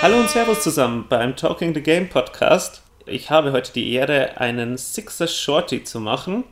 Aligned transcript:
Hallo 0.00 0.20
und 0.20 0.30
Servus 0.30 0.62
zusammen 0.62 1.06
beim 1.08 1.34
Talking 1.34 1.74
the 1.74 1.80
Game 1.80 2.08
Podcast. 2.08 2.82
Ich 3.06 3.30
habe 3.30 3.50
heute 3.50 3.72
die 3.72 3.92
Ehre, 3.94 4.38
einen 4.40 4.76
Sixer 4.78 5.26
Shorty 5.26 5.82
zu 5.82 5.98
machen. 5.98 6.44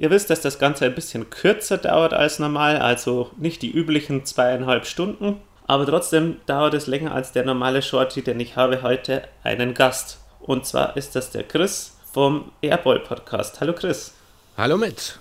Ihr 0.00 0.08
wisst, 0.08 0.30
dass 0.30 0.40
das 0.40 0.58
Ganze 0.58 0.86
ein 0.86 0.94
bisschen 0.94 1.28
kürzer 1.28 1.76
dauert 1.76 2.14
als 2.14 2.38
normal, 2.38 2.78
also 2.78 3.32
nicht 3.36 3.60
die 3.60 3.70
üblichen 3.70 4.24
zweieinhalb 4.24 4.86
Stunden. 4.86 5.42
Aber 5.66 5.84
trotzdem 5.84 6.38
dauert 6.46 6.72
es 6.72 6.86
länger 6.86 7.12
als 7.12 7.32
der 7.32 7.44
normale 7.44 7.82
Shorty, 7.82 8.22
denn 8.22 8.40
ich 8.40 8.56
habe 8.56 8.80
heute 8.80 9.24
einen 9.42 9.74
Gast. 9.74 10.18
Und 10.40 10.64
zwar 10.64 10.96
ist 10.96 11.16
das 11.16 11.32
der 11.32 11.42
Chris 11.42 11.98
vom 12.14 12.50
Airball 12.62 13.00
Podcast. 13.00 13.60
Hallo 13.60 13.74
Chris. 13.74 14.14
Hallo 14.56 14.78
mit. 14.78 15.18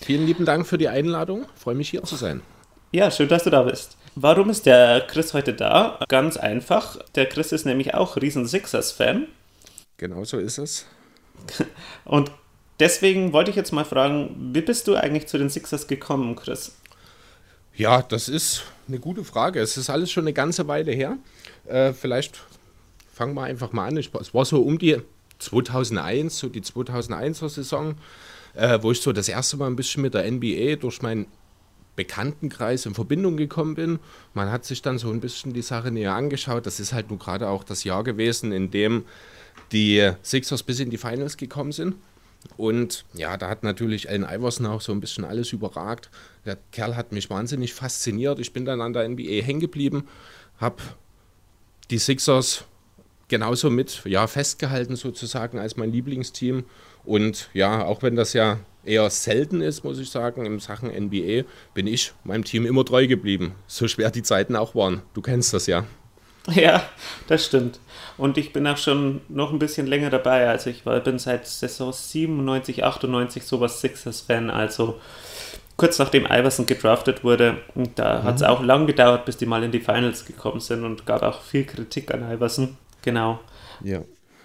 Vielen 0.00 0.24
lieben 0.24 0.44
Dank 0.44 0.68
für 0.68 0.78
die 0.78 0.88
Einladung. 0.88 1.46
Freue 1.56 1.74
mich 1.74 1.90
hier 1.90 2.04
zu 2.04 2.14
sein. 2.14 2.42
Ja, 2.92 3.10
schön, 3.10 3.28
dass 3.28 3.42
du 3.42 3.50
da 3.50 3.62
bist. 3.62 3.96
Warum 4.14 4.50
ist 4.50 4.66
der 4.66 5.00
Chris 5.00 5.34
heute 5.34 5.52
da? 5.52 5.98
Ganz 6.06 6.36
einfach. 6.36 6.96
Der 7.16 7.26
Chris 7.26 7.50
ist 7.50 7.66
nämlich 7.66 7.94
auch 7.94 8.16
riesen 8.16 8.46
Sixers-Fan. 8.46 9.26
Genau 9.96 10.22
so 10.22 10.38
ist 10.38 10.58
es. 10.58 10.86
Und 12.04 12.30
deswegen 12.82 13.32
wollte 13.32 13.50
ich 13.50 13.56
jetzt 13.56 13.72
mal 13.72 13.84
fragen, 13.84 14.50
wie 14.52 14.60
bist 14.60 14.88
du 14.88 14.96
eigentlich 14.96 15.28
zu 15.28 15.38
den 15.38 15.48
Sixers 15.48 15.86
gekommen, 15.86 16.34
Chris? 16.34 16.72
Ja, 17.74 18.02
das 18.02 18.28
ist 18.28 18.64
eine 18.88 18.98
gute 18.98 19.22
Frage. 19.22 19.60
Es 19.60 19.76
ist 19.76 19.88
alles 19.88 20.10
schon 20.10 20.24
eine 20.24 20.32
ganze 20.32 20.66
Weile 20.66 20.90
her. 20.90 21.16
Äh, 21.66 21.92
vielleicht 21.92 22.42
fangen 23.12 23.34
wir 23.34 23.44
einfach 23.44 23.72
mal 23.72 23.86
an. 23.86 23.96
Es 23.96 24.34
war 24.34 24.44
so 24.44 24.60
um 24.60 24.78
die 24.78 24.98
2001, 25.38 26.38
so 26.38 26.48
die 26.48 26.60
2001er 26.60 27.48
Saison, 27.48 27.94
äh, 28.54 28.78
wo 28.82 28.90
ich 28.90 29.00
so 29.00 29.12
das 29.12 29.28
erste 29.28 29.56
Mal 29.56 29.68
ein 29.68 29.76
bisschen 29.76 30.02
mit 30.02 30.14
der 30.14 30.30
NBA 30.30 30.76
durch 30.76 31.02
meinen 31.02 31.26
Bekanntenkreis 31.94 32.84
in 32.84 32.94
Verbindung 32.94 33.36
gekommen 33.36 33.76
bin. 33.76 34.00
Man 34.34 34.50
hat 34.50 34.64
sich 34.64 34.82
dann 34.82 34.98
so 34.98 35.10
ein 35.10 35.20
bisschen 35.20 35.52
die 35.52 35.62
Sache 35.62 35.92
näher 35.92 36.14
angeschaut. 36.14 36.66
Das 36.66 36.80
ist 36.80 36.92
halt 36.92 37.10
nun 37.10 37.20
gerade 37.20 37.48
auch 37.48 37.62
das 37.62 37.84
Jahr 37.84 38.02
gewesen, 38.02 38.50
in 38.50 38.72
dem 38.72 39.04
die 39.70 40.10
Sixers 40.22 40.64
bis 40.64 40.80
in 40.80 40.90
die 40.90 40.98
Finals 40.98 41.36
gekommen 41.36 41.70
sind. 41.70 41.94
Und 42.56 43.04
ja, 43.14 43.36
da 43.36 43.48
hat 43.48 43.62
natürlich 43.62 44.08
Allen 44.08 44.24
Iverson 44.24 44.66
auch 44.66 44.80
so 44.80 44.92
ein 44.92 45.00
bisschen 45.00 45.24
alles 45.24 45.52
überragt. 45.52 46.10
Der 46.44 46.58
Kerl 46.72 46.96
hat 46.96 47.12
mich 47.12 47.30
wahnsinnig 47.30 47.74
fasziniert. 47.74 48.38
Ich 48.38 48.52
bin 48.52 48.64
dann 48.64 48.80
an 48.80 48.92
der 48.92 49.08
NBA 49.08 49.42
hängen 49.42 49.60
geblieben, 49.60 50.08
habe 50.58 50.82
die 51.90 51.98
Sixers 51.98 52.64
genauso 53.28 53.70
mit 53.70 54.02
ja, 54.04 54.26
festgehalten 54.26 54.96
sozusagen 54.96 55.58
als 55.58 55.76
mein 55.76 55.92
Lieblingsteam. 55.92 56.64
Und 57.04 57.48
ja, 57.54 57.84
auch 57.84 58.02
wenn 58.02 58.16
das 58.16 58.32
ja 58.32 58.58
eher 58.84 59.08
selten 59.10 59.60
ist, 59.60 59.84
muss 59.84 59.98
ich 59.98 60.10
sagen, 60.10 60.44
in 60.44 60.58
Sachen 60.58 60.90
NBA, 60.90 61.44
bin 61.74 61.86
ich 61.86 62.12
meinem 62.24 62.44
Team 62.44 62.66
immer 62.66 62.84
treu 62.84 63.06
geblieben. 63.06 63.54
So 63.66 63.88
schwer 63.88 64.10
die 64.10 64.22
Zeiten 64.22 64.56
auch 64.56 64.74
waren. 64.74 65.02
Du 65.14 65.22
kennst 65.22 65.54
das 65.54 65.66
ja. 65.66 65.84
Ja, 66.54 66.82
das 67.28 67.44
stimmt. 67.46 67.78
Und 68.18 68.36
ich 68.36 68.52
bin 68.52 68.66
auch 68.66 68.76
schon 68.76 69.20
noch 69.28 69.52
ein 69.52 69.58
bisschen 69.58 69.86
länger 69.86 70.10
dabei. 70.10 70.48
Also 70.48 70.70
ich 70.70 70.84
war, 70.84 70.98
bin 71.00 71.18
seit 71.18 71.46
Saison 71.46 71.92
97, 71.92 72.84
98 72.84 73.44
sowas 73.44 73.80
Sixers-Fan. 73.80 74.50
Also 74.50 75.00
kurz 75.76 75.98
nachdem 75.98 76.26
Iverson 76.26 76.66
gedraftet 76.66 77.24
wurde, 77.24 77.58
da 77.94 78.22
hat 78.22 78.36
es 78.36 78.42
auch 78.42 78.62
lang 78.62 78.86
gedauert, 78.86 79.24
bis 79.24 79.36
die 79.36 79.46
mal 79.46 79.62
in 79.62 79.72
die 79.72 79.80
Finals 79.80 80.24
gekommen 80.24 80.60
sind 80.60 80.84
und 80.84 81.06
gab 81.06 81.22
auch 81.22 81.42
viel 81.42 81.64
Kritik 81.64 82.12
an 82.12 82.30
Iverson. 82.30 82.76
Genau. 83.02 83.40
Ja. 83.82 84.02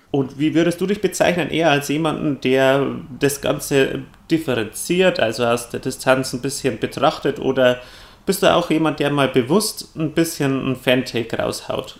Und 0.10 0.40
wie 0.40 0.56
würdest 0.56 0.80
du 0.80 0.88
dich 0.88 1.02
bezeichnen? 1.02 1.50
Eher 1.50 1.70
als 1.70 1.90
jemanden, 1.90 2.40
der 2.42 2.88
das 3.20 3.42
Ganze 3.42 4.04
differenziert, 4.32 5.20
also 5.20 5.46
aus 5.46 5.70
der 5.70 5.82
Distanz 5.82 6.34
ein 6.34 6.42
bisschen 6.42 6.80
betrachtet, 6.80 7.40
oder 7.40 7.82
bist 8.28 8.44
du 8.44 8.54
auch 8.54 8.70
jemand, 8.70 9.00
der 9.00 9.10
mal 9.10 9.30
bewusst 9.30 9.96
ein 9.96 10.12
bisschen 10.14 10.72
ein 10.72 10.76
Fan-Take 10.76 11.38
raushaut? 11.38 12.00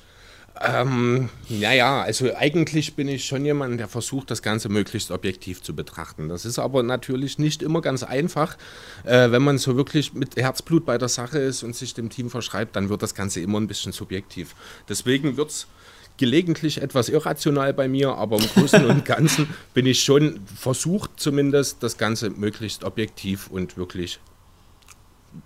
Ähm, 0.60 1.30
naja, 1.50 2.02
also 2.02 2.34
eigentlich 2.36 2.96
bin 2.96 3.08
ich 3.08 3.26
schon 3.26 3.46
jemand, 3.46 3.80
der 3.80 3.88
versucht, 3.88 4.32
das 4.32 4.42
Ganze 4.42 4.70
möglichst 4.70 5.12
objektiv 5.12 5.62
zu 5.62 5.76
betrachten. 5.76 6.30
Das 6.30 6.46
ist 6.46 6.60
aber 6.60 6.84
natürlich 6.84 7.38
nicht 7.40 7.62
immer 7.62 7.82
ganz 7.82 8.04
einfach. 8.04 8.58
Äh, 9.04 9.32
wenn 9.32 9.42
man 9.42 9.58
so 9.58 9.76
wirklich 9.76 10.14
mit 10.14 10.36
Herzblut 10.36 10.86
bei 10.86 10.98
der 10.98 11.10
Sache 11.10 11.40
ist 11.40 11.64
und 11.64 11.76
sich 11.76 11.94
dem 11.94 12.10
Team 12.10 12.30
verschreibt, 12.30 12.76
dann 12.76 12.90
wird 12.90 13.04
das 13.04 13.16
Ganze 13.16 13.40
immer 13.40 13.60
ein 13.60 13.68
bisschen 13.68 13.92
subjektiv. 13.92 14.56
Deswegen 14.90 15.38
wird 15.38 15.50
es 15.50 15.68
gelegentlich 16.18 16.82
etwas 16.82 17.10
irrational 17.10 17.74
bei 17.74 17.88
mir, 17.88 18.16
aber 18.16 18.38
im 18.38 18.48
Großen 18.48 18.86
und 18.86 19.06
Ganzen 19.06 19.48
bin 19.74 19.86
ich 19.86 20.04
schon 20.04 20.42
versucht 20.60 21.12
zumindest, 21.18 21.84
das 21.84 21.98
Ganze 21.98 22.32
möglichst 22.32 22.84
objektiv 22.84 23.48
und 23.48 23.78
wirklich 23.78 24.20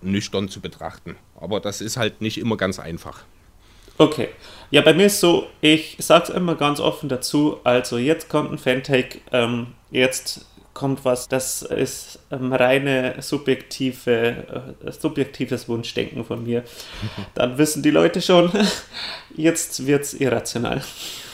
nüchtern 0.00 0.48
zu 0.48 0.60
betrachten. 0.60 1.16
Aber 1.40 1.60
das 1.60 1.80
ist 1.80 1.96
halt 1.96 2.20
nicht 2.20 2.38
immer 2.38 2.56
ganz 2.56 2.78
einfach. 2.78 3.24
Okay. 3.98 4.28
Ja, 4.70 4.80
bei 4.80 4.94
mir 4.94 5.06
ist 5.06 5.20
so, 5.20 5.46
ich 5.60 5.96
sag's 5.98 6.30
immer 6.30 6.54
ganz 6.54 6.80
offen 6.80 7.08
dazu, 7.08 7.58
also 7.62 7.98
jetzt 7.98 8.28
kommt 8.28 8.50
ein 8.50 8.58
Fan-Take, 8.58 9.20
ähm, 9.30 9.68
jetzt 9.90 10.46
kommt 10.74 11.04
was, 11.04 11.28
das 11.28 11.62
ist 11.62 12.18
ähm, 12.30 12.52
reine 12.52 13.16
subjektive, 13.20 14.74
äh, 14.84 14.90
subjektives 14.92 15.68
Wunschdenken 15.68 16.24
von 16.24 16.42
mir. 16.44 16.64
Dann 17.34 17.58
wissen 17.58 17.82
die 17.82 17.90
Leute 17.90 18.22
schon, 18.22 18.50
jetzt 19.36 19.86
wird's 19.86 20.14
irrational. 20.14 20.82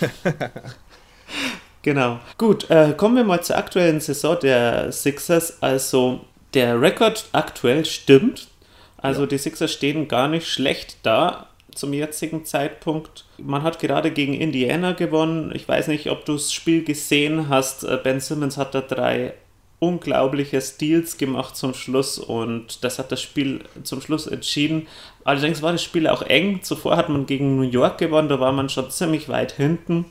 genau. 1.82 2.18
Gut, 2.36 2.68
äh, 2.70 2.94
kommen 2.96 3.16
wir 3.16 3.24
mal 3.24 3.42
zur 3.42 3.56
aktuellen 3.56 4.00
Saison 4.00 4.38
der 4.40 4.90
Sixers. 4.90 5.62
Also 5.62 6.20
der 6.54 6.80
Rekord 6.80 7.26
aktuell 7.32 7.84
stimmt. 7.84 8.48
Also 8.96 9.26
die 9.26 9.38
Sixers 9.38 9.72
stehen 9.72 10.08
gar 10.08 10.28
nicht 10.28 10.48
schlecht 10.48 10.98
da 11.02 11.48
zum 11.74 11.92
jetzigen 11.92 12.44
Zeitpunkt. 12.44 13.24
Man 13.38 13.62
hat 13.62 13.78
gerade 13.78 14.10
gegen 14.10 14.34
Indiana 14.34 14.92
gewonnen. 14.92 15.52
Ich 15.54 15.68
weiß 15.68 15.88
nicht, 15.88 16.10
ob 16.10 16.24
du 16.24 16.32
das 16.32 16.52
Spiel 16.52 16.84
gesehen 16.84 17.48
hast. 17.48 17.84
Äh, 17.84 17.98
Ben 18.02 18.20
Simmons 18.20 18.56
hat 18.56 18.74
da 18.74 18.80
drei 18.80 19.34
unglaubliche 19.80 20.60
Steals 20.60 21.18
gemacht 21.18 21.56
zum 21.56 21.72
Schluss 21.72 22.18
und 22.18 22.82
das 22.82 22.98
hat 22.98 23.12
das 23.12 23.22
Spiel 23.22 23.60
zum 23.84 24.00
Schluss 24.00 24.26
entschieden. 24.26 24.88
Allerdings 25.24 25.62
war 25.62 25.72
das 25.72 25.84
Spiel 25.84 26.08
auch 26.08 26.22
eng. 26.22 26.62
Zuvor 26.62 26.96
hat 26.96 27.08
man 27.08 27.26
gegen 27.26 27.56
New 27.56 27.62
York 27.62 27.98
gewonnen, 27.98 28.28
da 28.28 28.40
war 28.40 28.52
man 28.52 28.68
schon 28.68 28.90
ziemlich 28.90 29.28
weit 29.28 29.52
hinten 29.52 30.06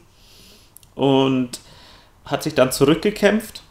und 0.95 1.59
hat 2.23 2.43
sich 2.43 2.55
dann 2.55 2.71
zurückgekämpft. 2.71 3.61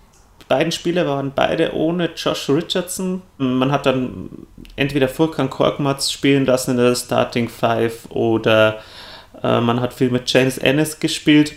Beiden 0.48 0.70
Spiele 0.70 1.06
waren 1.06 1.32
beide 1.34 1.74
ohne 1.74 2.10
Josh 2.14 2.48
Richardson. 2.48 3.22
Man 3.38 3.72
hat 3.72 3.86
dann 3.86 4.30
entweder 4.76 5.08
Furkan 5.08 5.50
Korkmaz 5.50 6.12
spielen 6.12 6.46
lassen 6.46 6.72
in 6.72 6.76
der 6.76 6.94
Starting 6.94 7.48
Five 7.48 8.10
oder 8.10 8.78
äh, 9.42 9.60
man 9.60 9.80
hat 9.80 9.92
viel 9.92 10.10
mit 10.10 10.30
James 10.32 10.58
Ennis 10.58 11.00
gespielt. 11.00 11.54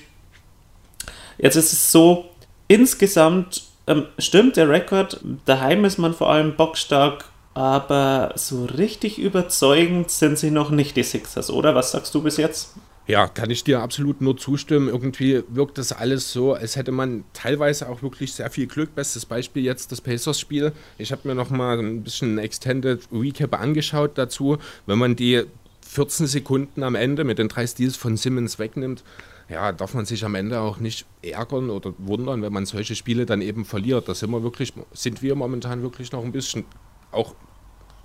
Jetzt 1.38 1.56
ist 1.56 1.72
es 1.72 1.92
so, 1.92 2.26
insgesamt 2.68 3.64
ähm, 3.88 4.08
stimmt 4.18 4.58
der 4.58 4.70
Rekord, 4.70 5.20
daheim 5.46 5.86
ist 5.86 5.98
man 5.98 6.14
vor 6.14 6.30
allem 6.32 6.56
bockstark, 6.56 7.26
aber 7.54 8.32
so 8.36 8.66
richtig 8.66 9.18
überzeugend 9.18 10.12
sind 10.12 10.38
sie 10.38 10.52
noch 10.52 10.70
nicht, 10.70 10.96
die 10.96 11.04
Sixers, 11.04 11.50
oder? 11.50 11.76
Was 11.76 11.92
sagst 11.92 12.14
du 12.14 12.22
bis 12.22 12.38
jetzt? 12.38 12.76
Ja, 13.10 13.28
kann 13.28 13.50
ich 13.50 13.64
dir 13.64 13.82
absolut 13.82 14.22
nur 14.22 14.38
zustimmen. 14.38 14.88
Irgendwie 14.88 15.42
wirkt 15.48 15.80
das 15.80 15.92
alles 15.92 16.32
so, 16.32 16.54
als 16.54 16.76
hätte 16.76 16.92
man 16.92 17.24
teilweise 17.34 17.90
auch 17.90 18.04
wirklich 18.04 18.34
sehr 18.34 18.52
viel 18.52 18.68
Glück. 18.68 18.94
Bestes 18.94 19.26
Beispiel 19.26 19.64
jetzt 19.64 19.92
das 19.92 20.00
Pacers-Spiel. 20.00 20.74
Ich 21.00 21.12
habe 21.12 21.28
mir 21.28 21.34
noch 21.34 21.50
mal 21.50 21.80
ein 21.80 22.04
bisschen 22.04 22.38
Extended 22.38 23.02
Recap 23.12 23.60
angeschaut 23.60 24.12
dazu. 24.20 24.60
Wenn 24.86 25.00
man 25.00 25.16
die 25.16 25.42
14 25.88 26.28
Sekunden 26.28 26.84
am 26.84 26.94
Ende 26.94 27.24
mit 27.24 27.40
den 27.40 27.48
drei 27.48 27.66
Steals 27.66 27.96
von 27.96 28.16
Simmons 28.16 28.60
wegnimmt, 28.60 29.04
ja, 29.50 29.72
darf 29.72 29.96
man 29.96 30.06
sich 30.06 30.24
am 30.24 30.36
Ende 30.36 30.60
auch 30.60 30.78
nicht 30.78 31.08
ärgern 31.24 31.72
oder 31.72 31.96
wundern, 31.98 32.44
wenn 32.44 32.54
man 32.54 32.68
solche 32.68 32.96
Spiele 32.96 33.26
dann 33.26 33.42
eben 33.42 33.66
verliert. 33.66 34.08
Da 34.08 34.14
sind 34.14 34.30
wir 34.30 34.44
wirklich, 34.44 34.72
sind 34.94 35.24
wir 35.24 35.34
momentan 35.34 35.82
wirklich 35.82 36.12
noch 36.12 36.24
ein 36.24 36.32
bisschen 36.32 36.64
auch 37.12 37.34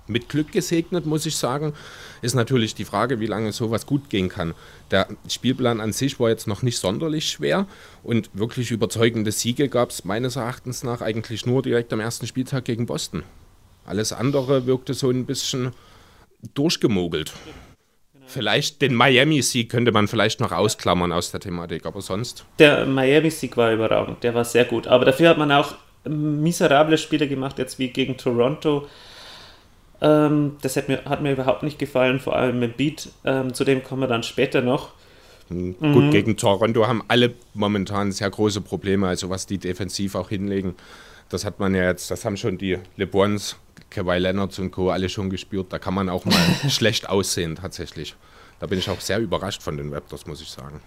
mit 0.07 0.29
Glück 0.29 0.51
gesegnet, 0.51 1.05
muss 1.05 1.25
ich 1.25 1.35
sagen. 1.35 1.73
Ist 2.21 2.35
natürlich 2.35 2.75
die 2.75 2.85
Frage, 2.85 3.19
wie 3.19 3.25
lange 3.25 3.51
sowas 3.51 3.85
gut 3.85 4.09
gehen 4.09 4.29
kann. 4.29 4.53
Der 4.91 5.07
Spielplan 5.29 5.81
an 5.81 5.93
sich 5.93 6.19
war 6.19 6.29
jetzt 6.29 6.47
noch 6.47 6.61
nicht 6.61 6.77
sonderlich 6.77 7.29
schwer 7.29 7.67
und 8.03 8.29
wirklich 8.33 8.71
überzeugende 8.71 9.31
Siege 9.31 9.69
gab 9.69 9.89
es 9.89 10.05
meines 10.05 10.35
Erachtens 10.35 10.83
nach 10.83 11.01
eigentlich 11.01 11.45
nur 11.45 11.61
direkt 11.61 11.91
am 11.93 11.99
ersten 11.99 12.27
Spieltag 12.27 12.65
gegen 12.65 12.85
Boston. 12.85 13.23
Alles 13.85 14.13
andere 14.13 14.65
wirkte 14.65 14.93
so 14.93 15.09
ein 15.09 15.25
bisschen 15.25 15.71
durchgemogelt. 16.53 17.33
Vielleicht 18.27 18.81
den 18.81 18.95
Miami-Sieg 18.95 19.69
könnte 19.69 19.91
man 19.91 20.07
vielleicht 20.07 20.39
noch 20.39 20.51
ausklammern 20.51 21.11
aus 21.11 21.31
der 21.31 21.39
Thematik, 21.39 21.85
aber 21.85 22.01
sonst. 22.01 22.45
Der 22.57 22.85
Miami-Sieg 22.85 23.55
war 23.55 23.71
überragend, 23.71 24.23
der 24.23 24.33
war 24.33 24.45
sehr 24.45 24.65
gut. 24.65 24.87
Aber 24.87 25.05
dafür 25.05 25.29
hat 25.29 25.37
man 25.37 25.51
auch 25.51 25.75
miserable 26.07 26.97
Spiele 26.97 27.27
gemacht, 27.27 27.59
jetzt 27.59 27.79
wie 27.79 27.89
gegen 27.89 28.17
Toronto. 28.17 28.87
Ähm, 30.01 30.57
das 30.61 30.75
hat 30.75 30.87
mir, 30.87 31.05
hat 31.05 31.21
mir 31.21 31.31
überhaupt 31.31 31.63
nicht 31.63 31.79
gefallen, 31.79 32.19
vor 32.19 32.35
allem 32.35 32.59
mit 32.59 32.77
Beat. 32.77 33.09
Ähm, 33.23 33.53
zu 33.53 33.63
dem 33.63 33.83
kommen 33.83 34.01
wir 34.01 34.07
dann 34.07 34.23
später 34.23 34.61
noch. 34.61 34.91
Mhm. 35.49 35.75
Gut, 35.79 36.11
gegen 36.11 36.37
Toronto 36.37 36.87
haben 36.87 37.03
alle 37.07 37.33
momentan 37.53 38.11
sehr 38.11 38.29
große 38.29 38.61
Probleme, 38.61 39.07
also 39.07 39.29
was 39.29 39.45
die 39.45 39.57
defensiv 39.57 40.15
auch 40.15 40.29
hinlegen. 40.29 40.75
Das 41.29 41.45
hat 41.45 41.59
man 41.59 41.73
ja 41.73 41.83
jetzt, 41.83 42.11
das 42.11 42.25
haben 42.25 42.37
schon 42.37 42.57
die 42.57 42.77
LeBrons, 42.97 43.57
Kawhi 43.89 44.17
Leonard 44.17 44.57
und 44.59 44.71
Co. 44.71 44.89
alle 44.89 45.09
schon 45.09 45.29
gespürt. 45.29 45.71
Da 45.71 45.79
kann 45.79 45.93
man 45.93 46.09
auch 46.09 46.25
mal 46.25 46.45
schlecht 46.69 47.09
aussehen, 47.09 47.55
tatsächlich. 47.55 48.15
Da 48.59 48.67
bin 48.67 48.79
ich 48.79 48.89
auch 48.89 48.99
sehr 48.99 49.19
überrascht 49.19 49.61
von 49.61 49.77
den 49.77 49.93
Raptors, 49.93 50.25
muss 50.27 50.41
ich 50.41 50.49
sagen. 50.49 50.81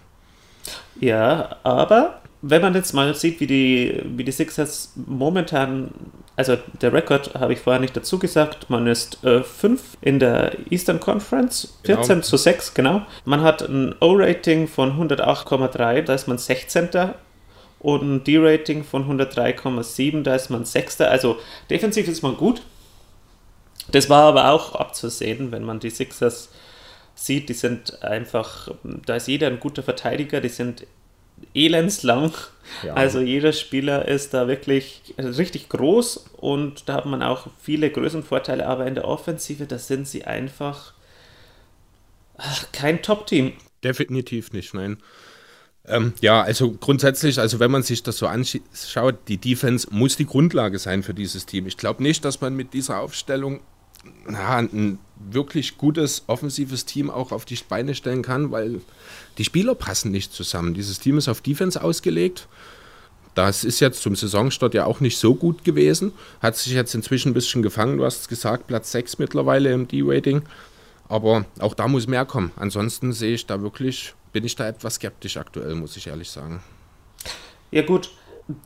Ja, 0.99 1.57
aber 1.63 2.21
wenn 2.41 2.61
man 2.61 2.73
jetzt 2.73 2.93
mal 2.93 3.13
sieht, 3.15 3.39
wie 3.39 3.47
die, 3.47 4.01
wie 4.05 4.23
die 4.23 4.31
Sixers 4.31 4.93
momentan, 4.95 5.91
also 6.37 6.57
der 6.81 6.93
Rekord 6.93 7.33
habe 7.35 7.53
ich 7.53 7.59
vorher 7.59 7.81
nicht 7.81 7.97
dazu 7.97 8.17
gesagt, 8.17 8.69
man 8.69 8.87
ist 8.87 9.19
5 9.21 9.63
äh, 10.01 10.09
in 10.09 10.19
der 10.19 10.55
Eastern 10.71 11.01
Conference, 11.01 11.79
14 11.83 12.07
genau. 12.07 12.21
zu 12.21 12.37
6, 12.37 12.73
genau. 12.73 13.01
Man 13.25 13.41
hat 13.41 13.61
ein 13.61 13.93
O-Rating 13.99 14.67
von 14.67 14.93
108,3, 14.93 16.01
da 16.03 16.13
ist 16.13 16.27
man 16.27 16.37
16. 16.37 16.89
Und 17.79 18.01
ein 18.01 18.23
D-Rating 18.25 18.83
von 18.83 19.09
103,7, 19.09 20.23
da 20.23 20.35
ist 20.35 20.49
man 20.49 20.65
6. 20.65 21.01
Also 21.01 21.37
defensiv 21.69 22.09
ist 22.09 22.21
man 22.21 22.35
gut. 22.35 22.61
Das 23.91 24.09
war 24.09 24.23
aber 24.23 24.51
auch 24.51 24.75
abzusehen, 24.75 25.51
wenn 25.51 25.63
man 25.63 25.79
die 25.79 25.89
Sixers 25.89 26.49
sieht, 27.15 27.49
die 27.49 27.53
sind 27.53 28.03
einfach, 28.03 28.69
da 28.83 29.15
ist 29.15 29.27
jeder 29.27 29.47
ein 29.47 29.59
guter 29.59 29.83
Verteidiger, 29.83 30.41
die 30.41 30.49
sind 30.49 30.85
elendslang. 31.53 32.33
Ja. 32.83 32.93
Also 32.93 33.19
jeder 33.19 33.51
Spieler 33.51 34.07
ist 34.07 34.33
da 34.33 34.47
wirklich 34.47 35.01
richtig 35.17 35.69
groß 35.69 36.25
und 36.37 36.87
da 36.87 36.95
hat 36.95 37.05
man 37.05 37.23
auch 37.23 37.47
viele 37.61 37.89
Größenvorteile, 37.89 38.67
aber 38.67 38.85
in 38.85 38.95
der 38.95 39.07
Offensive, 39.07 39.65
da 39.65 39.79
sind 39.79 40.07
sie 40.07 40.25
einfach 40.25 40.93
ach, 42.37 42.65
kein 42.71 43.01
Top-Team. 43.01 43.53
Definitiv 43.83 44.51
nicht, 44.51 44.73
nein. 44.73 44.97
Ähm, 45.87 46.13
ja, 46.21 46.41
also 46.41 46.71
grundsätzlich, 46.71 47.39
also 47.39 47.59
wenn 47.59 47.71
man 47.71 47.81
sich 47.81 48.03
das 48.03 48.17
so 48.17 48.27
anschaut, 48.27 49.15
die 49.27 49.37
Defense 49.37 49.87
muss 49.89 50.15
die 50.15 50.25
Grundlage 50.25 50.77
sein 50.77 51.01
für 51.01 51.15
dieses 51.15 51.45
Team. 51.45 51.65
Ich 51.65 51.77
glaube 51.77 52.03
nicht, 52.03 52.23
dass 52.23 52.41
man 52.41 52.55
mit 52.55 52.73
dieser 52.73 52.99
Aufstellung 52.99 53.61
na, 54.27 54.57
ein 54.57 54.99
wirklich 55.19 55.77
gutes 55.77 56.23
offensives 56.27 56.85
Team 56.85 57.09
auch 57.09 57.31
auf 57.31 57.45
die 57.45 57.57
Beine 57.67 57.93
stellen 57.93 58.21
kann, 58.21 58.51
weil 58.51 58.81
die 59.37 59.43
Spieler 59.43 59.75
passen 59.75 60.11
nicht 60.11 60.33
zusammen. 60.33 60.73
Dieses 60.73 60.99
Team 60.99 61.17
ist 61.17 61.27
auf 61.27 61.41
Defense 61.41 61.81
ausgelegt. 61.83 62.47
Das 63.35 63.63
ist 63.63 63.79
jetzt 63.79 64.01
zum 64.01 64.15
Saisonstart 64.15 64.73
ja 64.73 64.85
auch 64.85 65.01
nicht 65.01 65.17
so 65.17 65.35
gut 65.35 65.63
gewesen. 65.63 66.13
Hat 66.41 66.57
sich 66.57 66.73
jetzt 66.73 66.95
inzwischen 66.95 67.31
ein 67.31 67.33
bisschen 67.33 67.61
gefangen. 67.61 67.97
Du 67.97 68.05
hast 68.05 68.21
es 68.21 68.27
gesagt, 68.27 68.67
Platz 68.67 68.91
6 68.91 69.19
mittlerweile 69.19 69.71
im 69.71 69.87
D-Rating. 69.87 70.41
Aber 71.07 71.45
auch 71.59 71.73
da 71.73 71.87
muss 71.87 72.07
mehr 72.07 72.25
kommen. 72.25 72.51
Ansonsten 72.55 73.13
sehe 73.13 73.33
ich 73.33 73.45
da 73.45 73.61
wirklich, 73.61 74.13
bin 74.31 74.45
ich 74.45 74.55
da 74.55 74.67
etwas 74.67 74.95
skeptisch 74.95 75.37
aktuell, 75.37 75.75
muss 75.75 75.97
ich 75.97 76.07
ehrlich 76.07 76.29
sagen. 76.29 76.61
Ja, 77.71 77.81
gut. 77.81 78.09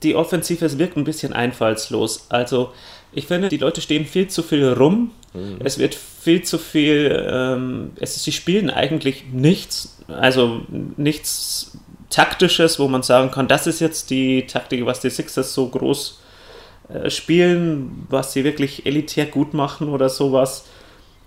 Die 0.01 0.15
Offensive 0.15 0.77
wirkt 0.79 0.95
ein 0.95 1.03
bisschen 1.03 1.33
einfallslos. 1.33 2.27
Also, 2.29 2.71
ich 3.11 3.27
finde, 3.27 3.49
die 3.49 3.57
Leute 3.57 3.81
stehen 3.81 4.05
viel 4.05 4.29
zu 4.29 4.41
viel 4.41 4.65
rum. 4.69 5.11
Mhm. 5.33 5.57
Es 5.63 5.77
wird 5.77 5.95
viel 5.95 6.43
zu 6.43 6.57
viel, 6.57 7.27
ähm, 7.29 7.91
es, 7.99 8.23
sie 8.23 8.31
spielen 8.31 8.69
eigentlich 8.69 9.25
nichts, 9.31 9.97
also 10.07 10.61
nichts 10.97 11.77
Taktisches, 12.09 12.77
wo 12.77 12.87
man 12.87 13.01
sagen 13.01 13.31
kann, 13.31 13.47
das 13.47 13.65
ist 13.65 13.79
jetzt 13.79 14.11
die 14.11 14.45
Taktik, 14.45 14.85
was 14.85 14.99
die 14.99 15.09
Sixers 15.09 15.53
so 15.53 15.67
groß 15.67 16.21
äh, 16.89 17.09
spielen, 17.09 18.05
was 18.09 18.33
sie 18.33 18.43
wirklich 18.43 18.85
elitär 18.85 19.25
gut 19.25 19.55
machen 19.55 19.89
oder 19.89 20.09
sowas. 20.09 20.65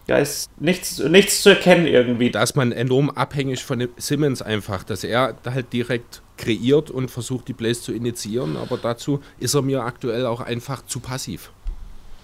Da 0.06 0.18
ist 0.18 0.48
nichts, 0.60 1.00
nichts 1.00 1.42
zu 1.42 1.48
erkennen 1.48 1.88
irgendwie. 1.88 2.30
Da 2.30 2.40
ist 2.44 2.54
man 2.54 2.70
enorm 2.70 3.10
abhängig 3.10 3.64
von 3.64 3.88
Simmons 3.96 4.40
einfach, 4.40 4.84
dass 4.84 5.02
er 5.02 5.36
halt 5.44 5.72
direkt 5.72 6.22
kreiert 6.36 6.92
und 6.92 7.10
versucht, 7.10 7.48
die 7.48 7.54
Plays 7.54 7.82
zu 7.82 7.92
initiieren, 7.92 8.56
aber 8.56 8.76
dazu 8.76 9.20
ist 9.40 9.54
er 9.54 9.62
mir 9.62 9.82
aktuell 9.82 10.26
auch 10.26 10.40
einfach 10.40 10.86
zu 10.86 11.00
passiv. 11.00 11.50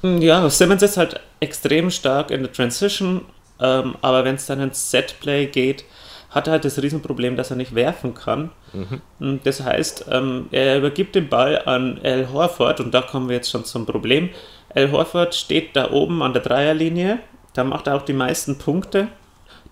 Ja, 0.02 0.48
Simmons 0.50 0.82
ist 0.82 0.96
halt 0.96 1.20
extrem 1.40 1.90
stark 1.90 2.30
in 2.30 2.42
der 2.42 2.52
Transition, 2.52 3.22
ähm, 3.60 3.96
aber 4.00 4.24
wenn 4.24 4.34
es 4.34 4.46
dann 4.46 4.60
ins 4.60 4.90
Setplay 4.90 5.46
geht, 5.46 5.84
hat 6.30 6.48
er 6.48 6.52
halt 6.52 6.64
das 6.64 6.82
Riesenproblem, 6.82 7.36
dass 7.36 7.50
er 7.50 7.56
nicht 7.56 7.74
werfen 7.74 8.14
kann. 8.14 8.50
Mhm. 8.72 9.40
Das 9.44 9.62
heißt, 9.62 10.06
ähm, 10.10 10.48
er 10.50 10.78
übergibt 10.78 11.14
den 11.14 11.28
Ball 11.28 11.62
an 11.66 12.00
Al 12.02 12.32
Horford 12.32 12.80
und 12.80 12.92
da 12.92 13.02
kommen 13.02 13.28
wir 13.28 13.36
jetzt 13.36 13.50
schon 13.50 13.64
zum 13.64 13.86
Problem. 13.86 14.30
Al 14.74 14.90
Horford 14.90 15.34
steht 15.34 15.76
da 15.76 15.90
oben 15.90 16.22
an 16.22 16.32
der 16.32 16.42
Dreierlinie, 16.42 17.18
da 17.54 17.64
macht 17.64 17.86
er 17.86 17.96
auch 17.96 18.02
die 18.02 18.14
meisten 18.14 18.56
Punkte. 18.58 19.08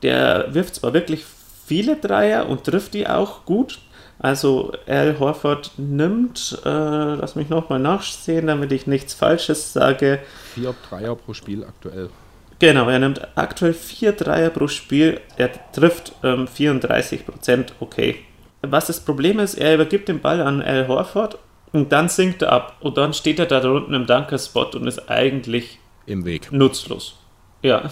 Der 0.02 0.54
wirft 0.54 0.76
zwar 0.76 0.92
wirklich 0.92 1.24
viele 1.66 1.96
Dreier 1.96 2.48
und 2.48 2.64
trifft 2.64 2.94
die 2.94 3.06
auch 3.06 3.44
gut, 3.46 3.78
also 4.20 4.72
Al 4.87 5.19
Horford 5.19 5.72
nimmt, 5.78 6.61
äh, 6.64 6.69
lass 6.69 7.37
mich 7.37 7.49
nochmal 7.49 7.78
nachsehen, 7.78 8.46
damit 8.46 8.70
ich 8.70 8.87
nichts 8.87 9.14
Falsches 9.14 9.72
sage. 9.72 10.20
Vier 10.55 10.75
Dreier 10.88 11.17
pro 11.17 11.32
Spiel 11.32 11.64
aktuell. 11.64 12.11
Genau, 12.58 12.90
er 12.90 12.99
nimmt 12.99 13.26
aktuell 13.37 13.72
vier 13.72 14.12
Dreier 14.12 14.50
pro 14.50 14.69
Spiel. 14.69 15.20
Er 15.38 15.50
trifft 15.72 16.12
ähm, 16.22 16.46
34 16.46 17.25
Prozent, 17.25 17.72
okay. 17.81 18.17
Was 18.61 18.88
das 18.88 19.00
Problem 19.00 19.38
ist, 19.38 19.55
er 19.55 19.75
übergibt 19.75 20.08
den 20.08 20.20
Ball 20.20 20.43
an 20.43 20.61
Al 20.61 20.87
Horford 20.87 21.38
und 21.73 21.90
dann 21.90 22.11
sinkt 22.11 22.43
er 22.43 22.52
ab. 22.52 22.76
Und 22.81 22.99
dann 22.99 23.14
steht 23.14 23.38
er 23.38 23.46
da 23.46 23.66
unten 23.70 23.94
im 23.94 24.05
Dunker-Spot 24.05 24.66
und 24.75 24.87
ist 24.87 25.08
eigentlich 25.11 25.78
im 26.05 26.26
Weg. 26.26 26.52
Nutzlos. 26.52 27.16
Ja, 27.62 27.90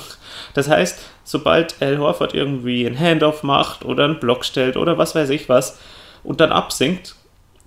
das 0.53 0.69
heißt, 0.69 1.01
sobald 1.25 1.81
Al 1.81 1.99
Horford 1.99 2.35
irgendwie 2.35 2.87
einen 2.87 2.99
Handoff 2.99 3.43
macht 3.43 3.87
oder 3.87 4.05
einen 4.05 4.21
Block 4.21 4.45
stellt 4.45 4.77
oder 4.77 4.99
was 4.99 5.15
weiß 5.15 5.31
ich 5.31 5.49
was, 5.49 5.79
und 6.25 6.41
dann 6.41 6.53
absinkt, 6.53 7.15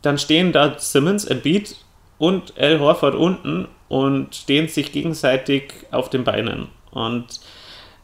dann 0.01 0.17
stehen 0.17 0.51
da 0.51 0.77
Simmons, 0.79 1.25
Embiid 1.25 1.75
und 2.17 2.57
Al 2.57 2.79
Horford 2.79 3.15
unten 3.15 3.67
und 3.87 4.35
stehen 4.35 4.67
sich 4.67 4.91
gegenseitig 4.91 5.73
auf 5.91 6.09
den 6.09 6.23
Beinen. 6.23 6.69
Und 6.91 7.39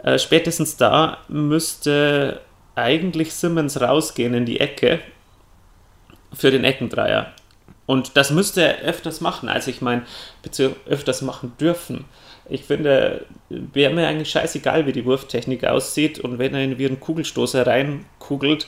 äh, 0.04 0.20
spätestens 0.20 0.78
da 0.78 1.20
müsste 1.28 2.42
eigentlich 2.76 3.34
Simmons 3.34 3.82
rausgehen 3.82 4.34
in 4.34 4.46
die 4.46 4.60
Ecke 4.60 5.00
für 6.34 6.52
den 6.52 6.64
Eckendreier. 6.64 7.34
Und 7.86 8.18
das 8.18 8.32
müsste 8.32 8.62
er 8.62 8.80
öfters 8.82 9.22
machen, 9.22 9.48
also 9.48 9.72
ich 9.72 9.82
meine, 9.82 10.04
beziehungsweise 10.44 10.90
öfters 10.90 11.22
machen 11.22 11.54
dürfen. 11.60 12.06
Ich 12.50 12.64
finde, 12.64 13.26
wäre 13.50 13.94
mir 13.94 14.08
eigentlich 14.08 14.30
scheißegal, 14.30 14.86
wie 14.86 14.92
die 14.92 15.06
Wurftechnik 15.06 15.66
aussieht 15.66 16.20
und 16.20 16.38
wenn 16.38 16.54
er 16.54 16.64
in 16.64 16.78
wie 16.78 16.86
einen 16.86 17.00
Kugelstoßer 17.00 17.66
reinkugelt, 17.66 18.68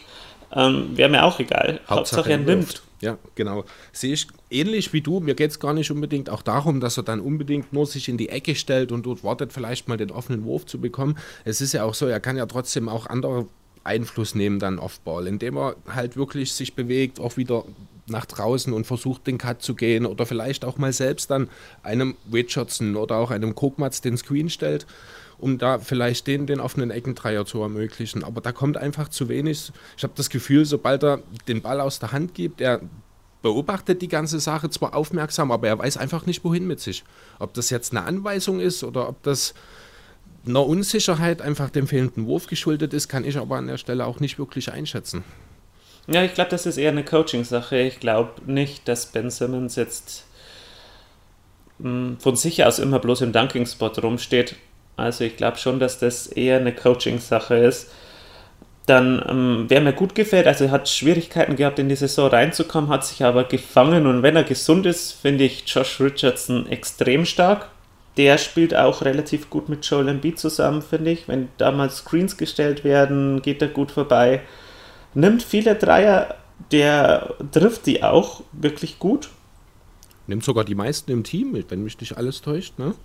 ähm, 0.52 0.98
Wäre 0.98 1.10
mir 1.10 1.24
auch 1.24 1.40
egal. 1.40 1.80
Hauptsache, 1.88 1.90
Hauptsache 1.90 2.32
er 2.32 2.38
nimmt. 2.38 2.82
Ja, 3.02 3.18
genau. 3.36 3.64
Sehe 3.94 4.14
ich 4.14 4.28
ähnlich 4.50 4.92
wie 4.92 5.02
du. 5.02 5.20
Mir 5.20 5.36
geht 5.36 5.52
es 5.52 5.60
gar 5.60 5.74
nicht 5.74 5.90
unbedingt 5.90 6.30
auch 6.30 6.42
darum, 6.42 6.80
dass 6.82 6.98
er 6.98 7.04
dann 7.04 7.22
unbedingt 7.22 7.72
nur 7.72 7.86
sich 7.86 8.10
in 8.10 8.18
die 8.18 8.30
Ecke 8.30 8.56
stellt 8.56 8.92
und 8.92 9.06
dort 9.06 9.24
wartet, 9.24 9.54
vielleicht 9.54 9.88
mal 9.88 9.98
den 9.98 10.12
offenen 10.12 10.44
Wurf 10.44 10.66
zu 10.66 10.82
bekommen. 10.82 11.18
Es 11.46 11.62
ist 11.62 11.74
ja 11.74 11.84
auch 11.84 11.94
so, 11.94 12.08
er 12.08 12.20
kann 12.20 12.36
ja 12.36 12.46
trotzdem 12.46 12.90
auch 12.90 13.08
andere 13.08 13.48
Einfluss 13.84 14.36
nehmen 14.36 14.60
dann 14.60 14.80
auf 14.80 15.00
Ball, 15.00 15.28
indem 15.28 15.58
er 15.58 15.76
halt 15.88 16.18
wirklich 16.18 16.54
sich 16.54 16.74
bewegt, 16.74 17.20
auch 17.20 17.38
wieder 17.38 17.64
nach 18.08 18.26
draußen 18.26 18.74
und 18.74 18.86
versucht, 18.86 19.28
den 19.28 19.38
Cut 19.38 19.62
zu 19.62 19.76
gehen 19.76 20.06
oder 20.06 20.26
vielleicht 20.26 20.66
auch 20.66 20.78
mal 20.78 20.92
selbst 20.92 21.32
dann 21.32 21.48
einem 21.84 22.16
Richardson 22.34 22.96
oder 22.96 23.18
auch 23.18 23.32
einem 23.32 23.56
Kokmatz 23.56 24.02
den 24.02 24.18
Screen 24.18 24.50
stellt 24.50 24.86
um 25.40 25.58
da 25.58 25.80
vielleicht 25.80 26.28
den, 26.28 26.46
den 26.46 26.60
offenen 26.60 26.92
Eckendreier 26.92 27.46
zu 27.46 27.62
ermöglichen. 27.62 28.24
Aber 28.24 28.42
da 28.42 28.52
kommt 28.52 28.78
einfach 28.78 29.10
zu 29.10 29.30
wenig. 29.30 29.72
Ich 29.98 30.04
habe 30.04 30.14
das 30.16 30.30
Gefühl, 30.30 30.66
sobald 30.66 31.04
er 31.04 31.22
den 31.48 31.62
Ball 31.62 31.82
aus 31.82 32.00
der 32.00 32.12
Hand 32.12 32.34
gibt, 32.34 32.62
er 32.62 32.82
beobachtet 33.42 34.02
die 34.02 34.08
ganze 34.08 34.40
Sache 34.40 34.70
zwar 34.70 34.96
aufmerksam, 34.96 35.52
aber 35.52 35.68
er 35.68 35.80
weiß 35.80 35.98
einfach 35.98 36.26
nicht, 36.26 36.44
wohin 36.44 36.68
mit 36.68 36.80
sich. 36.80 37.04
Ob 37.40 37.54
das 37.54 37.70
jetzt 37.70 37.92
eine 37.92 38.06
Anweisung 38.06 38.60
ist 38.60 38.84
oder 38.84 39.08
ob 39.08 39.24
das 39.24 39.54
einer 40.46 40.66
Unsicherheit 40.66 41.42
einfach 41.42 41.70
dem 41.70 41.88
fehlenden 41.88 42.26
Wurf 42.26 42.48
geschuldet 42.48 42.94
ist, 42.94 43.08
kann 43.08 43.26
ich 43.26 43.38
aber 43.38 43.58
an 43.58 43.68
der 43.68 43.78
Stelle 43.78 44.06
auch 44.06 44.20
nicht 44.20 44.40
wirklich 44.40 44.72
einschätzen. 44.72 45.24
Ja, 46.08 46.24
ich 46.24 46.34
glaube, 46.34 46.50
das 46.50 46.66
ist 46.66 46.78
eher 46.78 46.92
eine 46.92 47.06
Coaching-Sache. 47.06 47.78
Ich 47.80 48.00
glaube 48.00 48.42
nicht, 48.46 48.88
dass 48.88 49.08
Ben 49.08 49.30
Simmons 49.30 49.76
jetzt 49.76 50.26
mh, 51.78 51.90
hm, 51.90 52.18
von 52.20 52.36
sich 52.36 52.64
aus 52.64 52.80
immer 52.80 53.00
bloß 53.00 53.22
im 53.22 53.32
Dunking-Spot 53.32 53.92
rumsteht. 54.02 54.56
Also 55.00 55.24
ich 55.24 55.38
glaube 55.38 55.58
schon, 55.58 55.80
dass 55.80 56.00
das 56.00 56.28
eher 56.28 56.58
eine 56.58 56.74
Coaching-Sache 56.74 57.56
ist. 57.56 57.92
Dann, 58.86 59.24
ähm, 59.30 59.66
wer 59.68 59.82
mir 59.82 59.94
gut 59.94 60.16
gefällt, 60.16 60.48
also 60.48 60.72
hat 60.72 60.90
Schwierigkeiten 60.90 61.56
gehabt, 61.56 61.78
in 61.78 61.90
die 61.90 61.96
Saison 61.96 62.30
reinzukommen, 62.30 62.90
hat 62.90 63.06
sich 63.06 63.24
aber 63.24 63.44
gefangen 63.44 64.08
und 64.08 64.24
wenn 64.24 64.36
er 64.36 64.44
gesund 64.44 64.88
ist, 64.88 65.12
finde 65.12 65.44
ich 65.44 65.64
Josh 65.68 66.00
Richardson 66.00 66.68
extrem 66.68 67.26
stark. 67.26 67.70
Der 68.18 68.38
spielt 68.40 68.76
auch 68.76 69.04
relativ 69.04 69.50
gut 69.50 69.70
mit 69.70 69.86
Joel 69.86 70.10
Embiid 70.10 70.40
zusammen, 70.40 70.82
finde 70.82 71.12
ich. 71.12 71.28
Wenn 71.28 71.50
da 71.58 71.72
mal 71.72 71.90
Screens 71.92 72.36
gestellt 72.36 72.84
werden, 72.84 73.42
geht 73.42 73.62
er 73.62 73.68
gut 73.68 73.92
vorbei. 73.92 74.42
Nimmt 75.14 75.44
viele 75.44 75.76
Dreier, 75.76 76.36
der 76.72 77.36
trifft 77.52 77.86
die 77.86 78.04
auch 78.04 78.42
wirklich 78.52 79.00
gut. 79.00 79.30
Nimmt 80.28 80.44
sogar 80.44 80.66
die 80.66 80.76
meisten 80.76 81.12
im 81.12 81.24
Team, 81.24 81.64
wenn 81.70 81.84
mich 81.84 82.00
nicht 82.00 82.18
alles 82.18 82.42
täuscht, 82.42 82.78
ne? 82.78 82.96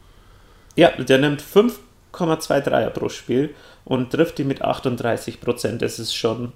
Ja, 0.77 0.91
der 0.91 1.19
nimmt 1.19 1.43
5,2 1.43 2.61
Dreier 2.61 2.91
pro 2.91 3.09
Spiel 3.09 3.55
und 3.85 4.11
trifft 4.11 4.39
die 4.39 4.45
mit 4.45 4.63
38 4.63 5.41
Prozent. 5.41 5.83
Das 5.83 5.99
ist 5.99 6.15
schon, 6.15 6.53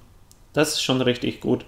das 0.52 0.74
ist 0.74 0.82
schon 0.82 1.00
richtig 1.00 1.40
gut. 1.40 1.64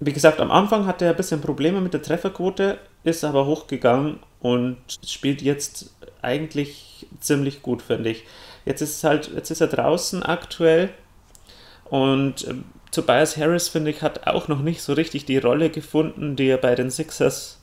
Wie 0.00 0.12
gesagt, 0.12 0.40
am 0.40 0.50
Anfang 0.50 0.86
hatte 0.86 1.04
er 1.04 1.12
ein 1.12 1.16
bisschen 1.16 1.40
Probleme 1.40 1.80
mit 1.80 1.94
der 1.94 2.02
Trefferquote, 2.02 2.78
ist 3.04 3.24
aber 3.24 3.46
hochgegangen 3.46 4.18
und 4.40 4.76
spielt 5.06 5.40
jetzt 5.40 5.94
eigentlich 6.20 7.06
ziemlich 7.20 7.62
gut, 7.62 7.80
finde 7.80 8.10
ich. 8.10 8.24
Jetzt 8.64 8.80
ist 8.80 9.04
halt, 9.04 9.30
jetzt 9.34 9.50
ist 9.50 9.60
er 9.60 9.68
draußen 9.68 10.22
aktuell 10.22 10.90
und 11.84 12.46
ähm, 12.48 12.64
Tobias 12.90 13.36
Harris, 13.36 13.68
finde 13.68 13.90
ich, 13.90 14.02
hat 14.02 14.26
auch 14.26 14.46
noch 14.46 14.60
nicht 14.60 14.80
so 14.80 14.92
richtig 14.92 15.24
die 15.24 15.38
Rolle 15.38 15.68
gefunden, 15.68 16.36
die 16.36 16.46
er 16.46 16.58
bei 16.58 16.74
den 16.74 16.90
Sixers 16.90 17.60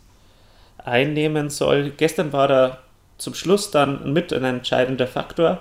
einnehmen 0.78 1.50
soll. 1.50 1.92
Gestern 1.92 2.34
war 2.34 2.50
er 2.50 2.80
zum 3.22 3.36
Schluss 3.36 3.72
dann 3.72 4.13
mit 4.13 4.34
ein 4.34 4.44
entscheidender 4.44 5.08
Faktor, 5.08 5.60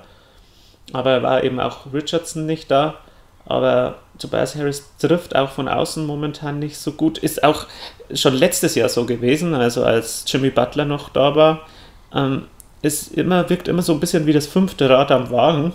aber 0.92 1.22
war 1.22 1.44
eben 1.44 1.60
auch 1.60 1.92
Richardson 1.92 2.46
nicht 2.46 2.70
da. 2.70 2.96
Aber 3.46 3.98
Tobias 4.18 4.54
Harris 4.54 4.84
trifft 4.98 5.34
auch 5.34 5.50
von 5.50 5.68
außen 5.68 6.06
momentan 6.06 6.58
nicht 6.58 6.78
so 6.78 6.92
gut. 6.92 7.18
Ist 7.18 7.42
auch 7.42 7.66
schon 8.14 8.34
letztes 8.34 8.74
Jahr 8.74 8.88
so 8.88 9.06
gewesen, 9.06 9.54
also 9.54 9.84
als 9.84 10.24
Jimmy 10.26 10.50
Butler 10.50 10.84
noch 10.84 11.08
da 11.10 11.34
war. 11.34 11.66
Ähm, 12.14 12.46
ist 12.82 13.12
immer, 13.12 13.48
wirkt 13.50 13.68
immer 13.68 13.82
so 13.82 13.92
ein 13.92 14.00
bisschen 14.00 14.26
wie 14.26 14.32
das 14.32 14.46
fünfte 14.46 14.88
Rad 14.88 15.10
am 15.10 15.30
Wagen. 15.30 15.72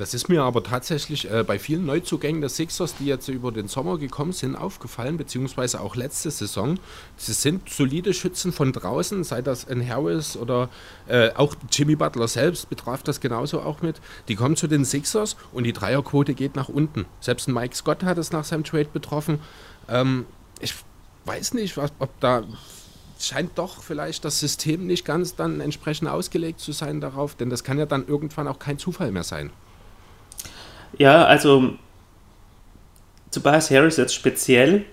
Das 0.00 0.14
ist 0.14 0.30
mir 0.30 0.42
aber 0.44 0.62
tatsächlich 0.62 1.30
äh, 1.30 1.44
bei 1.46 1.58
vielen 1.58 1.84
Neuzugängen 1.84 2.40
der 2.40 2.48
Sixers, 2.48 2.94
die 2.96 3.04
jetzt 3.04 3.28
über 3.28 3.52
den 3.52 3.68
Sommer 3.68 3.98
gekommen 3.98 4.32
sind, 4.32 4.56
aufgefallen, 4.56 5.18
beziehungsweise 5.18 5.78
auch 5.78 5.94
letzte 5.94 6.30
Saison. 6.30 6.80
Sie 7.18 7.34
sind 7.34 7.68
solide 7.68 8.14
Schützen 8.14 8.50
von 8.50 8.72
draußen, 8.72 9.24
sei 9.24 9.42
das 9.42 9.68
ein 9.68 9.86
Harris 9.86 10.38
oder 10.38 10.70
äh, 11.06 11.32
auch 11.34 11.54
Jimmy 11.70 11.96
Butler 11.96 12.28
selbst 12.28 12.70
betraf 12.70 13.02
das 13.02 13.20
genauso 13.20 13.60
auch 13.60 13.82
mit. 13.82 14.00
Die 14.28 14.36
kommen 14.36 14.56
zu 14.56 14.68
den 14.68 14.86
Sixers 14.86 15.36
und 15.52 15.64
die 15.64 15.74
Dreierquote 15.74 16.32
geht 16.32 16.56
nach 16.56 16.70
unten. 16.70 17.04
Selbst 17.20 17.46
ein 17.48 17.52
Mike 17.52 17.76
Scott 17.76 18.02
hat 18.02 18.16
es 18.16 18.32
nach 18.32 18.44
seinem 18.44 18.64
Trade 18.64 18.88
betroffen. 18.90 19.38
Ähm, 19.86 20.24
ich 20.60 20.76
weiß 21.26 21.52
nicht, 21.52 21.76
was, 21.76 21.92
ob 21.98 22.18
da 22.20 22.44
scheint 23.18 23.58
doch 23.58 23.82
vielleicht 23.82 24.24
das 24.24 24.40
System 24.40 24.86
nicht 24.86 25.04
ganz 25.04 25.36
dann 25.36 25.60
entsprechend 25.60 26.08
ausgelegt 26.08 26.58
zu 26.58 26.72
sein 26.72 27.02
darauf, 27.02 27.34
denn 27.34 27.50
das 27.50 27.64
kann 27.64 27.78
ja 27.78 27.84
dann 27.84 28.08
irgendwann 28.08 28.48
auch 28.48 28.58
kein 28.58 28.78
Zufall 28.78 29.12
mehr 29.12 29.24
sein. 29.24 29.50
Ja, 30.98 31.24
also 31.24 31.74
Tobias 33.30 33.70
Harris 33.70 33.96
jetzt 33.96 34.14
speziell 34.14 34.84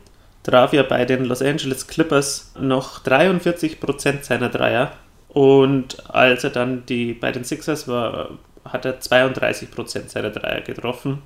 traf 0.44 0.72
ja 0.74 0.84
bei 0.84 1.06
den 1.06 1.26
Los 1.26 1.42
Angeles 1.42 1.88
Clippers 1.88 2.54
noch 2.60 3.04
43% 3.04 4.24
seiner 4.24 4.50
Dreier 4.50 4.94
und 5.30 6.10
als 6.10 6.44
er 6.44 6.52
dann 6.52 6.86
die 6.86 7.14
bei 7.14 7.32
den 7.32 7.44
Sixers 7.44 7.88
war, 7.88 8.30
hat 8.64 8.86
er 8.86 9.00
32% 9.00 10.10
seiner 10.10 10.30
Dreier 10.30 10.62
getroffen. 10.62 11.22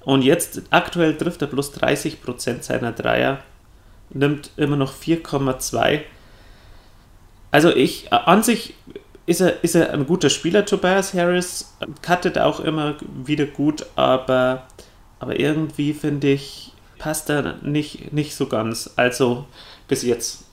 Und 0.00 0.22
jetzt 0.22 0.62
aktuell 0.70 1.16
trifft 1.16 1.42
er 1.42 1.48
bloß 1.48 1.74
30% 1.74 2.62
seiner 2.62 2.92
Dreier, 2.92 3.38
nimmt 4.10 4.50
immer 4.56 4.76
noch 4.76 4.94
4,2. 4.94 6.00
Also 7.50 7.70
ich 7.70 8.12
an 8.12 8.42
sich 8.42 8.74
ist 9.28 9.40
er, 9.40 9.62
ist 9.62 9.74
er 9.74 9.92
ein 9.92 10.06
guter 10.06 10.30
Spieler, 10.30 10.64
Tobias 10.64 11.12
Harris. 11.12 11.74
Cuttet 12.00 12.38
auch 12.38 12.60
immer 12.60 12.96
wieder 13.26 13.44
gut, 13.44 13.84
aber, 13.94 14.66
aber 15.20 15.38
irgendwie 15.38 15.92
finde 15.92 16.28
ich, 16.28 16.72
passt 16.96 17.28
er 17.28 17.56
nicht, 17.62 18.10
nicht 18.14 18.34
so 18.34 18.46
ganz. 18.46 18.90
Also 18.96 19.44
bis 19.86 20.02
jetzt. 20.02 20.44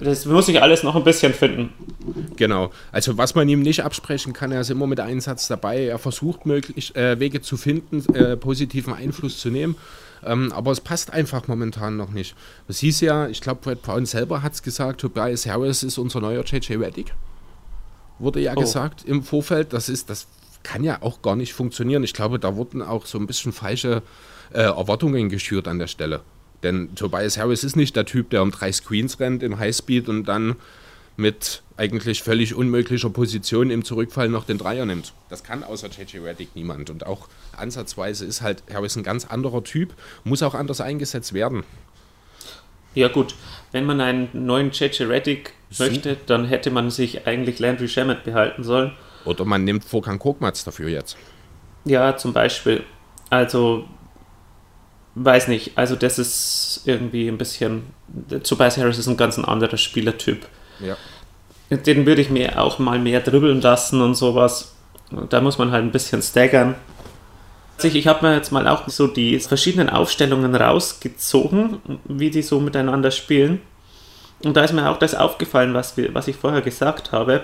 Das 0.00 0.24
muss 0.24 0.48
ich 0.48 0.62
alles 0.62 0.82
noch 0.82 0.96
ein 0.96 1.04
bisschen 1.04 1.34
finden. 1.34 1.74
Genau. 2.36 2.70
Also 2.90 3.18
was 3.18 3.34
man 3.34 3.50
ihm 3.50 3.60
nicht 3.60 3.84
absprechen 3.84 4.32
kann, 4.32 4.50
er 4.50 4.62
ist 4.62 4.70
immer 4.70 4.86
mit 4.86 4.98
Einsatz 4.98 5.46
dabei. 5.46 5.84
Er 5.84 5.98
versucht 5.98 6.46
möglich, 6.46 6.96
äh, 6.96 7.20
Wege 7.20 7.42
zu 7.42 7.58
finden, 7.58 8.14
äh, 8.14 8.38
positiven 8.38 8.94
Einfluss 8.94 9.38
zu 9.40 9.50
nehmen. 9.50 9.76
Ähm, 10.24 10.52
aber 10.52 10.70
es 10.70 10.80
passt 10.80 11.12
einfach 11.12 11.48
momentan 11.48 11.98
noch 11.98 12.10
nicht. 12.10 12.34
Es 12.66 12.78
hieß 12.78 13.02
ja, 13.02 13.28
ich 13.28 13.42
glaube, 13.42 13.60
Brad 13.62 13.82
Brown 13.82 14.06
selber 14.06 14.42
hat 14.42 14.54
es 14.54 14.62
gesagt, 14.62 15.02
Tobias 15.02 15.46
Harris 15.46 15.82
ist 15.82 15.98
unser 15.98 16.20
neuer 16.20 16.44
JJ 16.44 16.76
Reddick 16.76 17.12
wurde 18.18 18.40
ja 18.40 18.52
oh. 18.56 18.60
gesagt 18.60 19.04
im 19.04 19.22
Vorfeld. 19.22 19.72
Das 19.72 19.88
ist, 19.88 20.10
das 20.10 20.26
kann 20.62 20.84
ja 20.84 21.02
auch 21.02 21.22
gar 21.22 21.36
nicht 21.36 21.52
funktionieren. 21.52 22.04
Ich 22.04 22.14
glaube, 22.14 22.38
da 22.38 22.56
wurden 22.56 22.82
auch 22.82 23.06
so 23.06 23.18
ein 23.18 23.26
bisschen 23.26 23.52
falsche 23.52 24.02
äh, 24.52 24.62
Erwartungen 24.62 25.28
geschürt 25.28 25.68
an 25.68 25.78
der 25.78 25.86
Stelle. 25.86 26.20
Denn 26.62 26.94
Tobias 26.94 27.38
Harris 27.38 27.64
ist 27.64 27.76
nicht 27.76 27.96
der 27.96 28.06
Typ, 28.06 28.30
der 28.30 28.42
um 28.42 28.50
drei 28.50 28.70
Screens 28.70 29.18
rennt 29.18 29.42
im 29.42 29.58
Highspeed 29.58 30.08
und 30.08 30.24
dann 30.24 30.56
mit 31.16 31.62
eigentlich 31.76 32.22
völlig 32.22 32.54
unmöglicher 32.54 33.10
Position 33.10 33.70
im 33.70 33.84
Zurückfall 33.84 34.28
noch 34.28 34.44
den 34.44 34.58
Dreier 34.58 34.86
nimmt. 34.86 35.12
Das 35.28 35.42
kann 35.42 35.64
außer 35.64 35.88
JJ 35.88 36.18
Reddick 36.18 36.54
niemand. 36.54 36.90
Und 36.90 37.06
auch 37.06 37.28
ansatzweise 37.56 38.24
ist 38.24 38.40
halt 38.40 38.62
Harris 38.72 38.96
ein 38.96 39.02
ganz 39.02 39.26
anderer 39.26 39.64
Typ, 39.64 39.94
muss 40.24 40.42
auch 40.42 40.54
anders 40.54 40.80
eingesetzt 40.80 41.32
werden. 41.32 41.64
Ja 42.94 43.08
gut, 43.08 43.34
wenn 43.72 43.84
man 43.84 44.00
einen 44.00 44.28
neuen 44.32 44.70
JJ 44.70 45.04
Reddick 45.04 45.54
möchte, 45.78 46.16
dann 46.26 46.44
hätte 46.44 46.70
man 46.70 46.90
sich 46.90 47.26
eigentlich 47.26 47.58
Landry 47.58 47.88
Shamet 47.88 48.24
behalten 48.24 48.62
sollen. 48.64 48.92
Oder 49.24 49.44
man 49.44 49.64
nimmt 49.64 49.84
Vorkan 49.84 50.18
Kokmatz 50.18 50.64
dafür 50.64 50.88
jetzt. 50.88 51.16
Ja, 51.84 52.16
zum 52.16 52.32
Beispiel. 52.32 52.84
Also, 53.30 53.84
weiß 55.14 55.48
nicht. 55.48 55.72
Also, 55.76 55.96
das 55.96 56.18
ist 56.18 56.82
irgendwie 56.84 57.28
ein 57.28 57.38
bisschen. 57.38 57.84
Tobias 58.42 58.76
Harris 58.76 58.98
ist 58.98 59.06
ein 59.06 59.16
ganz 59.16 59.38
anderer 59.38 59.76
Spielertyp. 59.76 60.46
Ja. 60.80 60.96
Den 61.76 62.04
würde 62.04 62.20
ich 62.20 62.28
mir 62.28 62.60
auch 62.60 62.78
mal 62.78 62.98
mehr 62.98 63.20
dribbeln 63.20 63.60
lassen 63.60 64.02
und 64.02 64.14
sowas. 64.14 64.74
Da 65.30 65.40
muss 65.40 65.58
man 65.58 65.70
halt 65.70 65.84
ein 65.84 65.92
bisschen 65.92 66.20
staggern. 66.20 66.74
Ich 67.84 68.06
habe 68.06 68.26
mir 68.26 68.34
jetzt 68.34 68.52
mal 68.52 68.68
auch 68.68 68.88
so 68.88 69.06
die 69.06 69.38
verschiedenen 69.40 69.90
Aufstellungen 69.90 70.54
rausgezogen, 70.54 71.78
wie 72.04 72.30
die 72.30 72.42
so 72.42 72.60
miteinander 72.60 73.10
spielen. 73.10 73.60
Und 74.44 74.56
da 74.56 74.64
ist 74.64 74.72
mir 74.72 74.90
auch 74.90 74.98
das 74.98 75.14
aufgefallen, 75.14 75.74
was, 75.74 75.96
wir, 75.96 76.14
was 76.14 76.28
ich 76.28 76.36
vorher 76.36 76.62
gesagt 76.62 77.12
habe. 77.12 77.42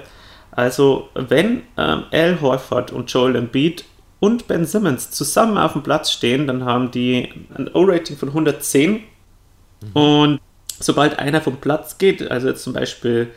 Also, 0.50 1.08
wenn 1.14 1.62
ähm, 1.76 2.04
Al 2.10 2.40
Horford 2.40 2.92
und 2.92 3.12
Joel 3.12 3.36
Embiid 3.36 3.84
und 4.20 4.48
Ben 4.48 4.64
Simmons 4.64 5.10
zusammen 5.10 5.58
auf 5.58 5.74
dem 5.74 5.82
Platz 5.82 6.10
stehen, 6.10 6.46
dann 6.46 6.64
haben 6.64 6.90
die 6.90 7.28
ein 7.54 7.68
O-Rating 7.72 8.16
von 8.16 8.30
110. 8.30 8.92
Mhm. 8.92 9.92
Und 9.92 10.40
sobald 10.80 11.18
einer 11.18 11.40
vom 11.40 11.58
Platz 11.58 11.98
geht, 11.98 12.28
also 12.30 12.48
jetzt 12.48 12.64
zum 12.64 12.72
Beispiel 12.72 13.30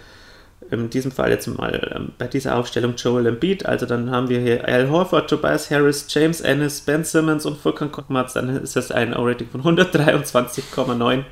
in 0.72 0.90
diesem 0.90 1.12
Fall 1.12 1.30
jetzt 1.30 1.48
mal 1.48 1.92
ähm, 1.94 2.13
bei 2.18 2.28
dieser 2.28 2.56
Aufstellung 2.56 2.96
Joel 2.96 3.28
Embiid, 3.28 3.66
also 3.66 3.86
dann 3.86 4.10
haben 4.10 4.30
wir 4.30 4.40
hier 4.40 4.68
Al 4.68 4.90
Horford, 4.90 5.30
Tobias 5.30 5.70
Harris, 5.70 6.08
James 6.10 6.40
Ennis, 6.42 6.82
Ben 6.82 7.04
Simmons 7.04 7.46
und 7.46 7.58
Furkan 7.58 7.92
Korkmaz, 7.92 8.34
dann 8.34 8.50
ist 8.50 8.75
das 8.75 8.92
ein 8.92 9.16
O-Rating 9.16 9.50
von 9.50 9.62
123,9. 9.63 11.24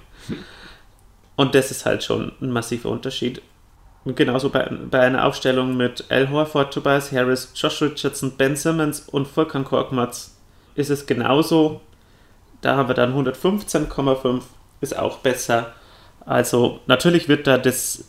Und 1.37 1.55
das 1.55 1.71
ist 1.71 1.85
halt 1.85 2.03
schon 2.03 2.33
ein 2.41 2.51
massiver 2.51 2.89
Unterschied. 2.89 3.41
Und 4.03 4.17
genauso 4.17 4.49
bei, 4.49 4.69
bei 4.89 4.99
einer 4.99 5.25
Aufstellung 5.25 5.77
mit 5.77 6.05
Al 6.09 6.29
Horford, 6.29 6.73
Tobias 6.73 7.11
Harris, 7.13 7.53
Josh 7.55 7.81
Richardson, 7.81 8.31
Ben 8.37 8.57
Simmons 8.57 9.07
und 9.07 9.27
Furkan 9.27 9.63
Korkmaz 9.63 10.37
ist 10.75 10.89
es 10.89 11.05
genauso. 11.05 11.81
Da 12.61 12.75
haben 12.75 12.89
wir 12.89 12.95
dann 12.95 13.15
115,5, 13.15 14.41
ist 14.81 14.97
auch 14.97 15.19
besser. 15.19 15.73
Also 16.25 16.79
natürlich 16.87 17.29
wird 17.29 17.47
da 17.47 17.57
das 17.57 18.05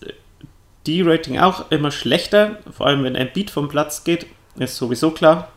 D-Rating 0.87 1.39
auch 1.39 1.71
immer 1.71 1.91
schlechter, 1.91 2.59
vor 2.71 2.87
allem 2.87 3.05
wenn 3.05 3.17
ein 3.17 3.33
Beat 3.33 3.51
vom 3.51 3.69
Platz 3.69 4.05
geht, 4.05 4.27
ist 4.57 4.77
sowieso 4.77 5.11
klar. 5.11 5.49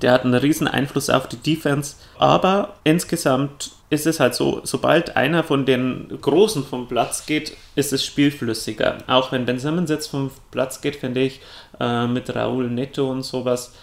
Der 0.00 0.12
hat 0.12 0.24
einen 0.24 0.34
riesen 0.34 0.68
Einfluss 0.68 1.10
auf 1.10 1.28
die 1.28 1.36
Defense, 1.36 1.96
aber 2.18 2.74
insgesamt 2.84 3.72
ist 3.90 4.06
es 4.06 4.20
halt 4.20 4.36
so, 4.36 4.60
sobald 4.62 5.16
einer 5.16 5.42
von 5.42 5.66
den 5.66 6.16
Großen 6.20 6.64
vom 6.64 6.86
Platz 6.86 7.26
geht, 7.26 7.56
ist 7.74 7.92
es 7.92 8.04
spielflüssiger. 8.04 8.98
Auch 9.08 9.32
wenn 9.32 9.46
Ben 9.46 9.58
Simmons 9.58 9.90
jetzt 9.90 10.06
vom 10.06 10.30
Platz 10.52 10.80
geht, 10.80 10.96
finde 10.96 11.22
ich, 11.22 11.40
äh, 11.80 12.06
mit 12.06 12.34
Raul 12.34 12.70
Neto 12.70 13.10
und 13.10 13.22
sowas, 13.22 13.74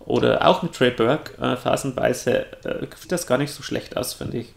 oder 0.00 0.46
auch 0.46 0.62
mit 0.62 0.74
Trey 0.74 0.90
Burke 0.90 1.40
äh, 1.42 1.56
phasenweise, 1.56 2.44
äh, 2.64 2.86
sieht 2.94 3.12
das 3.12 3.26
gar 3.26 3.38
nicht 3.38 3.52
so 3.52 3.62
schlecht 3.62 3.96
aus, 3.96 4.12
finde 4.12 4.38
ich. 4.38 4.52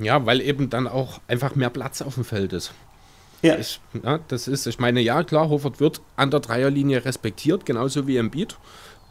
Ja, 0.00 0.26
weil 0.26 0.40
eben 0.40 0.68
dann 0.68 0.88
auch 0.88 1.20
einfach 1.28 1.54
mehr 1.54 1.70
Platz 1.70 2.02
auf 2.02 2.14
dem 2.14 2.24
Feld 2.24 2.52
ist. 2.52 2.72
Ja. 3.42 3.58
Ich, 3.58 3.80
ja. 4.02 4.20
Das 4.28 4.48
ist, 4.48 4.66
ich 4.66 4.78
meine, 4.78 5.00
ja, 5.00 5.22
klar, 5.22 5.48
Hoffert 5.48 5.80
wird 5.80 6.00
an 6.16 6.30
der 6.30 6.40
Dreierlinie 6.40 7.04
respektiert, 7.04 7.64
genauso 7.64 8.06
wie 8.06 8.16
Embiid, 8.16 8.56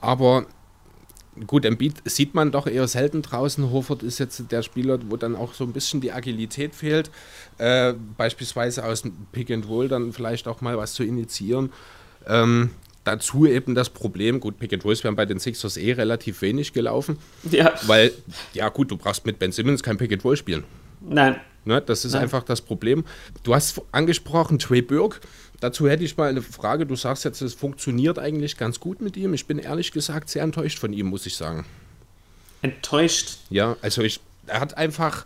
aber 0.01 0.45
gut, 1.47 1.65
Embiid 1.65 1.95
sieht 2.05 2.33
man 2.33 2.51
doch 2.51 2.67
eher 2.67 2.87
selten 2.87 3.21
draußen. 3.21 3.71
Horford 3.71 4.03
ist 4.03 4.19
jetzt 4.19 4.51
der 4.51 4.63
Spieler, 4.63 4.99
wo 5.07 5.17
dann 5.17 5.35
auch 5.35 5.53
so 5.53 5.63
ein 5.63 5.73
bisschen 5.73 6.01
die 6.01 6.11
Agilität 6.11 6.75
fehlt. 6.75 7.11
Äh, 7.57 7.93
beispielsweise 8.17 8.85
aus 8.85 9.03
dem 9.03 9.13
Pick 9.31 9.51
and 9.51 9.67
Roll 9.67 9.87
dann 9.87 10.13
vielleicht 10.13 10.47
auch 10.47 10.61
mal 10.61 10.77
was 10.77 10.93
zu 10.93 11.03
initiieren. 11.03 11.71
Ähm, 12.27 12.71
dazu 13.03 13.45
eben 13.45 13.75
das 13.75 13.89
Problem, 13.89 14.39
gut, 14.39 14.59
Pick 14.59 14.73
and 14.73 14.85
Rolls 14.85 15.03
wären 15.03 15.15
bei 15.15 15.25
den 15.25 15.39
Sixers 15.39 15.77
eh 15.77 15.93
relativ 15.93 16.41
wenig 16.41 16.73
gelaufen. 16.73 17.17
Ja. 17.49 17.73
Weil, 17.87 18.11
ja 18.53 18.69
gut, 18.69 18.91
du 18.91 18.97
brauchst 18.97 19.25
mit 19.25 19.39
Ben 19.39 19.51
Simmons 19.51 19.83
kein 19.83 19.97
Pick 19.97 20.11
and 20.11 20.23
Roll 20.23 20.37
spielen. 20.37 20.63
Nein. 21.01 21.39
Ne, 21.65 21.81
das 21.81 22.05
ist 22.05 22.13
Nein. 22.13 22.23
einfach 22.23 22.43
das 22.43 22.61
Problem. 22.61 23.03
Du 23.43 23.53
hast 23.53 23.81
angesprochen, 23.91 24.59
Trey 24.59 24.81
Burke. 24.81 25.19
dazu 25.59 25.89
hätte 25.89 26.03
ich 26.03 26.15
mal 26.17 26.29
eine 26.29 26.41
Frage. 26.41 26.85
Du 26.85 26.95
sagst 26.95 27.25
jetzt, 27.25 27.41
es 27.41 27.53
funktioniert 27.53 28.17
eigentlich 28.17 28.57
ganz 28.57 28.79
gut 28.79 29.01
mit 29.01 29.17
ihm. 29.17 29.33
Ich 29.33 29.45
bin 29.45 29.59
ehrlich 29.59 29.91
gesagt 29.91 30.29
sehr 30.29 30.43
enttäuscht 30.43 30.79
von 30.79 30.93
ihm, 30.93 31.07
muss 31.07 31.25
ich 31.25 31.35
sagen. 31.35 31.65
Enttäuscht. 32.61 33.39
Ja, 33.49 33.77
also 33.81 34.01
ich, 34.01 34.19
er 34.47 34.61
hat 34.61 34.77
einfach, 34.77 35.25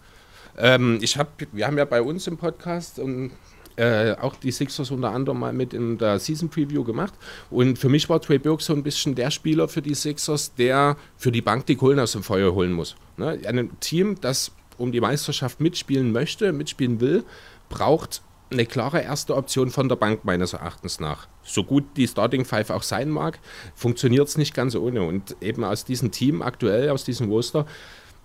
ähm, 0.57 0.99
ich 1.01 1.17
habe, 1.17 1.29
wir 1.51 1.67
haben 1.67 1.77
ja 1.77 1.85
bei 1.85 2.01
uns 2.01 2.27
im 2.27 2.37
Podcast 2.37 2.99
und 2.99 3.31
äh, 3.75 4.13
auch 4.13 4.35
die 4.35 4.51
Sixers 4.51 4.91
unter 4.91 5.11
anderem 5.11 5.39
mal 5.39 5.53
mit 5.53 5.73
in 5.73 5.97
der 5.97 6.19
Season 6.19 6.49
Preview 6.49 6.83
gemacht. 6.83 7.13
Und 7.49 7.79
für 7.79 7.89
mich 7.89 8.09
war 8.09 8.21
Trey 8.21 8.37
Burke 8.37 8.63
so 8.63 8.73
ein 8.73 8.83
bisschen 8.83 9.15
der 9.15 9.31
Spieler 9.31 9.67
für 9.67 9.81
die 9.81 9.95
Sixers, 9.95 10.53
der 10.55 10.97
für 11.17 11.31
die 11.31 11.41
Bank 11.41 11.65
die 11.65 11.75
Kohlen 11.75 11.99
aus 11.99 12.11
dem 12.11 12.23
Feuer 12.23 12.53
holen 12.53 12.71
muss. 12.71 12.95
Ne? 13.17 13.39
Ein 13.47 13.71
Team, 13.79 14.15
das 14.21 14.51
um 14.77 14.91
die 14.91 15.01
Meisterschaft 15.01 15.59
mitspielen 15.59 16.11
möchte, 16.11 16.51
mitspielen 16.51 16.99
will, 16.99 17.23
braucht 17.69 18.21
eine 18.53 18.65
klare 18.65 19.01
erste 19.01 19.35
Option 19.35 19.71
von 19.71 19.89
der 19.89 19.95
Bank 19.95 20.25
meines 20.25 20.53
Erachtens 20.53 20.99
nach. 20.99 21.27
So 21.43 21.63
gut 21.63 21.83
die 21.97 22.07
Starting 22.07 22.45
Five 22.45 22.69
auch 22.69 22.83
sein 22.83 23.09
mag, 23.09 23.39
funktioniert 23.75 24.27
es 24.27 24.37
nicht 24.37 24.53
ganz 24.53 24.75
ohne. 24.75 25.03
Und 25.03 25.35
eben 25.41 25.63
aus 25.63 25.85
diesem 25.85 26.11
Team 26.11 26.41
aktuell, 26.41 26.89
aus 26.89 27.03
diesem 27.03 27.29
Roster, 27.29 27.65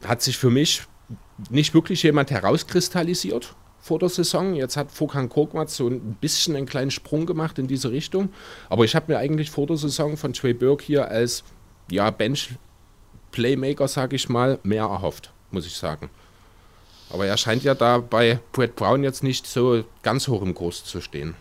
hat 0.04 0.22
sich 0.22 0.36
für 0.36 0.50
mich 0.50 0.82
nicht 1.50 1.74
wirklich 1.74 2.02
jemand 2.02 2.30
herauskristallisiert 2.30 3.54
vor 3.80 3.98
der 3.98 4.08
Saison. 4.08 4.54
Jetzt 4.54 4.76
hat 4.76 4.90
Fokan 4.92 5.28
Korkmaz 5.28 5.76
so 5.76 5.88
ein 5.88 6.16
bisschen 6.20 6.56
einen 6.56 6.66
kleinen 6.66 6.90
Sprung 6.90 7.26
gemacht 7.26 7.58
in 7.58 7.66
diese 7.66 7.90
Richtung. 7.90 8.30
Aber 8.68 8.84
ich 8.84 8.94
habe 8.94 9.12
mir 9.12 9.18
eigentlich 9.18 9.50
vor 9.50 9.66
der 9.66 9.76
Saison 9.76 10.16
von 10.16 10.32
Trey 10.32 10.52
Burke 10.52 10.84
hier 10.84 11.08
als 11.08 11.44
ja, 11.90 12.10
Bench-Playmaker, 12.10 13.88
sage 13.88 14.16
ich 14.16 14.28
mal, 14.28 14.58
mehr 14.62 14.84
erhofft, 14.84 15.32
muss 15.50 15.66
ich 15.66 15.74
sagen. 15.74 16.10
Aber 17.10 17.26
er 17.26 17.36
scheint 17.36 17.62
ja 17.62 17.74
da 17.74 17.98
bei 17.98 18.38
Brett 18.52 18.76
Brown 18.76 19.02
jetzt 19.02 19.22
nicht 19.22 19.46
so 19.46 19.84
ganz 20.02 20.28
hoch 20.28 20.42
im 20.42 20.54
Kurs 20.54 20.84
zu 20.84 21.00
stehen. 21.00 21.34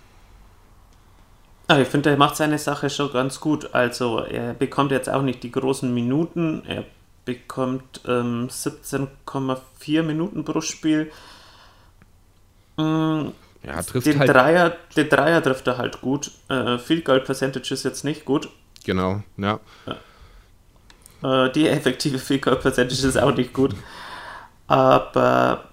Aber 1.68 1.82
ich 1.82 1.88
finde, 1.90 2.10
er 2.12 2.18
macht 2.18 2.38
seine 2.38 2.58
Sache 2.58 2.90
schon 2.90 3.12
ganz 3.12 3.40
gut. 3.42 3.74
Also 3.74 4.20
er 4.20 4.54
bekommt 4.54 4.92
jetzt 4.92 5.10
auch 5.10 5.22
nicht 5.22 5.44
die 5.44 5.52
großen 5.52 5.94
Minuten. 5.94 6.64
Er 6.66 6.86
bekommt 7.26 8.00
ähm, 8.08 8.48
17,4 8.50 10.04
Minuten 10.04 10.46
pro 10.46 10.62
Spiel. 10.62 11.12
Mm, 12.78 13.30
Ja, 13.64 13.82
trifft 13.84 14.08
den, 14.08 14.20
halt. 14.20 14.30
Dreier, 14.30 14.78
den 14.96 15.10
Dreier 15.10 15.44
trifft 15.44 15.68
er 15.68 15.78
halt 15.78 16.00
gut. 16.00 16.32
Äh, 16.48 16.78
Field 16.78 17.04
Goal 17.04 17.20
Percentage 17.20 17.74
ist 17.74 17.84
jetzt 17.84 18.06
nicht 18.06 18.24
gut. 18.24 18.48
Genau, 18.86 19.22
ja. 19.36 19.60
Äh, 21.22 21.52
die 21.52 21.68
effektive 21.68 22.20
Field 22.20 22.44
Goal 22.44 22.56
Percentage 22.56 23.06
ist 23.06 23.18
auch 23.18 23.36
nicht 23.36 23.52
gut. 23.52 23.76
Aber 24.68 25.64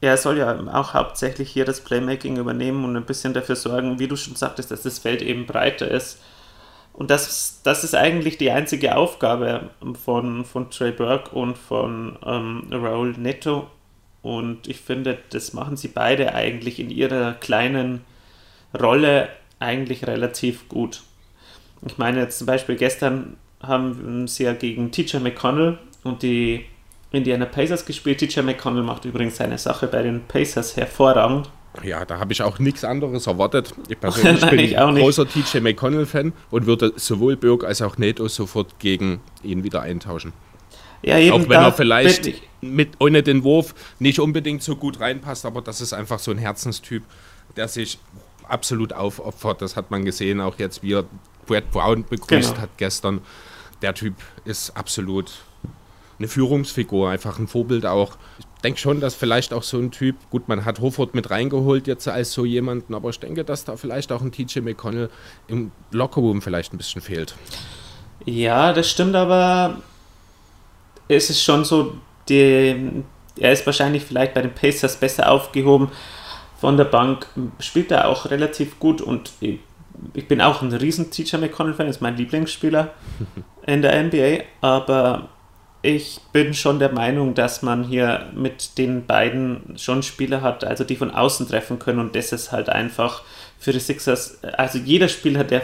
er 0.00 0.16
soll 0.16 0.38
ja 0.38 0.58
auch 0.72 0.94
hauptsächlich 0.94 1.50
hier 1.50 1.64
das 1.64 1.80
Playmaking 1.80 2.36
übernehmen 2.36 2.84
und 2.84 2.96
ein 2.96 3.04
bisschen 3.04 3.34
dafür 3.34 3.56
sorgen, 3.56 3.98
wie 3.98 4.08
du 4.08 4.16
schon 4.16 4.36
sagtest, 4.36 4.70
dass 4.70 4.82
das 4.82 4.98
Feld 4.98 5.22
eben 5.22 5.46
breiter 5.46 5.88
ist. 5.88 6.20
Und 6.92 7.10
das, 7.10 7.60
das 7.62 7.84
ist 7.84 7.94
eigentlich 7.94 8.38
die 8.38 8.50
einzige 8.50 8.96
Aufgabe 8.96 9.70
von, 10.04 10.44
von 10.44 10.70
Trey 10.70 10.92
Burke 10.92 11.30
und 11.30 11.56
von 11.56 12.18
ähm, 12.24 12.68
Raul 12.72 13.12
Neto. 13.16 13.68
Und 14.22 14.66
ich 14.66 14.80
finde, 14.80 15.18
das 15.30 15.52
machen 15.52 15.76
sie 15.76 15.88
beide 15.88 16.34
eigentlich 16.34 16.80
in 16.80 16.90
ihrer 16.90 17.34
kleinen 17.34 18.04
Rolle 18.78 19.28
eigentlich 19.60 20.06
relativ 20.06 20.68
gut. 20.68 21.02
Ich 21.86 21.98
meine 21.98 22.20
jetzt 22.20 22.38
zum 22.38 22.46
Beispiel 22.46 22.76
gestern 22.76 23.36
haben 23.62 24.26
sie 24.26 24.44
ja 24.44 24.52
gegen 24.52 24.90
TJ 24.90 25.18
McConnell 25.18 25.78
und 26.04 26.22
die 26.22 26.64
Indiana 27.10 27.46
Pacers 27.46 27.84
gespielt. 27.86 28.18
TJ 28.18 28.40
McConnell 28.40 28.82
macht 28.82 29.04
übrigens 29.04 29.36
seine 29.36 29.58
Sache 29.58 29.86
bei 29.86 30.02
den 30.02 30.22
Pacers 30.26 30.76
hervorragend. 30.76 31.50
Ja, 31.82 32.04
da 32.04 32.18
habe 32.18 32.32
ich 32.32 32.42
auch 32.42 32.58
nichts 32.58 32.84
anderes 32.84 33.26
erwartet. 33.26 33.72
Ich 33.88 34.00
persönlich 34.00 34.40
Nein, 34.40 34.50
bin 34.50 34.60
ich 34.60 34.78
ein 34.78 34.96
großer 34.96 35.28
TJ 35.28 35.58
McConnell-Fan 35.60 36.32
und 36.50 36.66
würde 36.66 36.92
sowohl 36.96 37.36
Burke 37.36 37.66
als 37.66 37.82
auch 37.82 37.98
Neto 37.98 38.26
sofort 38.28 38.78
gegen 38.78 39.20
ihn 39.42 39.64
wieder 39.64 39.82
eintauschen. 39.82 40.32
Ja, 41.02 41.16
eben 41.18 41.32
Auch 41.32 41.48
wenn 41.48 41.60
er 41.60 41.72
vielleicht 41.72 42.42
mit, 42.60 42.96
ohne 42.98 43.22
den 43.22 43.44
Wurf 43.44 43.74
nicht 44.00 44.18
unbedingt 44.18 44.62
so 44.62 44.74
gut 44.74 44.98
reinpasst, 44.98 45.46
aber 45.46 45.62
das 45.62 45.80
ist 45.80 45.92
einfach 45.92 46.18
so 46.18 46.32
ein 46.32 46.38
Herzenstyp, 46.38 47.04
der 47.56 47.68
sich 47.68 47.98
absolut 48.48 48.92
aufopfert. 48.92 49.62
Das 49.62 49.76
hat 49.76 49.90
man 49.92 50.04
gesehen, 50.04 50.40
auch 50.40 50.58
jetzt, 50.58 50.82
wie 50.82 50.94
er 50.94 51.04
Brad 51.46 51.70
Brown 51.70 52.04
begrüßt 52.04 52.50
Genau. 52.50 52.62
hat 52.62 52.70
gestern. 52.78 53.20
Der 53.80 53.94
Typ 53.94 54.14
ist 54.44 54.76
absolut 54.76 55.30
eine 56.18 56.28
Führungsfigur, 56.28 57.10
einfach 57.10 57.38
ein 57.38 57.46
Vorbild 57.46 57.86
auch. 57.86 58.16
Ich 58.38 58.62
denke 58.62 58.80
schon, 58.80 59.00
dass 59.00 59.14
vielleicht 59.14 59.52
auch 59.52 59.62
so 59.62 59.78
ein 59.78 59.90
Typ, 59.90 60.16
gut, 60.30 60.48
man 60.48 60.64
hat 60.64 60.80
Hofert 60.80 61.14
mit 61.14 61.30
reingeholt 61.30 61.86
jetzt 61.86 62.08
als 62.08 62.32
so 62.32 62.44
jemanden, 62.44 62.94
aber 62.94 63.10
ich 63.10 63.20
denke, 63.20 63.44
dass 63.44 63.64
da 63.64 63.76
vielleicht 63.76 64.10
auch 64.10 64.20
ein 64.20 64.32
TJ 64.32 64.60
McConnell 64.60 65.10
im 65.46 65.70
Lockerroom 65.92 66.42
vielleicht 66.42 66.72
ein 66.74 66.76
bisschen 66.76 67.00
fehlt. 67.00 67.36
Ja, 68.24 68.72
das 68.72 68.90
stimmt, 68.90 69.14
aber 69.14 69.78
es 71.06 71.30
ist 71.30 71.42
schon 71.42 71.64
so, 71.64 71.94
die, 72.28 73.04
er 73.38 73.52
ist 73.52 73.64
wahrscheinlich 73.64 74.02
vielleicht 74.02 74.34
bei 74.34 74.42
den 74.42 74.54
Pacers 74.54 74.96
besser 74.96 75.30
aufgehoben. 75.30 75.90
Von 76.60 76.76
der 76.76 76.84
Bank 76.84 77.28
spielt 77.60 77.92
er 77.92 78.08
auch 78.08 78.30
relativ 78.30 78.80
gut 78.80 79.00
und 79.00 79.30
ich, 79.38 79.60
ich 80.14 80.26
bin 80.26 80.40
auch 80.40 80.62
ein 80.62 80.72
riesen 80.72 81.12
TJ 81.12 81.36
McConnell-Fan, 81.36 81.86
ist 81.86 82.02
mein 82.02 82.16
Lieblingsspieler 82.16 82.92
in 83.66 83.82
der 83.82 84.02
NBA, 84.02 84.42
aber 84.60 85.28
ich 85.88 86.20
bin 86.32 86.52
schon 86.52 86.78
der 86.78 86.92
Meinung, 86.92 87.34
dass 87.34 87.62
man 87.62 87.82
hier 87.82 88.26
mit 88.34 88.76
den 88.76 89.06
beiden 89.06 89.78
schon 89.78 90.02
Spieler 90.02 90.42
hat, 90.42 90.62
also 90.62 90.84
die 90.84 90.96
von 90.96 91.10
außen 91.10 91.48
treffen 91.48 91.78
können 91.78 91.98
und 91.98 92.14
das 92.14 92.32
ist 92.32 92.52
halt 92.52 92.68
einfach 92.68 93.22
für 93.58 93.72
die 93.72 93.80
Sixers, 93.80 94.44
also 94.44 94.78
jeder 94.78 95.08
Spieler, 95.08 95.44
der 95.44 95.62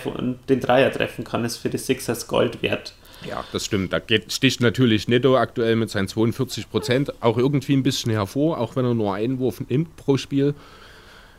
den 0.49 0.61
Dreier 0.61 0.91
treffen 0.91 1.25
kann, 1.25 1.45
ist 1.45 1.59
für 1.59 1.69
die 1.69 1.79
Sixers 1.79 2.27
Gold 2.27 2.63
wert. 2.63 2.95
Ja, 3.29 3.45
das 3.53 3.67
stimmt. 3.67 3.93
Da 3.93 3.99
geht, 3.99 4.33
sticht 4.33 4.63
natürlich 4.63 5.09
Netto 5.09 5.37
aktuell 5.37 5.77
mit 5.77 5.91
seinen 5.91 6.09
42 6.09 6.71
Prozent 6.71 7.13
auch 7.23 7.37
irgendwie 7.37 7.75
ein 7.75 7.83
bisschen 7.83 8.11
hervor, 8.11 8.59
auch 8.59 8.77
wenn 8.77 8.85
er 8.87 8.95
nur 8.95 9.15
einen 9.15 9.39
Wurf 9.39 9.61
nimmt 9.69 9.95
pro 9.97 10.17
Spiel. 10.17 10.55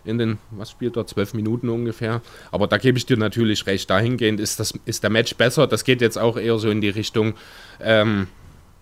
In 0.04 0.19
den, 0.19 0.38
was 0.52 0.69
spielt 0.69 0.95
er, 0.95 1.08
12 1.08 1.34
Minuten 1.34 1.69
ungefähr. 1.69 2.21
Aber 2.52 2.67
da 2.67 2.78
gebe 2.78 3.00
ich 3.00 3.08
dir 3.08 3.17
natürlich 3.17 3.65
recht. 3.65 3.89
Dahingehend 3.89 4.39
ist, 4.39 4.60
das, 4.60 4.76
ist 4.86 5.02
der 5.02 5.10
Match 5.10 5.36
besser. 5.36 5.65
Das 5.65 5.84
geht 5.84 6.02
jetzt 6.02 6.17
auch 6.17 6.38
eher 6.38 6.60
so 6.60 6.69
in 6.69 6.82
die 6.82 6.89
Richtung, 6.89 7.34
ähm, 7.82 8.28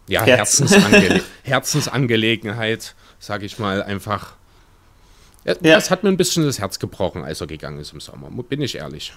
ja, 0.08 0.24
Herz. 0.24 0.60
Herzensange 0.60 1.22
Herzensangelegenheit, 1.44 2.96
sage 3.20 3.46
ich 3.46 3.60
mal, 3.60 3.84
einfach. 3.84 4.34
Ja, 5.46 5.54
Ja. 5.62 5.76
Das 5.76 5.92
hat 5.92 6.04
mir 6.04 6.10
ein 6.10 6.18
bisschen 6.18 6.46
das 6.46 6.60
Herz 6.60 6.80
gebrochen, 6.80 7.24
als 7.24 7.42
er 7.42 7.48
gegangen 7.48 7.80
ist 7.80 7.94
im 7.94 8.00
Sommer. 8.00 8.30
Bin 8.44 8.62
ich 8.62 8.76
ehrlich. 8.76 9.14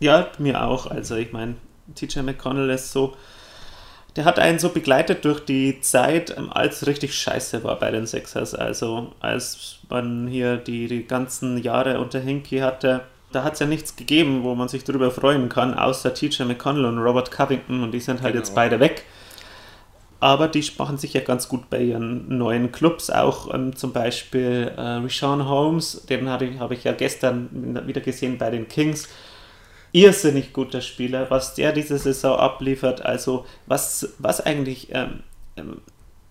Ja, 0.00 0.28
mir 0.38 0.62
auch. 0.62 0.86
Also 0.86 1.16
ich 1.16 1.32
meine, 1.32 1.54
TJ 1.94 2.20
McConnell 2.20 2.70
ist 2.70 2.90
so, 2.90 3.16
der 4.16 4.24
hat 4.24 4.38
einen 4.38 4.58
so 4.58 4.70
begleitet 4.70 5.24
durch 5.24 5.40
die 5.40 5.80
Zeit, 5.80 6.36
ähm, 6.36 6.52
als 6.52 6.82
es 6.82 6.88
richtig 6.88 7.14
scheiße 7.14 7.62
war 7.64 7.78
bei 7.78 7.90
den 7.90 8.06
Sixers. 8.06 8.54
Also 8.54 9.12
als 9.20 9.78
man 9.88 10.26
hier 10.26 10.56
die, 10.56 10.88
die 10.88 11.06
ganzen 11.06 11.58
Jahre 11.58 12.00
unter 12.00 12.18
Hinky 12.18 12.58
hatte, 12.58 13.02
da 13.30 13.44
hat 13.44 13.54
es 13.54 13.60
ja 13.60 13.66
nichts 13.66 13.96
gegeben, 13.96 14.42
wo 14.42 14.54
man 14.54 14.68
sich 14.68 14.84
drüber 14.84 15.10
freuen 15.10 15.48
kann, 15.48 15.74
außer 15.74 16.12
TJ 16.12 16.42
McConnell 16.42 16.84
und 16.84 16.98
Robert 16.98 17.30
Covington 17.30 17.82
und 17.82 17.92
die 17.92 18.00
sind 18.00 18.20
halt 18.22 18.34
jetzt 18.34 18.54
beide 18.54 18.80
weg. 18.80 19.04
Aber 20.22 20.46
die 20.46 20.64
machen 20.78 20.98
sich 20.98 21.14
ja 21.14 21.20
ganz 21.20 21.48
gut 21.48 21.68
bei 21.68 21.80
ihren 21.82 22.38
neuen 22.38 22.70
Clubs, 22.70 23.10
auch 23.10 23.52
ähm, 23.52 23.74
zum 23.74 23.92
Beispiel 23.92 24.70
äh, 24.76 24.80
Rashawn 24.80 25.48
Holmes, 25.48 26.06
den 26.08 26.28
habe 26.28 26.44
ich, 26.44 26.60
habe 26.60 26.74
ich 26.74 26.84
ja 26.84 26.92
gestern 26.92 27.84
wieder 27.88 28.00
gesehen 28.00 28.38
bei 28.38 28.48
den 28.50 28.68
Kings 28.68 29.08
irrsinnig 29.90 30.52
guter 30.52 30.80
Spieler, 30.80 31.28
was 31.28 31.56
der 31.56 31.72
diese 31.72 31.98
Saison 31.98 32.38
abliefert. 32.38 33.04
Also 33.04 33.46
was, 33.66 34.14
was 34.18 34.40
eigentlich 34.40 34.94
ähm, 34.94 35.24
ähm, 35.56 35.80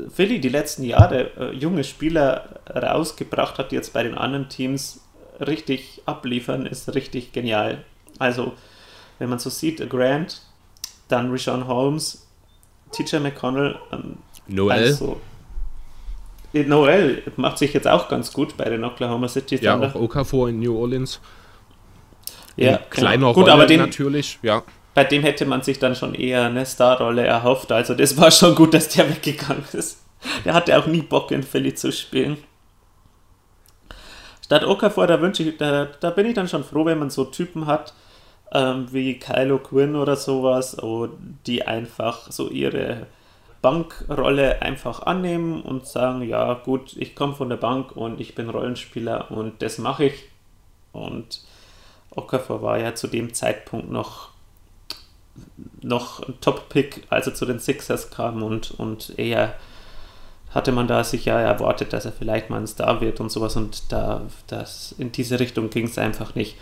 Philly 0.10 0.39
die 0.39 0.47
letzten 0.47 0.86
Jahre 0.86 1.32
äh, 1.38 1.54
junge 1.54 1.84
Spieler 1.84 2.62
rausgebracht 2.73 3.58
hat, 3.58 3.73
die 3.73 3.75
jetzt 3.75 3.91
bei 3.91 4.04
den 4.04 4.17
anderen 4.17 4.47
Teams 4.47 5.01
richtig 5.41 6.01
abliefern, 6.06 6.65
ist 6.65 6.95
richtig 6.95 7.34
genial. 7.34 7.84
Also 8.19 8.54
wenn 9.19 9.30
man 9.30 9.39
so 9.39 9.49
sieht, 9.49 9.89
Grant, 9.89 10.43
dann 11.10 11.30
Rashawn 11.30 11.67
Holmes, 11.67 12.25
TJ 12.91 13.17
McConnell, 13.17 13.77
ähm, 13.91 14.17
Noel, 14.47 14.71
also 14.71 15.21
äh, 16.54 16.63
Noel 16.63 17.23
macht 17.38 17.58
sich 17.58 17.73
jetzt 17.73 17.88
auch 17.88 18.10
ganz 18.10 18.34
gut 18.34 18.58
bei 18.58 18.65
den 18.65 18.84
Oklahoma 18.84 19.27
City 19.27 19.56
ja, 19.56 19.73
Thunder. 19.73 19.95
auch 19.95 20.01
Okafor 20.01 20.49
in 20.49 20.60
New 20.60 20.77
Orleans. 20.77 21.19
Ja, 22.56 22.75
in 22.75 22.89
kleiner 22.89 23.17
genau. 23.17 23.34
Gut, 23.34 23.43
Rolle 23.43 23.54
aber 23.54 23.65
den, 23.65 23.80
natürlich, 23.80 24.39
ja. 24.41 24.63
bei 24.93 25.04
dem 25.04 25.23
hätte 25.23 25.45
man 25.45 25.62
sich 25.62 25.80
dann 25.80 25.95
schon 25.95 26.13
eher 26.13 26.45
eine 26.45 26.65
Starrolle 26.65 27.25
erhofft. 27.25 27.71
Also 27.71 27.93
das 27.93 28.17
war 28.17 28.32
schon 28.32 28.56
gut, 28.56 28.73
dass 28.73 28.89
der 28.89 29.10
weggegangen 29.10 29.63
ist. 29.73 30.04
Der 30.45 30.54
hatte 30.54 30.77
auch 30.77 30.86
nie 30.86 31.01
Bock 31.01 31.32
in 31.32 31.43
Philly 31.43 31.73
zu 31.73 31.91
spielen. 31.91 32.38
Statt 34.43 34.65
Okafor, 34.65 35.08
da 35.08 35.21
wünsche 35.21 35.43
ich, 35.43 35.58
da, 35.58 35.86
da 35.86 36.10
bin 36.10 36.25
ich 36.25 36.34
dann 36.34 36.47
schon 36.47 36.63
froh, 36.63 36.86
wenn 36.86 36.99
man 36.99 37.10
so 37.10 37.23
Typen 37.25 37.67
hat, 37.67 37.93
ähm, 38.53 38.87
wie 38.91 39.17
Kylo 39.19 39.59
Quinn 39.59 39.95
oder 39.95 40.15
sowas, 40.15 40.77
die 41.45 41.65
einfach 41.65 42.31
so 42.31 42.49
ihre 42.49 43.07
Bankrolle 43.61 44.61
einfach 44.61 45.03
annehmen 45.03 45.61
und 45.61 45.85
sagen, 45.85 46.23
ja 46.23 46.53
gut, 46.55 46.95
ich 46.97 47.15
komme 47.15 47.35
von 47.35 47.49
der 47.49 47.57
Bank 47.57 47.95
und 47.95 48.19
ich 48.19 48.35
bin 48.35 48.49
Rollenspieler 48.49 49.31
und 49.31 49.61
das 49.61 49.77
mache 49.77 50.05
ich. 50.05 50.29
Und 50.91 51.41
Okafor 52.09 52.61
war 52.61 52.79
ja 52.79 52.95
zu 52.95 53.07
dem 53.07 53.33
Zeitpunkt 53.33 53.91
noch, 53.91 54.29
noch 55.81 56.27
ein 56.27 56.39
Top-Pick, 56.41 57.05
als 57.09 57.27
er 57.27 57.35
zu 57.35 57.45
den 57.45 57.59
Sixers 57.59 58.09
kam 58.09 58.43
und, 58.43 58.71
und 58.71 59.17
eher 59.17 59.55
hatte 60.53 60.73
man 60.73 60.87
da 60.87 61.03
sich 61.03 61.25
ja 61.25 61.39
erwartet, 61.39 61.93
dass 61.93 62.05
er 62.05 62.11
vielleicht 62.11 62.49
mal 62.49 62.59
ein 62.59 62.67
Star 62.67 62.99
wird 62.99 63.21
und 63.21 63.31
sowas 63.31 63.55
und 63.55 63.91
da 63.91 64.23
das, 64.47 64.93
in 64.97 65.11
diese 65.11 65.39
Richtung 65.39 65.69
ging 65.69 65.85
es 65.85 65.97
einfach 65.97 66.35
nicht. 66.35 66.57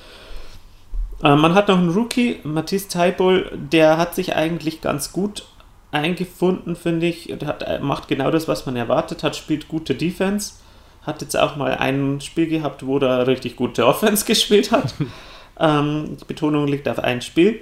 Äh, 1.24 1.36
man 1.36 1.54
hat 1.54 1.68
noch 1.68 1.78
einen 1.78 1.90
Rookie, 1.90 2.40
Matthias 2.44 2.88
Taibol, 2.88 3.52
der 3.54 3.98
hat 3.98 4.16
sich 4.16 4.36
eigentlich 4.36 4.82
ganz 4.82 5.12
gut 5.12 5.46
eingefunden, 5.92 6.76
finde 6.76 7.08
ich. 7.08 7.32
Und 7.32 7.46
hat, 7.46 7.82
macht 7.82 8.08
genau 8.08 8.32
das, 8.32 8.48
was 8.48 8.66
man 8.66 8.76
erwartet 8.76 9.24
hat, 9.24 9.36
spielt 9.36 9.68
gute 9.68 9.96
Defense. 9.96 10.54
Hat 11.02 11.22
jetzt 11.22 11.38
auch 11.38 11.56
mal 11.56 11.76
ein 11.76 12.22
Spiel 12.22 12.48
gehabt, 12.48 12.86
wo 12.86 12.98
er 13.00 13.28
richtig 13.28 13.56
gute 13.56 13.86
Offense 13.86 14.26
gespielt 14.26 14.72
hat. 14.72 14.94
ähm, 15.60 16.18
die 16.20 16.26
Betonung 16.26 16.68
liegt 16.68 16.88
auf 16.88 17.00
ein 17.00 17.22
Spiel. 17.22 17.62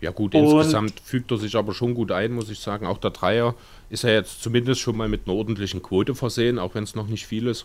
Ja 0.00 0.10
gut, 0.10 0.34
Und 0.34 0.44
insgesamt 0.44 1.00
fügt 1.00 1.30
er 1.30 1.38
sich 1.38 1.56
aber 1.56 1.72
schon 1.72 1.94
gut 1.94 2.12
ein, 2.12 2.32
muss 2.32 2.50
ich 2.50 2.58
sagen. 2.58 2.86
Auch 2.86 2.98
der 2.98 3.10
Dreier 3.10 3.54
ist 3.88 4.02
ja 4.02 4.10
jetzt 4.10 4.42
zumindest 4.42 4.82
schon 4.82 4.98
mal 4.98 5.08
mit 5.08 5.22
einer 5.26 5.34
ordentlichen 5.34 5.82
Quote 5.82 6.14
versehen, 6.14 6.58
auch 6.58 6.74
wenn 6.74 6.84
es 6.84 6.94
noch 6.94 7.06
nicht 7.06 7.26
viel 7.26 7.46
ist. 7.46 7.64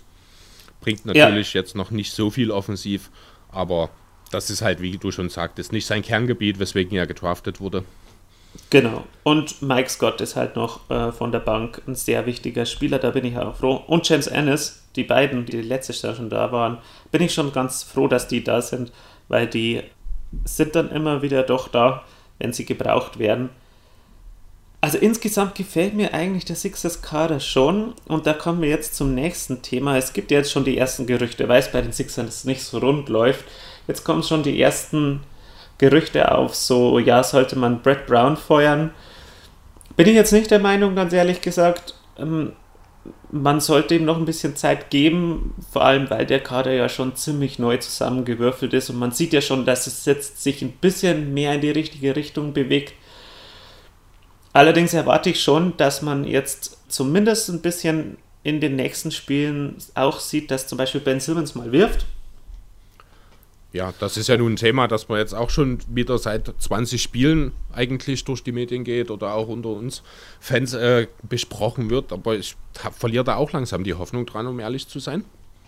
Bringt 0.79 1.05
natürlich 1.05 1.53
ja. 1.53 1.59
jetzt 1.59 1.75
noch 1.75 1.91
nicht 1.91 2.13
so 2.13 2.29
viel 2.29 2.51
offensiv, 2.51 3.09
aber 3.51 3.89
das 4.31 4.49
ist 4.49 4.61
halt, 4.61 4.81
wie 4.81 4.97
du 4.97 5.11
schon 5.11 5.29
sagtest, 5.29 5.71
nicht 5.71 5.85
sein 5.85 6.01
Kerngebiet, 6.01 6.59
weswegen 6.59 6.97
er 6.97 7.07
gedraftet 7.07 7.59
wurde. 7.59 7.83
Genau. 8.69 9.05
Und 9.23 9.61
Mike 9.61 9.89
Scott 9.89 10.21
ist 10.21 10.35
halt 10.35 10.55
noch 10.55 10.89
äh, 10.89 11.11
von 11.11 11.31
der 11.31 11.39
Bank 11.39 11.81
ein 11.87 11.95
sehr 11.95 12.25
wichtiger 12.25 12.65
Spieler, 12.65 12.99
da 12.99 13.11
bin 13.11 13.25
ich 13.25 13.37
auch 13.37 13.55
froh. 13.55 13.83
Und 13.87 14.07
James 14.07 14.27
Ennis, 14.27 14.83
die 14.95 15.03
beiden, 15.03 15.45
die 15.45 15.61
letztes 15.61 16.01
Jahr 16.01 16.15
schon 16.15 16.29
da 16.29 16.51
waren, 16.51 16.79
bin 17.11 17.21
ich 17.21 17.33
schon 17.33 17.51
ganz 17.51 17.83
froh, 17.83 18.07
dass 18.07 18.27
die 18.27 18.43
da 18.43 18.61
sind, 18.61 18.91
weil 19.27 19.47
die 19.47 19.81
sind 20.45 20.75
dann 20.75 20.91
immer 20.91 21.21
wieder 21.21 21.43
doch 21.43 21.67
da, 21.67 22.03
wenn 22.37 22.53
sie 22.53 22.65
gebraucht 22.65 23.19
werden. 23.19 23.49
Also 24.81 24.97
insgesamt 24.97 25.55
gefällt 25.55 25.93
mir 25.93 26.13
eigentlich 26.13 26.45
der 26.45 26.55
Sixers 26.55 27.01
Kader 27.01 27.39
schon 27.41 27.93
und 28.07 28.25
da 28.25 28.33
kommen 28.33 28.61
wir 28.61 28.69
jetzt 28.69 28.95
zum 28.95 29.13
nächsten 29.13 29.61
Thema. 29.61 29.97
Es 29.97 30.13
gibt 30.13 30.31
ja 30.31 30.37
jetzt 30.37 30.51
schon 30.51 30.63
die 30.63 30.77
ersten 30.77 31.05
Gerüchte, 31.05 31.49
weil 31.49 31.59
es 31.59 31.71
bei 31.71 31.81
den 31.81 31.91
Sixers 31.91 32.45
nicht 32.45 32.63
so 32.63 32.77
rund 32.77 33.09
läuft. 33.09 33.43
Jetzt 33.89 34.03
kommen 34.03 34.21
schon 34.21 34.43
die 34.43 34.61
ersten 34.61 35.21
Gerüchte 35.79 36.31
auf, 36.31 36.53
so, 36.53 36.99
ja, 36.99 37.23
sollte 37.23 37.57
man 37.57 37.81
Brett 37.81 38.05
Brown 38.05 38.37
feuern. 38.37 38.91
Bin 39.95 40.07
ich 40.07 40.13
jetzt 40.13 40.31
nicht 40.31 40.51
der 40.51 40.59
Meinung, 40.59 40.93
ganz 40.93 41.11
ehrlich 41.11 41.41
gesagt. 41.41 41.95
Ähm, 42.15 42.53
man 43.31 43.59
sollte 43.59 43.95
ihm 43.95 44.05
noch 44.05 44.17
ein 44.17 44.25
bisschen 44.25 44.55
Zeit 44.55 44.91
geben, 44.91 45.55
vor 45.71 45.83
allem 45.83 46.07
weil 46.11 46.27
der 46.27 46.39
Kader 46.39 46.71
ja 46.71 46.87
schon 46.87 47.15
ziemlich 47.15 47.57
neu 47.57 47.77
zusammengewürfelt 47.77 48.75
ist 48.75 48.91
und 48.91 48.99
man 48.99 49.11
sieht 49.11 49.33
ja 49.33 49.41
schon, 49.41 49.65
dass 49.65 49.87
es 49.87 50.05
jetzt 50.05 50.43
sich 50.43 50.61
ein 50.61 50.73
bisschen 50.73 51.33
mehr 51.33 51.55
in 51.55 51.61
die 51.61 51.71
richtige 51.71 52.15
Richtung 52.15 52.53
bewegt. 52.53 52.93
Allerdings 54.53 54.93
erwarte 54.93 55.31
ich 55.31 55.41
schon, 55.41 55.75
dass 55.77 56.03
man 56.03 56.25
jetzt 56.25 56.77
zumindest 56.89 57.49
ein 57.49 57.61
bisschen 57.61 58.17
in 58.43 58.61
den 58.61 58.75
nächsten 58.75 59.09
Spielen 59.09 59.77
auch 59.95 60.19
sieht, 60.19 60.51
dass 60.51 60.67
zum 60.67 60.77
Beispiel 60.77 61.01
Ben 61.01 61.19
Simmons 61.19 61.55
mal 61.55 61.71
wirft 61.71 62.05
ja, 63.71 63.93
das 63.99 64.17
ist 64.17 64.27
ja 64.27 64.37
nun 64.37 64.53
ein 64.53 64.55
Thema, 64.55 64.87
das 64.87 65.09
man 65.09 65.19
jetzt 65.19 65.33
auch 65.33 65.49
schon 65.49 65.79
wieder 65.87 66.17
seit 66.17 66.51
20 66.57 67.01
Spielen 67.01 67.51
eigentlich 67.71 68.23
durch 68.23 68.43
die 68.43 68.51
Medien 68.51 68.83
geht 68.83 69.11
oder 69.11 69.33
auch 69.35 69.47
unter 69.47 69.69
uns 69.69 70.01
Fans 70.39 70.73
äh, 70.73 71.07
besprochen 71.21 71.89
wird. 71.89 72.11
Aber 72.11 72.35
ich 72.35 72.55
verliere 72.97 73.23
da 73.23 73.35
auch 73.35 73.51
langsam 73.51 73.83
die 73.83 73.93
Hoffnung 73.93 74.25
dran, 74.25 74.47
um 74.47 74.59
ehrlich 74.59 74.87
zu 74.87 74.99
sein. 74.99 75.23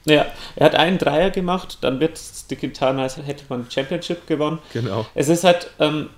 Ja, 0.05 0.25
er 0.55 0.65
hat 0.65 0.75
einen 0.75 0.97
Dreier 0.97 1.29
gemacht, 1.29 1.77
dann 1.81 1.99
wird 1.99 2.17
es 2.17 2.45
getan, 2.47 2.99
als 2.99 3.17
hätte 3.17 3.43
man 3.49 3.69
Championship 3.69 4.25
gewonnen. 4.25 4.57
Genau. 4.73 5.05
Es 5.13 5.29
ist 5.29 5.43
halt 5.43 5.69
ähm, 5.79 6.09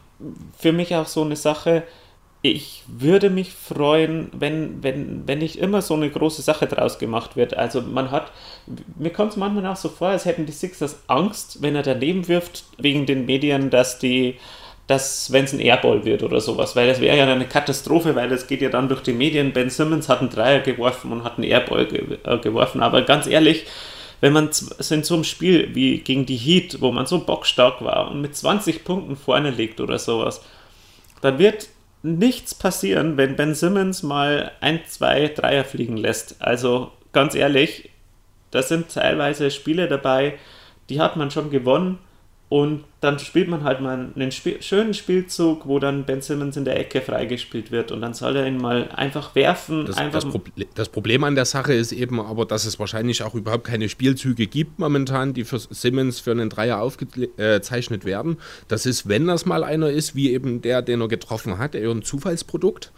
für 0.57 0.71
mich 0.71 0.95
auch 0.95 1.07
so 1.07 1.23
eine 1.23 1.35
Sache, 1.35 1.83
ich 2.45 2.83
würde 2.87 3.29
mich 3.29 3.53
freuen, 3.53 4.29
wenn, 4.33 4.83
wenn, 4.83 5.25
wenn 5.25 5.39
nicht 5.39 5.55
immer 5.55 5.81
so 5.81 5.93
eine 5.93 6.09
große 6.09 6.41
Sache 6.41 6.67
draus 6.67 6.99
gemacht 6.99 7.37
wird. 7.37 7.55
Also 7.55 7.81
man 7.81 8.11
hat, 8.11 8.33
mir 8.97 9.11
kommt 9.11 9.31
es 9.31 9.37
manchmal 9.37 9.65
auch 9.65 9.77
so 9.77 9.87
vor, 9.87 10.09
als 10.09 10.25
hätten 10.25 10.45
die 10.45 10.51
Sixers 10.51 11.03
Angst, 11.07 11.61
wenn 11.61 11.73
er 11.73 11.83
daneben 11.83 12.27
wirft, 12.27 12.65
wegen 12.77 13.05
den 13.05 13.25
Medien, 13.25 13.69
dass 13.69 13.97
die, 13.97 14.35
dass 14.87 15.31
wenn 15.31 15.45
es 15.45 15.53
ein 15.53 15.61
Airball 15.61 16.03
wird 16.03 16.21
oder 16.21 16.41
sowas, 16.41 16.75
weil 16.75 16.85
das 16.85 16.99
wäre 16.99 17.17
ja 17.17 17.25
eine 17.25 17.47
Katastrophe, 17.47 18.13
weil 18.13 18.27
das 18.27 18.45
geht 18.45 18.61
ja 18.61 18.67
dann 18.67 18.89
durch 18.89 19.03
die 19.03 19.13
Medien. 19.13 19.53
Ben 19.53 19.69
Simmons 19.69 20.09
hat 20.09 20.19
einen 20.19 20.29
Dreier 20.29 20.59
geworfen 20.59 21.13
und 21.13 21.23
hat 21.23 21.37
einen 21.37 21.49
Airball 21.49 21.85
ge 21.85 22.17
äh, 22.25 22.37
geworfen, 22.39 22.83
aber 22.83 23.03
ganz 23.03 23.25
ehrlich, 23.25 23.67
wenn 24.19 24.33
man 24.33 24.49
in 24.89 25.03
so 25.03 25.13
einem 25.13 25.23
Spiel 25.23 25.69
wie 25.73 25.99
gegen 25.99 26.25
die 26.25 26.35
Heat, 26.35 26.81
wo 26.81 26.91
man 26.91 27.05
so 27.05 27.23
bockstark 27.23 27.81
war 27.81 28.11
und 28.11 28.19
mit 28.19 28.35
20 28.35 28.83
Punkten 28.83 29.15
vorne 29.15 29.49
liegt 29.49 29.79
oder 29.79 29.97
sowas, 29.97 30.41
dann 31.21 31.39
wird 31.39 31.69
nichts 32.03 32.53
passieren, 32.53 33.17
wenn 33.17 33.35
Ben 33.35 33.55
Simmons 33.55 34.03
mal 34.03 34.51
ein, 34.59 34.81
zwei 34.85 35.29
Dreier 35.29 35.63
fliegen 35.63 35.97
lässt. 35.97 36.41
Also 36.41 36.91
ganz 37.13 37.33
ehrlich, 37.33 37.89
da 38.51 38.61
sind 38.61 38.93
teilweise 38.93 39.49
Spiele 39.49 39.87
dabei, 39.87 40.37
die 40.89 41.01
hat 41.01 41.15
man 41.15 41.31
schon 41.31 41.49
gewonnen 41.49 41.97
und 42.53 42.83
dann 43.01 43.17
spielt 43.17 43.47
man 43.47 43.63
halt 43.63 43.81
mal 43.81 44.11
einen 44.13 44.31
Spiel 44.31 44.61
schönen 44.61 44.93
Spielzug, 44.93 45.65
wo 45.65 45.79
dann 45.79 46.05
Ben 46.05 46.21
Simmons 46.21 46.55
in 46.55 46.65
der 46.65 46.79
Ecke 46.79 47.01
freigespielt 47.01 47.71
wird 47.71 47.91
und 47.91 47.99
dann 48.01 48.13
soll 48.13 48.35
er 48.35 48.45
ihn 48.45 48.57
mal 48.57 48.91
einfach 48.93 49.33
werfen. 49.33 49.87
Das, 49.87 49.97
einfach 49.97 50.21
das, 50.21 50.29
Proble 50.29 50.67
das, 50.75 50.89
Problem 50.89 51.23
an 51.23 51.33
der 51.33 51.45
Sache 51.45 51.73
ist 51.73 51.91
eben 51.91 52.21
aber, 52.21 52.45
dass 52.45 52.65
es 52.65 52.77
wahrscheinlich 52.77 53.23
auch 53.23 53.33
überhaupt 53.33 53.63
keine 53.63 53.89
Spielzüge 53.89 54.45
gibt 54.45 54.77
momentan, 54.77 55.33
die 55.33 55.45
für 55.45 55.57
Simmons 55.57 56.19
für 56.19 56.29
einen 56.29 56.51
Dreier 56.51 56.79
aufgezeichnet 56.79 58.05
werden. 58.05 58.37
Das 58.67 58.85
ist, 58.85 59.09
wenn 59.09 59.25
das 59.25 59.47
mal 59.47 59.63
einer 59.63 59.89
ist, 59.89 60.13
wie 60.13 60.31
eben 60.31 60.61
der, 60.61 60.83
den 60.83 61.01
er 61.01 61.07
getroffen 61.07 61.57
hat, 61.57 61.73
eher 61.73 61.89
ein 61.89 62.03
Zufallsprodukt. 62.03 62.91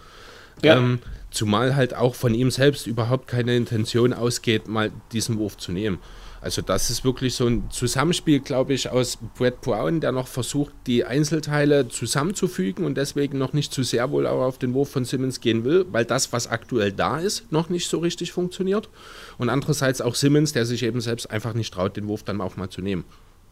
Ja. 0.64 0.76
Ähm, 0.76 1.00
zumal 1.32 1.78
halt 1.78 1.96
auch 1.96 2.16
von 2.16 2.34
ihm 2.34 2.52
selbst 2.52 2.88
überhaupt 2.88 3.28
keine 3.28 3.56
Intention 3.56 4.12
ausgeht, 4.12 4.68
mal 4.68 4.92
diesen 5.14 5.38
Wurf 5.38 5.56
zu 5.56 5.72
nehmen. 5.72 6.00
Also 6.42 6.62
das 6.62 6.90
ist 6.90 7.04
wirklich 7.04 7.36
so 7.36 7.48
ein 7.48 7.70
Zusammenspiel, 7.72 8.40
glaube 8.40 8.74
ich, 8.74 8.90
aus 8.90 9.18
Brett 9.38 9.62
Brown, 9.62 10.00
der 10.00 10.12
noch 10.12 10.28
versucht, 10.28 10.74
die 10.86 11.04
Einzelteile 11.04 11.88
zusammenzufügen 11.88 12.86
und 12.86 12.96
deswegen 12.96 13.38
noch 13.38 13.54
nicht 13.54 13.74
zu 13.74 13.84
sehr 13.84 14.12
wohl 14.12 14.28
auch 14.28 14.42
auf 14.42 14.58
den 14.60 14.74
Wurf 14.74 14.92
von 14.92 15.06
Simmons 15.06 15.42
gehen 15.42 15.64
will, 15.64 15.86
weil 15.92 16.06
das, 16.06 16.34
was 16.34 16.48
aktuell 16.48 16.92
da 16.92 17.20
ist, 17.20 17.52
noch 17.52 17.70
nicht 17.70 17.90
so 17.90 18.00
richtig 18.00 18.32
funktioniert. 18.32 18.90
Und 19.38 19.50
andererseits 19.50 20.02
auch 20.02 20.16
Simmons, 20.16 20.54
der 20.54 20.66
sich 20.66 20.84
eben 20.84 21.02
selbst 21.02 21.32
einfach 21.32 21.54
nicht 21.54 21.74
traut, 21.74 21.98
den 21.98 22.08
Wurf 22.08 22.24
dann 22.24 22.42
auch 22.42 22.58
mal 22.58 22.70
zu 22.70 22.82
nehmen, 22.82 23.06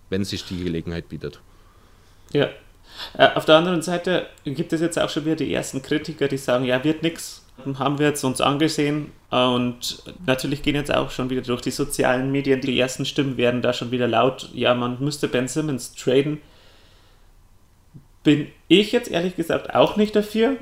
wenn 0.09 0.23
sich 0.23 0.45
die 0.45 0.63
Gelegenheit 0.63 1.09
bietet. 1.09 1.39
Ja. 2.31 2.49
Äh, 3.17 3.29
auf 3.33 3.45
der 3.45 3.55
anderen 3.55 3.81
Seite 3.81 4.27
gibt 4.43 4.71
es 4.71 4.81
jetzt 4.81 4.99
auch 4.99 5.09
schon 5.09 5.25
wieder 5.25 5.37
die 5.37 5.51
ersten 5.51 5.81
Kritiker, 5.81 6.27
die 6.27 6.37
sagen, 6.37 6.65
ja, 6.65 6.83
wird 6.83 7.01
nichts 7.01 7.42
haben 7.77 7.99
wir 7.99 8.07
jetzt 8.07 8.23
uns 8.23 8.41
angesehen 8.41 9.11
und 9.29 10.03
natürlich 10.25 10.61
gehen 10.61 10.75
jetzt 10.75 10.93
auch 10.93 11.11
schon 11.11 11.29
wieder 11.29 11.41
durch 11.41 11.61
die 11.61 11.71
sozialen 11.71 12.31
Medien, 12.31 12.61
die 12.61 12.79
ersten 12.79 13.05
Stimmen 13.05 13.37
werden 13.37 13.61
da 13.61 13.73
schon 13.73 13.91
wieder 13.91 14.07
laut, 14.07 14.49
ja, 14.53 14.73
man 14.73 14.99
müsste 14.99 15.27
Ben 15.27 15.47
Simmons 15.47 15.95
traden. 15.95 16.41
Bin 18.23 18.47
ich 18.67 18.91
jetzt 18.91 19.09
ehrlich 19.09 19.35
gesagt 19.35 19.75
auch 19.75 19.97
nicht 19.97 20.15
dafür, 20.15 20.57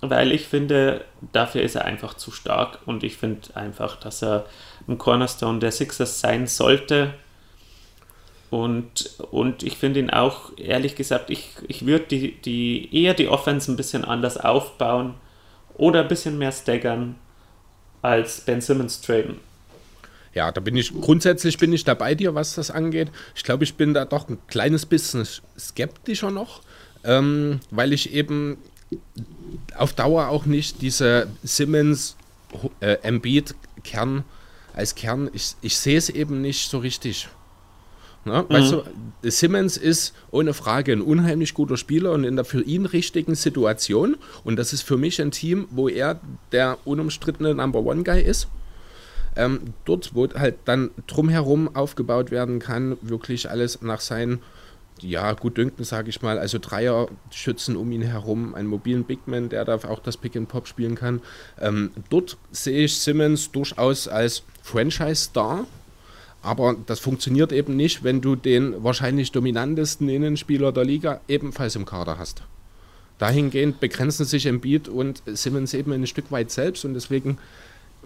weil 0.00 0.32
ich 0.32 0.46
finde, 0.46 1.04
dafür 1.32 1.62
ist 1.62 1.74
er 1.74 1.84
einfach 1.84 2.14
zu 2.14 2.30
stark 2.30 2.80
und 2.86 3.04
ich 3.04 3.16
finde 3.16 3.54
einfach, 3.54 3.96
dass 3.96 4.22
er 4.22 4.46
ein 4.86 4.98
Cornerstone 4.98 5.58
der 5.58 5.72
Sixers 5.72 6.20
sein 6.20 6.46
sollte. 6.46 7.14
Und, 8.50 9.16
und 9.30 9.62
ich 9.62 9.76
finde 9.76 10.00
ihn 10.00 10.10
auch, 10.10 10.52
ehrlich 10.56 10.96
gesagt, 10.96 11.28
ich, 11.28 11.50
ich 11.66 11.84
würde 11.84 12.06
die, 12.06 12.40
die, 12.40 12.88
eher 12.96 13.12
die 13.12 13.28
Offense 13.28 13.70
ein 13.70 13.76
bisschen 13.76 14.04
anders 14.04 14.38
aufbauen 14.38 15.14
oder 15.78 16.02
ein 16.02 16.08
bisschen 16.08 16.36
mehr 16.36 16.52
staggern 16.52 17.14
als 18.02 18.42
Ben 18.42 18.60
Simmons 18.60 19.00
traden. 19.00 19.36
Ja, 20.34 20.52
da 20.52 20.60
bin 20.60 20.76
ich 20.76 20.92
grundsätzlich 20.92 21.56
bin 21.56 21.72
ich 21.72 21.84
da 21.84 21.94
bei 21.94 22.14
dir, 22.14 22.34
was 22.34 22.54
das 22.54 22.70
angeht. 22.70 23.08
Ich 23.34 23.44
glaube, 23.44 23.64
ich 23.64 23.74
bin 23.74 23.94
da 23.94 24.04
doch 24.04 24.28
ein 24.28 24.38
kleines 24.46 24.84
bisschen 24.84 25.26
skeptischer 25.58 26.30
noch, 26.30 26.60
ähm, 27.02 27.60
weil 27.70 27.92
ich 27.92 28.12
eben 28.12 28.58
auf 29.74 29.94
Dauer 29.94 30.28
auch 30.28 30.44
nicht 30.44 30.82
diese 30.82 31.28
Simmons 31.42 32.16
äh, 32.80 32.98
Embiid 33.02 33.54
Kern 33.82 34.24
als 34.78 34.94
Kern, 34.94 35.28
ich, 35.32 35.54
ich 35.60 35.76
sehe 35.76 35.98
es 35.98 36.08
eben 36.08 36.40
nicht 36.40 36.70
so 36.70 36.78
richtig. 36.78 37.28
Ne? 38.24 38.44
Mhm. 38.48 38.52
Weißt 38.52 38.72
du, 38.72 38.82
Simmons 39.22 39.76
ist 39.76 40.14
ohne 40.30 40.54
Frage 40.54 40.92
ein 40.92 41.00
unheimlich 41.00 41.54
guter 41.54 41.76
Spieler 41.76 42.12
und 42.12 42.24
in 42.24 42.36
der 42.36 42.44
für 42.44 42.62
ihn 42.62 42.86
richtigen 42.86 43.34
Situation. 43.34 44.16
Und 44.44 44.56
das 44.56 44.72
ist 44.72 44.82
für 44.82 44.96
mich 44.96 45.20
ein 45.20 45.30
Team, 45.30 45.66
wo 45.70 45.88
er 45.88 46.20
der 46.52 46.78
unumstrittene 46.84 47.54
Number 47.54 47.80
One 47.80 48.02
Guy 48.02 48.20
ist. 48.22 48.48
Ähm, 49.36 49.60
dort, 49.84 50.14
wo 50.14 50.28
halt 50.34 50.56
dann 50.64 50.90
drumherum 51.06 51.74
aufgebaut 51.74 52.30
werden 52.30 52.58
kann, 52.58 52.96
wirklich 53.02 53.48
alles 53.48 53.82
nach 53.82 54.00
seinen, 54.00 54.40
ja, 55.00 55.32
gut 55.34 55.56
dünken, 55.56 55.84
sage 55.84 56.10
ich 56.10 56.22
mal, 56.22 56.40
also 56.40 56.58
Dreier-Schützen 56.58 57.76
um 57.76 57.92
ihn 57.92 58.02
herum, 58.02 58.54
einen 58.56 58.66
mobilen 58.66 59.04
Bigman, 59.04 59.48
der 59.48 59.64
da 59.64 59.76
auch 59.76 60.00
das 60.00 60.16
Pick 60.16 60.34
and 60.34 60.48
Pop 60.48 60.66
spielen 60.66 60.96
kann. 60.96 61.20
Ähm, 61.60 61.92
dort 62.10 62.36
sehe 62.50 62.84
ich 62.86 62.98
Simmons 62.98 63.52
durchaus 63.52 64.08
als 64.08 64.42
Franchise-Star 64.62 65.66
Aber 66.42 66.76
das 66.86 67.00
funktioniert 67.00 67.52
eben 67.52 67.76
nicht, 67.76 68.04
wenn 68.04 68.20
du 68.20 68.36
den 68.36 68.82
wahrscheinlich 68.82 69.32
dominantesten 69.32 70.08
Innenspieler 70.08 70.72
der 70.72 70.84
Liga 70.84 71.20
ebenfalls 71.28 71.74
im 71.76 71.84
Kader 71.84 72.18
hast. 72.18 72.42
Dahingehend 73.18 73.80
begrenzen 73.80 74.24
sich 74.24 74.46
Embiid 74.46 74.88
und 74.88 75.22
Simmons 75.26 75.74
eben 75.74 75.92
ein 75.92 76.06
Stück 76.06 76.30
weit 76.30 76.50
selbst 76.50 76.84
und 76.84 76.94
deswegen 76.94 77.38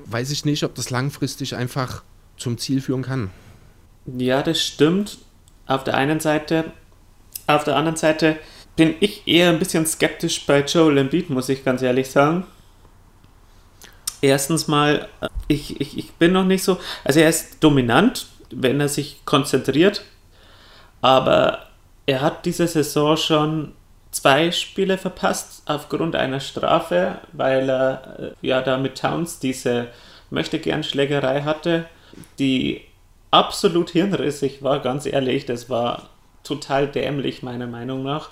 weiß 0.07 0.31
ich 0.31 0.45
nicht, 0.47 0.64
ob 0.64 0.75
das 0.75 0.88
langfristig 0.90 1.55
einfach 1.55 2.03
zum 2.38 2.57
Ziel 2.57 2.81
führen 2.81 3.03
kann. 3.03 3.31
Ja, 4.07 4.42
das 4.42 4.61
stimmt. 4.61 5.18
Auf 5.66 5.85
der 5.85 5.95
einen 5.95 6.18
Seite. 6.18 6.64
Auf 7.47 7.64
der 7.64 7.77
anderen 7.77 7.97
Seite 7.97 8.38
bin 8.77 8.95
ich 9.01 9.27
eher 9.27 9.51
ein 9.51 9.59
bisschen 9.59 9.87
skeptisch 9.87 10.47
bei 10.47 10.64
Joel 10.64 10.99
Embiid, 10.99 11.29
muss 11.29 11.51
ich 11.51 11.64
ganz 11.64 11.83
ehrlich 11.83 12.09
sagen. 12.09 12.45
Erstens 14.22 14.68
mal, 14.68 15.08
ich, 15.48 15.80
ich, 15.80 15.98
ich 15.98 16.12
bin 16.12 16.32
noch 16.32 16.44
nicht 16.44 16.64
so. 16.64 16.78
Also, 17.04 17.20
er 17.20 17.28
ist 17.28 17.62
dominant, 17.62 18.26
wenn 18.50 18.80
er 18.80 18.88
sich 18.88 19.20
konzentriert. 19.26 20.02
Aber 21.02 21.66
er 22.06 22.22
hat 22.22 22.46
diese 22.46 22.66
Saison 22.66 23.16
schon 23.16 23.72
zwei 24.12 24.52
Spiele 24.52 24.98
verpasst 24.98 25.62
aufgrund 25.66 26.14
einer 26.14 26.40
Strafe, 26.40 27.18
weil 27.32 27.68
er 27.68 28.16
äh, 28.18 28.46
ja 28.46 28.62
da 28.62 28.78
mit 28.78 28.98
Towns 28.98 29.38
diese 29.40 29.88
möchte 30.30 30.58
gern 30.58 30.85
Schlägerei 30.85 31.42
hatte, 31.42 31.87
die 32.38 32.82
absolut 33.30 33.90
hirnrissig 33.90 34.62
war, 34.62 34.80
ganz 34.80 35.06
ehrlich, 35.06 35.46
das 35.46 35.68
war 35.68 36.11
total 36.44 36.87
dämlich 36.87 37.42
meiner 37.42 37.66
Meinung 37.66 38.02
nach. 38.02 38.30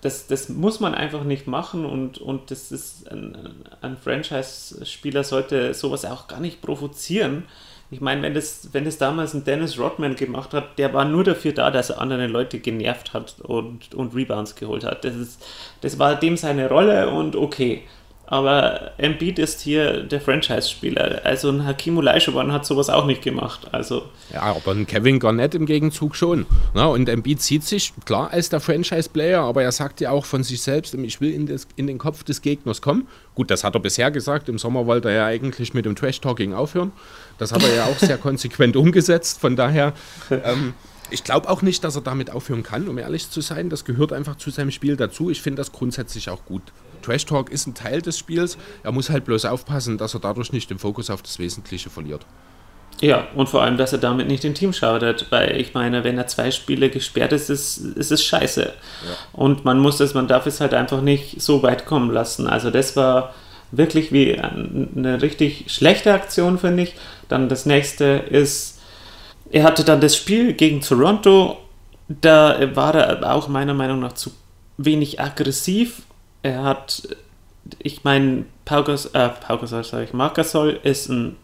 Das, 0.00 0.28
das 0.28 0.48
muss 0.48 0.78
man 0.78 0.94
einfach 0.94 1.24
nicht 1.24 1.46
machen 1.46 1.84
und, 1.84 2.18
und 2.18 2.50
das 2.50 2.70
ist 2.70 3.10
ein, 3.10 3.36
ein 3.80 3.96
Franchise-Spieler 3.96 5.24
sollte 5.24 5.74
sowas 5.74 6.04
auch 6.04 6.28
gar 6.28 6.40
nicht 6.40 6.62
provozieren. 6.62 7.44
Ich 7.90 8.00
meine, 8.00 8.22
wenn 8.22 8.34
das, 8.34 8.68
wenn 8.72 8.84
das 8.84 8.98
damals 8.98 9.34
ein 9.34 9.44
Dennis 9.44 9.78
Rodman 9.78 10.14
gemacht 10.14 10.52
hat, 10.52 10.78
der 10.78 10.92
war 10.92 11.06
nur 11.06 11.24
dafür 11.24 11.52
da, 11.52 11.70
dass 11.70 11.90
er 11.90 12.00
andere 12.00 12.26
Leute 12.26 12.58
genervt 12.58 13.14
hat 13.14 13.36
und, 13.40 13.94
und 13.94 14.14
Rebounds 14.14 14.56
geholt 14.56 14.84
hat. 14.84 15.04
Das, 15.04 15.16
ist, 15.16 15.44
das 15.80 15.98
war 15.98 16.14
dem 16.14 16.36
seine 16.36 16.68
Rolle 16.68 17.08
und 17.10 17.34
okay. 17.34 17.82
Aber 18.30 18.90
Embiid 18.98 19.38
ist 19.38 19.62
hier 19.62 20.02
der 20.02 20.20
Franchise-Spieler. 20.20 21.22
Also 21.24 21.48
ein 21.48 21.64
Hakim 21.64 21.96
Olajuwon 21.96 22.52
hat 22.52 22.66
sowas 22.66 22.90
auch 22.90 23.06
nicht 23.06 23.22
gemacht. 23.22 23.68
Also 23.72 24.02
ja, 24.30 24.42
aber 24.42 24.72
ein 24.72 24.86
Kevin 24.86 25.18
Garnett 25.18 25.54
im 25.54 25.64
Gegenzug 25.64 26.14
schon. 26.14 26.44
Na, 26.74 26.84
und 26.86 27.08
Embiid 27.08 27.40
sieht 27.40 27.64
sich 27.64 27.94
klar 28.04 28.30
als 28.30 28.50
der 28.50 28.60
Franchise-Player, 28.60 29.40
aber 29.40 29.62
er 29.62 29.72
sagt 29.72 30.02
ja 30.02 30.10
auch 30.10 30.26
von 30.26 30.44
sich 30.44 30.60
selbst, 30.60 30.92
ich 30.92 31.22
will 31.22 31.32
in, 31.32 31.46
das, 31.46 31.66
in 31.76 31.86
den 31.86 31.96
Kopf 31.96 32.22
des 32.22 32.42
Gegners 32.42 32.82
kommen. 32.82 33.08
Gut, 33.34 33.50
das 33.50 33.64
hat 33.64 33.74
er 33.74 33.80
bisher 33.80 34.10
gesagt. 34.10 34.50
Im 34.50 34.58
Sommer 34.58 34.84
wollte 34.84 35.08
er 35.08 35.14
ja 35.14 35.24
eigentlich 35.24 35.72
mit 35.72 35.86
dem 35.86 35.96
Trash-Talking 35.96 36.52
aufhören. 36.52 36.92
Das 37.38 37.52
hat 37.52 37.62
er 37.62 37.74
ja 37.74 37.84
auch 37.86 37.98
sehr 37.98 38.18
konsequent 38.18 38.76
umgesetzt. 38.76 39.40
Von 39.40 39.56
daher, 39.56 39.94
ähm, 40.30 40.74
ich 41.10 41.24
glaube 41.24 41.48
auch 41.48 41.62
nicht, 41.62 41.82
dass 41.82 41.96
er 41.96 42.02
damit 42.02 42.30
aufhören 42.30 42.62
kann, 42.62 42.88
um 42.88 42.98
ehrlich 42.98 43.30
zu 43.30 43.40
sein. 43.40 43.70
Das 43.70 43.86
gehört 43.86 44.12
einfach 44.12 44.36
zu 44.36 44.50
seinem 44.50 44.70
Spiel 44.70 44.96
dazu. 44.96 45.30
Ich 45.30 45.40
finde 45.40 45.60
das 45.60 45.72
grundsätzlich 45.72 46.28
auch 46.28 46.44
gut. 46.44 46.62
Trash 47.02 47.26
Talk 47.26 47.50
ist 47.50 47.66
ein 47.66 47.74
Teil 47.74 48.02
des 48.02 48.18
Spiels. 48.18 48.58
Er 48.82 48.92
muss 48.92 49.10
halt 49.10 49.24
bloß 49.24 49.44
aufpassen, 49.44 49.98
dass 49.98 50.14
er 50.14 50.20
dadurch 50.20 50.52
nicht 50.52 50.70
den 50.70 50.78
Fokus 50.78 51.10
auf 51.10 51.22
das 51.22 51.38
Wesentliche 51.38 51.90
verliert. 51.90 52.26
Ja, 53.00 53.28
und 53.36 53.48
vor 53.48 53.62
allem, 53.62 53.76
dass 53.76 53.92
er 53.92 53.98
damit 53.98 54.26
nicht 54.26 54.42
den 54.42 54.54
Team 54.54 54.72
schadet, 54.72 55.26
weil 55.30 55.60
ich 55.60 55.72
meine, 55.72 56.02
wenn 56.02 56.18
er 56.18 56.26
zwei 56.26 56.50
Spiele 56.50 56.90
gesperrt 56.90 57.32
ist, 57.32 57.48
ist, 57.48 57.78
ist 57.78 58.10
es 58.10 58.24
scheiße. 58.24 58.62
Ja. 58.62 59.14
Und 59.32 59.64
man 59.64 59.78
muss 59.78 60.00
es, 60.00 60.14
man 60.14 60.26
darf 60.26 60.46
es 60.46 60.60
halt 60.60 60.74
einfach 60.74 61.00
nicht 61.00 61.40
so 61.40 61.62
weit 61.62 61.86
kommen 61.86 62.10
lassen. 62.10 62.48
Also 62.48 62.70
das 62.70 62.96
war 62.96 63.34
wirklich 63.70 64.12
wie 64.12 64.38
eine 64.40 65.22
richtig 65.22 65.66
schlechte 65.68 66.12
Aktion, 66.12 66.58
finde 66.58 66.84
ich. 66.84 66.94
Dann 67.28 67.48
das 67.48 67.66
nächste 67.66 68.04
ist, 68.04 68.80
er 69.50 69.62
hatte 69.62 69.84
dann 69.84 70.00
das 70.00 70.16
Spiel 70.16 70.54
gegen 70.54 70.80
Toronto, 70.80 71.58
da 72.08 72.74
war 72.74 72.94
er 72.94 73.34
auch 73.34 73.48
meiner 73.48 73.74
Meinung 73.74 74.00
nach 74.00 74.14
zu 74.14 74.30
wenig 74.76 75.20
aggressiv 75.20 76.02
er 76.48 76.62
hat, 76.62 77.16
ich 77.78 78.04
meine, 78.04 78.44
Pau 78.64 78.80
äh, 78.80 79.28
Pau 79.28 79.58
Gasol, 79.58 79.84
sag 79.84 80.04
ich, 80.04 80.84
ist 80.84 81.08
ein 81.08 81.36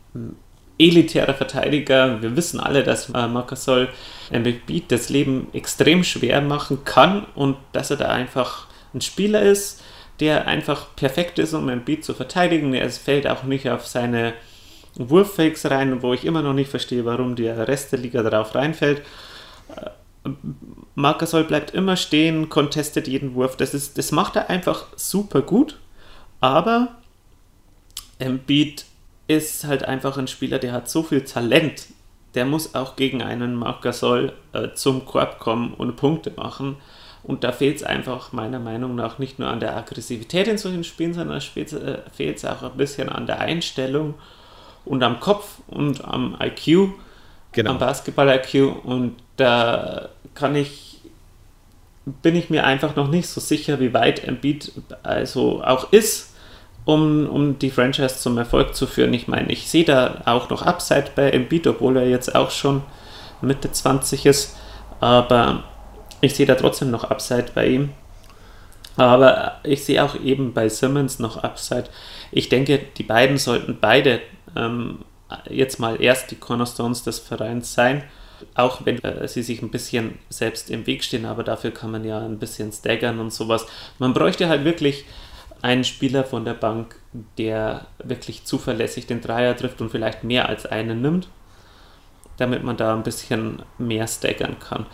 elitärer 0.79 1.35
Verteidiger. 1.35 2.21
Wir 2.23 2.37
wissen 2.37 2.61
alle, 2.61 2.83
dass 2.83 3.11
äh, 3.11 3.27
Marc 3.29 3.49
Gasol 3.49 3.89
Embiid 4.31 4.91
das 4.91 5.09
Leben 5.09 5.49
extrem 5.53 6.05
schwer 6.05 6.41
machen 6.41 6.85
kann 6.85 7.27
und 7.35 7.57
dass 7.73 7.91
er 7.91 7.97
da 7.97 8.09
einfach 8.09 8.67
ein 8.93 9.01
Spieler 9.01 9.43
ist, 9.43 9.83
der 10.21 10.47
einfach 10.47 10.95
perfekt 10.97 11.39
ist, 11.39 11.55
um 11.55 11.69
Embiid 11.69 12.05
zu 12.05 12.15
verteidigen. 12.15 12.75
Er 12.75 12.89
fällt 12.91 13.27
auch 13.27 13.45
nicht 13.45 13.69
auf 13.69 13.87
seine 13.87 14.35
Wurffakes 14.97 15.71
rein, 15.71 16.03
wo 16.03 16.13
ich 16.13 16.25
immer 16.25 16.43
noch 16.43 16.55
nicht 16.55 16.71
verstehe, 16.71 17.05
warum 17.05 17.37
der 17.37 17.67
Rest 17.69 17.93
der 17.93 17.99
Liga 17.99 18.23
darauf 18.23 18.55
reinfällt. 18.55 19.03
Marcasol 20.95 21.45
bleibt 21.45 21.73
immer 21.73 21.97
stehen, 21.97 22.49
contestet 22.49 23.09
jeden 23.09 23.35
Wurf. 23.35 23.57
Das, 23.57 23.75
ist, 23.75 23.99
das 23.99 24.13
macht 24.13 24.37
er 24.37 24.51
einfach 24.51 24.87
super 24.97 25.43
gut. 25.43 25.79
Aber 26.41 26.89
Embiid 28.19 28.85
ist 29.27 29.65
halt 29.65 29.85
einfach 29.85 30.19
ein 30.19 30.29
Spieler, 30.29 30.59
der 30.59 30.73
hat 30.73 30.89
so 30.89 31.03
viel 31.03 31.23
Talent. 31.23 31.87
Der 32.35 32.45
muss 32.45 32.75
auch 32.75 32.97
gegen 32.97 33.23
einen 33.23 33.55
Marcasol 33.55 34.33
äh, 34.53 34.73
zum 34.75 35.05
Korb 35.05 35.39
kommen 35.39 35.75
und 35.75 35.97
Punkte 35.97 36.33
machen. 36.37 36.77
Und 37.23 37.43
da 37.43 37.53
fehlt 37.53 37.77
es 37.77 37.83
einfach 37.83 38.33
meiner 38.33 38.59
Meinung 38.59 38.95
nach 38.95 39.19
nicht 39.19 39.39
nur 39.39 39.49
an 39.49 39.61
der 39.61 39.77
Aggressivität 39.77 40.47
in 40.47 40.59
solchen 40.59 40.85
Spielen, 40.85 41.15
sondern 41.15 41.41
fehlt 41.41 41.73
es 41.73 42.45
auch 42.45 42.63
ein 42.63 42.77
bisschen 42.77 43.09
an 43.09 43.27
der 43.27 43.41
Einstellung 43.41 44.15
und 44.85 45.03
am 45.03 45.21
Kopf 45.21 45.61
und 45.69 46.05
am 46.05 46.37
IQ, 46.39 46.91
genau. 47.53 47.71
am 47.71 47.79
Basketball-IQ. 47.79 48.85
Und 48.85 49.17
da 49.37 50.11
kann 50.35 50.55
ich, 50.55 50.84
bin 52.07 52.37
ich 52.37 52.51
mir 52.51 52.65
einfach 52.65 52.97
noch 52.97 53.09
nicht 53.09 53.29
so 53.29 53.41
sicher, 53.41 53.81
wie 53.81 53.95
weit 53.95 54.25
Embiid 54.25 54.73
also 55.03 55.63
auch 55.65 55.93
ist, 55.93 56.35
um, 56.85 57.27
um 57.29 57.59
die 57.59 57.71
Franchise 57.71 58.19
zum 58.19 58.37
Erfolg 58.37 58.75
zu 58.75 58.87
führen. 58.87 59.15
Ich 59.15 59.27
meine, 59.27 59.51
ich 59.51 59.69
sehe 59.69 59.85
da 59.85 60.23
auch 60.27 60.51
noch 60.51 60.63
Upside 60.63 61.07
bei 61.15 61.31
Embiid, 61.31 61.67
obwohl 61.67 61.97
er 61.97 62.09
jetzt 62.09 62.35
auch 62.35 62.51
schon 62.51 62.83
Mitte 63.41 63.73
20 63.73 64.27
ist, 64.27 64.57
aber 65.01 65.65
ich 66.21 66.35
sehe 66.35 66.47
da 66.47 66.55
trotzdem 66.55 66.91
noch 66.91 67.05
Upside 67.05 67.47
bei 67.55 67.69
ihm. 67.69 67.91
Aber 68.97 69.57
ich 69.65 69.85
sehe 69.85 70.03
auch 70.05 70.15
eben 70.15 70.55
bei 70.55 70.69
Simmons 70.69 71.19
noch 71.19 71.39
Upside. 71.39 71.87
Ich 72.31 72.49
denke, 72.49 72.81
die 72.97 73.03
beiden 73.03 73.39
sollten 73.39 73.79
beide 73.81 74.21
ähm, 74.55 75.01
jetzt 75.51 75.81
mal 75.81 76.01
erst 76.01 76.31
die 76.31 76.37
Cornerstones 76.37 77.03
des 77.03 77.19
Vereins 77.19 77.75
sein 77.75 78.05
auch 78.55 78.85
wenn 78.85 79.03
äh, 79.03 79.27
sie 79.29 79.43
sich 79.43 79.63
ein 79.63 79.71
bisschen 79.71 80.19
selbst 80.29 80.71
im 80.71 80.87
Weg 80.87 81.05
stehen, 81.05 81.25
aber 81.25 81.43
dafür 81.43 81.71
kann 81.71 81.91
man 81.91 82.05
ja 82.05 82.19
ein 82.19 82.39
bisschen 82.39 82.73
staggern 82.73 83.19
und 83.19 83.33
sowas. 83.33 83.67
Man 83.99 84.13
bräuchte 84.13 84.49
halt 84.49 84.65
wirklich 84.65 85.05
einen 85.63 85.85
Spieler 85.85 86.25
von 86.25 86.45
der 86.45 86.55
Bank, 86.55 86.97
der 87.39 87.87
wirklich 88.03 88.45
zuverlässig 88.45 89.07
den 89.07 89.21
Dreier 89.21 89.57
trifft 89.57 89.81
und 89.81 89.91
vielleicht 89.91 90.23
mehr 90.23 90.49
als 90.49 90.67
einen 90.67 91.01
nimmt, 91.01 91.29
damit 92.37 92.63
man 92.63 92.77
da 92.77 92.95
ein 92.95 93.03
bisschen 93.03 93.63
mehr 93.79 94.07
staggern 94.07 94.57
kann. 94.59 94.87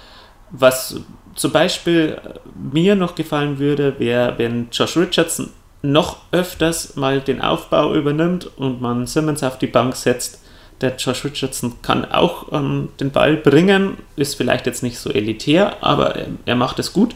Was 0.53 1.01
zum 1.35 1.53
Beispiel 1.53 2.21
mir 2.55 2.95
noch 2.97 3.15
gefallen 3.15 3.59
würde, 3.59 3.99
wäre, 3.99 4.39
wenn 4.39 4.69
Josh 4.71 4.97
Richardson 4.97 5.51
noch 5.83 6.19
öfters 6.33 6.97
mal 6.97 7.21
den 7.21 7.41
Aufbau 7.41 7.95
übernimmt 7.95 8.47
und 8.59 8.81
man 8.81 9.07
Simmons 9.07 9.43
auf 9.43 9.59
die 9.59 9.67
Bank 9.67 9.97
setzt 9.97 10.41
der 10.81 10.97
Josh 10.97 11.25
Richardson 11.25 11.83
kann 11.83 12.11
auch 12.11 12.53
ähm, 12.53 12.89
den 12.99 13.11
Ball 13.11 13.37
bringen, 13.37 13.99
ist 14.17 14.37
vielleicht 14.37 14.67
jetzt 14.67 14.83
nicht 14.83 14.99
so 14.99 15.11
elitär, 15.11 15.77
aber 15.83 16.17
er, 16.17 16.29
er 16.47 16.57
macht 16.57 16.79
es 16.79 16.93
gut 16.93 17.15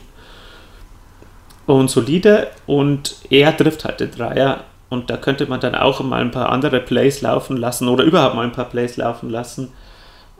und 1.67 1.91
solide 1.91 2.49
und 2.67 3.17
er 3.31 3.57
trifft 3.57 3.85
halt 3.85 4.01
den 4.01 4.11
Dreier 4.11 4.65
und 4.91 5.09
da 5.11 5.17
könnte 5.17 5.47
man 5.47 5.61
dann 5.61 5.75
auch 5.75 6.01
mal 6.01 6.21
ein 6.21 6.31
paar 6.31 6.51
andere 6.51 6.81
Plays 6.81 7.23
laufen 7.23 7.57
lassen 7.57 7.89
oder 7.89 8.05
überhaupt 8.05 8.35
mal 8.35 8.45
ein 8.45 8.53
paar 8.53 8.69
Plays 8.69 8.97
laufen 8.97 9.31
lassen. 9.31 9.73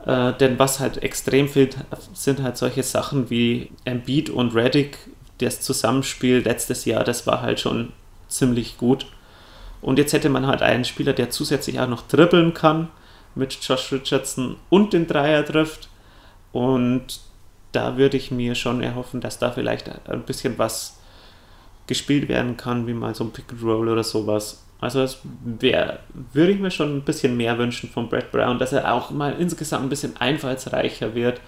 Äh, 0.05 0.33
denn 0.33 0.59
was 0.59 0.79
halt 0.79 1.01
extrem 1.01 1.49
fehlt, 1.49 1.77
sind 2.13 2.43
halt 2.43 2.57
solche 2.57 2.83
Sachen 2.83 3.29
wie 3.29 3.71
Embiid 3.85 4.29
und 4.29 4.53
Reddick. 4.53 4.97
Das 5.39 5.59
Zusammenspiel 5.59 6.37
letztes 6.37 6.85
Jahr, 6.85 7.03
das 7.03 7.27
war 7.27 7.41
halt 7.41 7.59
schon 7.59 7.91
ziemlich 8.29 8.77
gut. 8.77 9.07
Und 9.81 9.99
jetzt 9.99 10.13
hätte 10.13 10.29
man 10.29 10.47
halt 10.47 10.61
einen 10.61 10.85
Spieler, 10.85 11.11
der 11.11 11.31
zusätzlich 11.31 11.79
auch 11.79 11.87
noch 11.87 12.07
dribbeln 12.07 12.53
kann 12.53 12.87
mit 13.35 13.53
Josh 13.61 13.91
Richardson 13.91 14.57
und 14.69 14.93
den 14.93 15.07
Dreier 15.07 15.45
trifft. 15.45 15.89
Und 16.51 17.19
da 17.71 17.97
würde 17.97 18.17
ich 18.17 18.31
mir 18.31 18.55
schon 18.55 18.81
erhoffen, 18.81 19.21
dass 19.21 19.39
da 19.39 19.51
vielleicht 19.51 19.91
ein 20.09 20.23
bisschen 20.23 20.57
was 20.57 20.97
gespielt 21.87 22.29
werden 22.29 22.57
kann, 22.57 22.87
wie 22.87 22.93
mal 22.93 23.13
so 23.13 23.25
ein 23.25 23.31
Pick 23.31 23.51
and 23.51 23.63
Roll 23.63 23.89
oder 23.89 24.03
sowas. 24.03 24.63
Also 24.81 24.99
das 24.99 25.19
wär, 25.43 25.99
würde 26.33 26.51
ich 26.51 26.59
mir 26.59 26.71
schon 26.71 26.97
ein 26.97 27.01
bisschen 27.01 27.37
mehr 27.37 27.57
wünschen 27.57 27.89
von 27.89 28.09
Brad 28.09 28.31
Brown, 28.31 28.59
dass 28.59 28.73
er 28.73 28.93
auch 28.93 29.11
mal 29.11 29.35
insgesamt 29.39 29.83
ein 29.83 29.89
bisschen 29.89 30.17
einfallsreicher 30.17 31.15
wird 31.15 31.41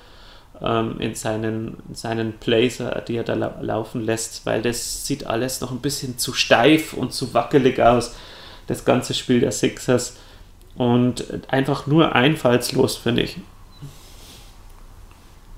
ähm, 0.61 0.99
in, 0.99 1.15
seinen, 1.15 1.77
in 1.87 1.95
seinen 1.95 2.33
Plays, 2.33 2.81
die 3.07 3.15
er 3.15 3.23
da 3.23 3.33
la 3.33 3.59
laufen 3.61 4.01
lässt, 4.01 4.45
weil 4.45 4.61
das 4.61 5.05
sieht 5.05 5.27
alles 5.27 5.61
noch 5.61 5.71
ein 5.71 5.81
bisschen 5.81 6.17
zu 6.17 6.33
steif 6.33 6.93
und 6.93 7.13
zu 7.13 7.33
wackelig 7.33 7.79
aus, 7.79 8.15
das 8.67 8.85
ganze 8.85 9.13
Spiel 9.13 9.39
der 9.39 9.51
Sixers 9.51 10.17
und 10.77 11.51
einfach 11.51 11.87
nur 11.87 12.15
einfallslos, 12.15 12.97
finde 12.97 13.23
ich. 13.23 13.37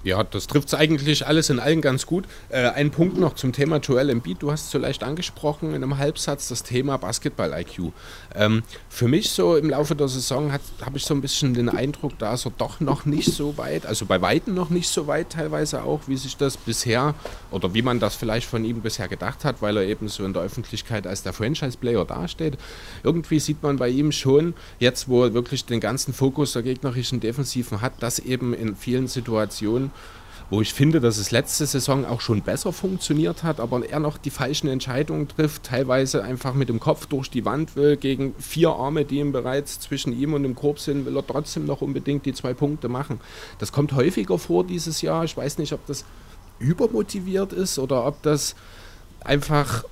Ja, 0.02 0.24
das 0.24 0.48
trifft 0.48 0.70
es 0.70 0.74
eigentlich 0.76 1.28
alles 1.28 1.50
in 1.50 1.60
allen 1.60 1.82
ganz 1.82 2.06
gut. 2.06 2.24
Äh, 2.48 2.70
ein 2.70 2.90
Punkt 2.90 3.18
noch 3.18 3.36
zum 3.36 3.52
Thema 3.52 3.78
Joel 3.78 4.10
Embiid. 4.10 4.42
Du 4.42 4.50
hast 4.50 4.66
es 4.66 4.72
so 4.72 4.78
leicht 4.78 5.04
angesprochen 5.04 5.70
in 5.70 5.76
einem 5.76 5.98
Halbsatz, 5.98 6.48
das 6.48 6.64
Thema 6.64 6.96
Basketball-IQ. 6.98 7.92
Ähm, 8.34 8.64
für 8.88 9.10
mich 9.10 9.32
so 9.32 9.58
im 9.58 9.70
Laufe 9.70 9.96
der 9.96 10.08
Saison 10.08 10.54
habe 10.54 10.98
ich 10.98 11.04
so 11.04 11.14
ein 11.14 11.20
bisschen 11.20 11.54
den 11.54 11.68
Eindruck, 11.68 12.18
da 12.18 12.34
ist 12.34 12.46
er 12.46 12.54
doch 12.58 12.80
noch 12.80 13.06
nicht 13.06 13.34
so 13.34 13.58
weit, 13.58 13.86
also 13.86 14.06
bei 14.06 14.22
Weitem 14.22 14.54
noch 14.54 14.70
nicht 14.70 14.88
so 14.88 15.08
weit 15.08 15.32
teilweise 15.32 15.84
auch, 15.84 16.02
wie 16.08 16.16
sich 16.16 16.38
das 16.38 16.56
bisher 16.56 17.14
oder 17.52 17.74
wie 17.74 17.82
man 17.82 18.00
das 18.00 18.16
vielleicht 18.16 18.48
von 18.48 18.64
ihm 18.64 18.82
bisher 18.82 19.10
gedacht 19.10 19.44
hat, 19.44 19.62
weil 19.62 19.76
er 19.76 19.84
eben 19.84 20.08
so 20.08 20.24
in 20.24 20.32
der 20.32 20.44
Öffentlichkeit 20.44 21.08
als 21.08 21.24
der 21.24 21.34
Franchise-Player 21.34 22.06
dasteht. 22.06 22.58
Irgendwie 23.04 23.40
sieht 23.40 23.62
man 23.62 23.76
bei 23.76 23.90
ihm 23.90 24.14
schon, 24.14 24.54
jetzt 24.80 25.10
wo 25.10 25.26
er 25.26 25.34
wirklich 25.34 25.66
den 25.66 25.82
ganzen 25.82 26.14
Fokus 26.14 26.54
der 26.54 26.64
gegnerischen 26.64 27.20
Defensiven 27.20 27.82
hat, 27.82 28.02
dass 28.02 28.20
eben 28.20 28.54
in 28.54 28.78
vielen 28.78 29.10
Situationen 29.10 29.90
wo 30.50 30.62
ich 30.62 30.74
finde, 30.74 31.00
dass 31.00 31.18
es 31.18 31.32
letzte 31.32 31.66
Saison 31.66 32.06
auch 32.06 32.22
schon 32.22 32.42
besser 32.42 32.74
funktioniert 32.74 33.44
hat, 33.44 33.60
aber 33.60 33.88
er 33.88 34.00
noch 34.00 34.18
die 34.18 34.32
falschen 34.32 34.68
Entscheidungen 34.68 35.28
trifft, 35.28 35.64
teilweise 35.64 36.24
einfach 36.24 36.54
mit 36.54 36.70
dem 36.70 36.80
Kopf 36.80 37.06
durch 37.06 37.30
die 37.30 37.46
Wand 37.46 37.76
will, 37.76 37.98
gegen 37.98 38.34
vier 38.40 38.70
Arme, 38.70 39.06
die 39.06 39.20
ihm 39.20 39.32
bereits 39.32 39.80
zwischen 39.80 40.18
ihm 40.18 40.34
und 40.34 40.44
dem 40.44 40.56
Korb 40.56 40.80
sind, 40.80 41.06
will 41.06 41.16
er 41.16 41.26
trotzdem 41.26 41.66
noch 41.66 41.82
unbedingt 41.82 42.26
die 42.26 42.34
zwei 42.34 42.54
Punkte 42.54 42.90
machen. 42.90 43.20
Das 43.60 43.72
kommt 43.72 43.94
häufiger 43.94 44.40
vor 44.40 44.64
dieses 44.64 45.02
Jahr. 45.02 45.24
Ich 45.24 45.38
weiß 45.38 45.60
nicht, 45.60 45.74
ob 45.74 45.86
das 45.86 46.04
übermotiviert 46.58 47.54
ist 47.54 47.78
oder 47.78 48.06
ob 48.06 48.22
das 48.24 48.56
einfach 49.22 49.84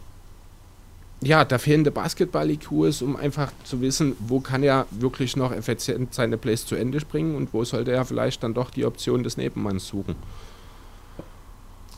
ja, 1.22 1.44
der 1.46 1.60
fehlende 1.60 1.92
Basketball-IQ 1.92 2.86
ist, 2.86 3.02
um 3.02 3.16
einfach 3.16 3.52
zu 3.64 3.82
wissen, 3.82 4.16
wo 4.20 4.40
kann 4.40 4.62
er 4.62 4.86
wirklich 4.92 5.36
noch 5.36 5.52
effizient 5.52 6.14
seine 6.14 6.38
Plays 6.38 6.66
zu 6.66 6.76
Ende 6.76 7.00
springen 7.00 7.36
und 7.36 7.54
wo 7.54 7.64
sollte 7.64 7.92
er 7.92 8.06
vielleicht 8.06 8.44
dann 8.44 8.54
doch 8.54 8.70
die 8.70 8.86
Option 8.86 9.24
des 9.24 9.38
Nebenmanns 9.38 9.88
suchen. 9.88 10.16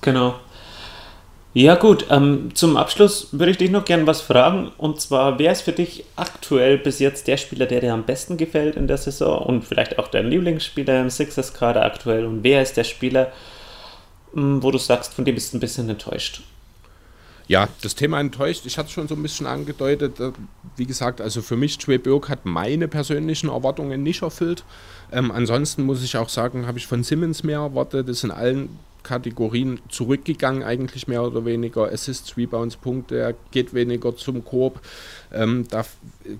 Genau. 0.01 0.35
Ja 1.53 1.75
gut, 1.75 2.05
ähm, 2.11 2.51
zum 2.53 2.77
Abschluss 2.77 3.29
würde 3.31 3.51
ich 3.51 3.57
dich 3.57 3.71
noch 3.71 3.83
gerne 3.83 4.05
was 4.05 4.21
fragen. 4.21 4.71
Und 4.77 5.01
zwar, 5.01 5.39
wer 5.39 5.51
ist 5.51 5.63
für 5.63 5.71
dich 5.71 6.05
aktuell 6.15 6.77
bis 6.77 6.99
jetzt 6.99 7.27
der 7.27 7.37
Spieler, 7.37 7.65
der 7.65 7.81
dir 7.81 7.93
am 7.93 8.03
besten 8.03 8.37
gefällt 8.37 8.75
in 8.75 8.87
der 8.87 8.97
Saison 8.97 9.41
und 9.45 9.65
vielleicht 9.65 9.97
auch 9.97 10.07
dein 10.07 10.27
Lieblingsspieler 10.27 11.01
im 11.01 11.09
Sixers 11.09 11.53
gerade 11.53 11.81
aktuell? 11.81 12.25
Und 12.25 12.43
wer 12.43 12.61
ist 12.61 12.77
der 12.77 12.83
Spieler, 12.83 13.31
hm, 14.33 14.61
wo 14.61 14.69
du 14.69 14.77
sagst, 14.77 15.15
von 15.15 15.25
dem 15.25 15.35
bist 15.35 15.51
du 15.51 15.57
ein 15.57 15.59
bisschen 15.59 15.89
enttäuscht? 15.89 16.43
Ja, 17.49 17.67
das 17.81 17.95
Thema 17.95 18.19
enttäuscht. 18.19 18.67
Ich 18.67 18.77
hatte 18.77 18.89
es 18.89 18.93
schon 18.93 19.07
so 19.07 19.15
ein 19.15 19.23
bisschen 19.23 19.47
angedeutet. 19.47 20.19
Äh, 20.19 20.33
wie 20.77 20.85
gesagt, 20.85 21.19
also 21.19 21.41
für 21.41 21.57
mich, 21.57 21.79
Trey 21.79 21.97
Burke 21.97 22.29
hat 22.29 22.45
meine 22.45 22.87
persönlichen 22.87 23.49
Erwartungen 23.49 24.03
nicht 24.03 24.21
erfüllt. 24.21 24.63
Ähm, 25.11 25.31
ansonsten 25.31 25.83
muss 25.83 26.03
ich 26.03 26.15
auch 26.15 26.29
sagen, 26.29 26.67
habe 26.67 26.77
ich 26.77 26.85
von 26.85 27.03
Simmons 27.03 27.41
mehr 27.41 27.57
erwartet. 27.57 28.07
Das 28.07 28.23
in 28.23 28.29
allen 28.29 28.77
Kategorien 29.01 29.79
zurückgegangen, 29.89 30.61
eigentlich 30.61 31.07
mehr 31.07 31.23
oder 31.23 31.43
weniger. 31.43 31.91
Assists, 31.91 32.37
Rebounds, 32.37 32.75
Punkte, 32.75 33.17
er 33.17 33.33
geht 33.49 33.73
weniger 33.73 34.15
zum 34.15 34.45
Korb. 34.45 34.79
Ähm, 35.33 35.65
da 35.71 35.83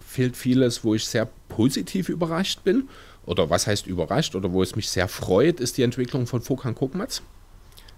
fehlt 0.05 0.37
vieles, 0.37 0.83
wo 0.83 0.93
ich 0.93 1.05
sehr 1.05 1.27
positiv 1.47 2.09
überrascht 2.09 2.63
bin. 2.63 2.87
Oder 3.25 3.49
was 3.49 3.65
heißt 3.65 3.87
überrascht? 3.87 4.35
Oder 4.35 4.53
wo 4.53 4.61
es 4.61 4.75
mich 4.75 4.87
sehr 4.87 5.07
freut, 5.07 5.59
ist 5.59 5.77
die 5.77 5.83
Entwicklung 5.83 6.27
von 6.27 6.43
Fokan 6.43 6.75
Kokmatz, 6.75 7.23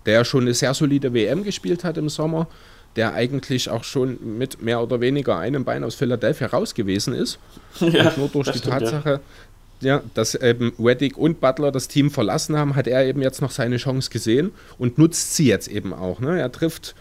der 0.05 0.13
ja 0.13 0.23
schon 0.23 0.43
eine 0.43 0.53
sehr 0.53 0.73
solide 0.73 1.13
WM 1.13 1.43
gespielt 1.43 1.83
hat 1.83 1.97
im 1.97 2.07
Sommer 2.07 2.47
der 2.95 3.13
eigentlich 3.13 3.69
auch 3.69 3.83
schon 3.83 4.37
mit 4.37 4.61
mehr 4.61 4.81
oder 4.81 5.01
weniger 5.01 5.37
einem 5.37 5.63
Bein 5.63 5.83
aus 5.83 5.95
Philadelphia 5.95 6.47
raus 6.47 6.73
gewesen 6.73 7.13
ist. 7.13 7.39
Ja, 7.79 8.09
und 8.09 8.17
nur 8.17 8.29
durch 8.29 8.51
die 8.51 8.59
stimmt, 8.59 8.79
Tatsache, 8.79 9.21
ja. 9.81 9.95
ja. 9.95 10.03
dass 10.13 10.35
eben 10.35 10.73
Reddick 10.77 11.17
und 11.17 11.39
Butler 11.39 11.71
das 11.71 11.87
Team 11.87 12.11
verlassen 12.11 12.57
haben, 12.57 12.75
hat 12.75 12.87
er 12.87 13.05
eben 13.05 13.21
jetzt 13.21 13.41
noch 13.41 13.51
seine 13.51 13.77
Chance 13.77 14.09
gesehen 14.09 14.51
und 14.77 14.97
nutzt 14.97 15.35
sie 15.35 15.47
jetzt 15.47 15.67
eben 15.67 15.93
auch. 15.93 16.19
Ne? 16.19 16.39
Er 16.39 16.51
trifft 16.51 16.95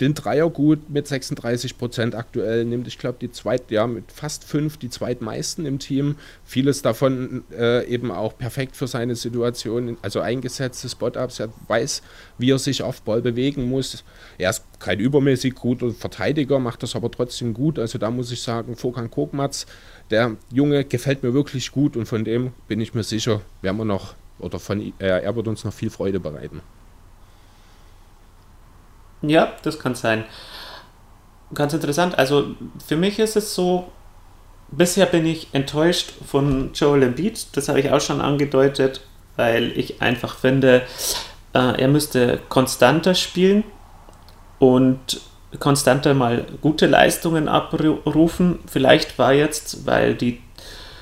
den 0.00 0.14
Dreier 0.14 0.50
gut 0.50 0.90
mit 0.90 1.06
36 1.06 1.78
Prozent 1.78 2.14
aktuell, 2.16 2.64
nimmt, 2.64 2.88
ich 2.88 2.98
glaube, 2.98 3.18
die 3.20 3.30
zweit, 3.30 3.70
ja, 3.70 3.86
mit 3.86 4.10
fast 4.10 4.42
fünf 4.44 4.76
die 4.76 4.90
zweitmeisten 4.90 5.66
im 5.66 5.78
Team. 5.78 6.16
Vieles 6.44 6.82
davon 6.82 7.44
äh, 7.56 7.86
eben 7.86 8.10
auch 8.10 8.36
perfekt 8.36 8.74
für 8.74 8.88
seine 8.88 9.14
Situation, 9.14 9.96
also 10.02 10.20
eingesetzte 10.20 10.88
Spot-Ups. 10.88 11.38
Er 11.38 11.50
weiß, 11.68 12.02
wie 12.38 12.50
er 12.50 12.58
sich 12.58 12.82
auf 12.82 13.02
Ball 13.02 13.22
bewegen 13.22 13.68
muss. 13.68 14.02
Er 14.36 14.50
ist 14.50 14.64
kein 14.80 14.98
übermäßig 14.98 15.54
guter 15.54 15.92
Verteidiger, 15.92 16.58
macht 16.58 16.82
das 16.82 16.96
aber 16.96 17.10
trotzdem 17.10 17.54
gut. 17.54 17.78
Also 17.78 17.98
da 17.98 18.10
muss 18.10 18.32
ich 18.32 18.42
sagen, 18.42 18.74
Fokan 18.76 19.12
Kokmatz, 19.12 19.66
der 20.10 20.36
Junge 20.52 20.84
gefällt 20.84 21.22
mir 21.22 21.34
wirklich 21.34 21.70
gut 21.70 21.96
und 21.96 22.06
von 22.06 22.24
dem 22.24 22.52
bin 22.66 22.80
ich 22.80 22.94
mir 22.94 23.04
sicher, 23.04 23.42
werden 23.62 23.76
wir 23.76 23.84
noch, 23.84 24.14
oder 24.40 24.58
von, 24.58 24.80
äh, 24.80 24.92
er 25.06 25.36
wird 25.36 25.46
uns 25.46 25.62
noch 25.62 25.72
viel 25.72 25.90
Freude 25.90 26.18
bereiten. 26.18 26.62
Ja, 29.28 29.52
das 29.62 29.78
kann 29.78 29.94
sein. 29.94 30.24
Ganz 31.52 31.72
interessant. 31.72 32.18
Also 32.18 32.54
für 32.84 32.96
mich 32.96 33.18
ist 33.18 33.36
es 33.36 33.54
so, 33.54 33.90
bisher 34.70 35.06
bin 35.06 35.26
ich 35.26 35.48
enttäuscht 35.52 36.12
von 36.26 36.70
Joel 36.74 37.04
Embiid. 37.04 37.46
Das 37.52 37.68
habe 37.68 37.80
ich 37.80 37.90
auch 37.90 38.00
schon 38.00 38.20
angedeutet, 38.20 39.00
weil 39.36 39.76
ich 39.78 40.02
einfach 40.02 40.36
finde, 40.36 40.82
äh, 41.54 41.80
er 41.80 41.88
müsste 41.88 42.40
konstanter 42.48 43.14
spielen 43.14 43.64
und 44.58 45.20
konstanter 45.60 46.14
mal 46.14 46.46
gute 46.60 46.86
Leistungen 46.86 47.48
abrufen. 47.48 48.58
Vielleicht 48.66 49.18
war 49.18 49.32
jetzt, 49.32 49.86
weil 49.86 50.14
die 50.14 50.40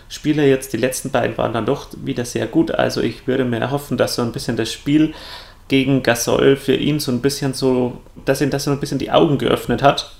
Spieler 0.08 0.44
jetzt, 0.44 0.74
die 0.74 0.78
letzten 0.78 1.10
beiden 1.10 1.38
waren 1.38 1.54
dann 1.54 1.64
doch 1.64 1.88
wieder 2.04 2.26
sehr 2.26 2.46
gut. 2.46 2.70
Also 2.70 3.00
ich 3.00 3.26
würde 3.26 3.44
mir 3.44 3.70
hoffen, 3.70 3.96
dass 3.96 4.16
so 4.16 4.22
ein 4.22 4.32
bisschen 4.32 4.56
das 4.56 4.70
Spiel 4.70 5.14
gegen 5.68 6.02
Gasol 6.02 6.56
für 6.56 6.74
ihn 6.74 7.00
so 7.00 7.12
ein 7.12 7.20
bisschen 7.20 7.54
so, 7.54 8.00
dass 8.24 8.40
ihn 8.40 8.50
das 8.50 8.64
so 8.64 8.70
ein 8.70 8.80
bisschen 8.80 8.98
die 8.98 9.10
Augen 9.10 9.38
geöffnet 9.38 9.82
hat, 9.82 10.12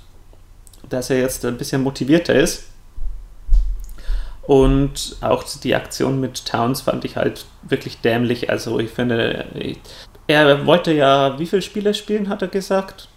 dass 0.88 1.10
er 1.10 1.18
jetzt 1.18 1.44
ein 1.44 1.58
bisschen 1.58 1.82
motivierter 1.82 2.34
ist. 2.34 2.64
Und 4.42 5.16
auch 5.20 5.44
die 5.62 5.74
Aktion 5.74 6.20
mit 6.20 6.46
Towns 6.46 6.80
fand 6.82 7.04
ich 7.04 7.16
halt 7.16 7.46
wirklich 7.62 8.00
dämlich. 8.00 8.50
Also 8.50 8.80
ich 8.80 8.90
finde, 8.90 9.46
er 10.26 10.66
wollte 10.66 10.92
ja, 10.92 11.38
wie 11.38 11.46
viele 11.46 11.62
Spiele 11.62 11.94
spielen, 11.94 12.28
hat 12.28 12.42
er 12.42 12.48
gesagt? 12.48 13.08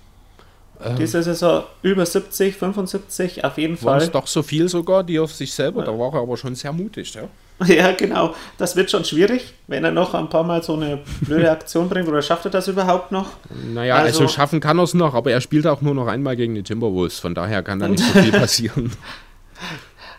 Ähm, 0.84 0.98
Diese 0.98 1.24
Saison 1.24 1.64
über 1.82 2.06
70, 2.06 2.56
75, 2.56 3.44
auf 3.44 3.58
jeden 3.58 3.78
Fall. 3.78 3.94
Waren 3.94 4.02
es 4.02 4.12
doch 4.12 4.28
so 4.28 4.44
viel 4.44 4.68
sogar, 4.70 5.04
die 5.04 5.20
auf 5.20 5.34
sich 5.34 5.54
selber, 5.54 5.84
da 5.84 5.98
war 5.98 6.14
er 6.14 6.22
aber 6.22 6.38
schon 6.38 6.54
sehr 6.54 6.74
mutig, 6.74 7.14
ja. 7.14 7.24
Ja, 7.68 7.94
genau. 7.94 8.36
Das 8.58 8.76
wird 8.76 8.92
schon 8.92 9.06
schwierig, 9.06 9.54
wenn 9.68 9.84
er 9.84 9.92
noch 9.92 10.14
ein 10.14 10.30
paar 10.30 10.44
Mal 10.44 10.62
so 10.62 10.74
eine 10.74 11.00
blöde 11.22 11.50
Aktion 11.50 11.88
bringt. 11.88 12.08
Oder 12.08 12.22
schafft 12.22 12.46
er 12.46 12.52
das 12.52 12.68
überhaupt 12.68 13.12
noch? 13.12 13.30
Naja, 13.74 13.96
also, 13.96 14.24
also 14.24 14.34
schaffen 14.34 14.60
kann 14.60 14.78
er 14.78 14.84
es 14.84 14.94
noch, 14.94 15.14
aber 15.14 15.32
er 15.32 15.42
spielt 15.42 15.66
auch 15.66 15.82
nur 15.82 15.94
noch 15.94 16.08
einmal 16.08 16.36
gegen 16.36 16.56
die 16.56 16.64
Timberwolves. 16.64 17.20
Von 17.20 17.34
daher 17.34 17.64
kann 17.64 17.80
da 17.80 17.88
nicht 17.88 18.04
so 18.04 18.20
viel 18.20 18.32
passieren. 18.40 18.92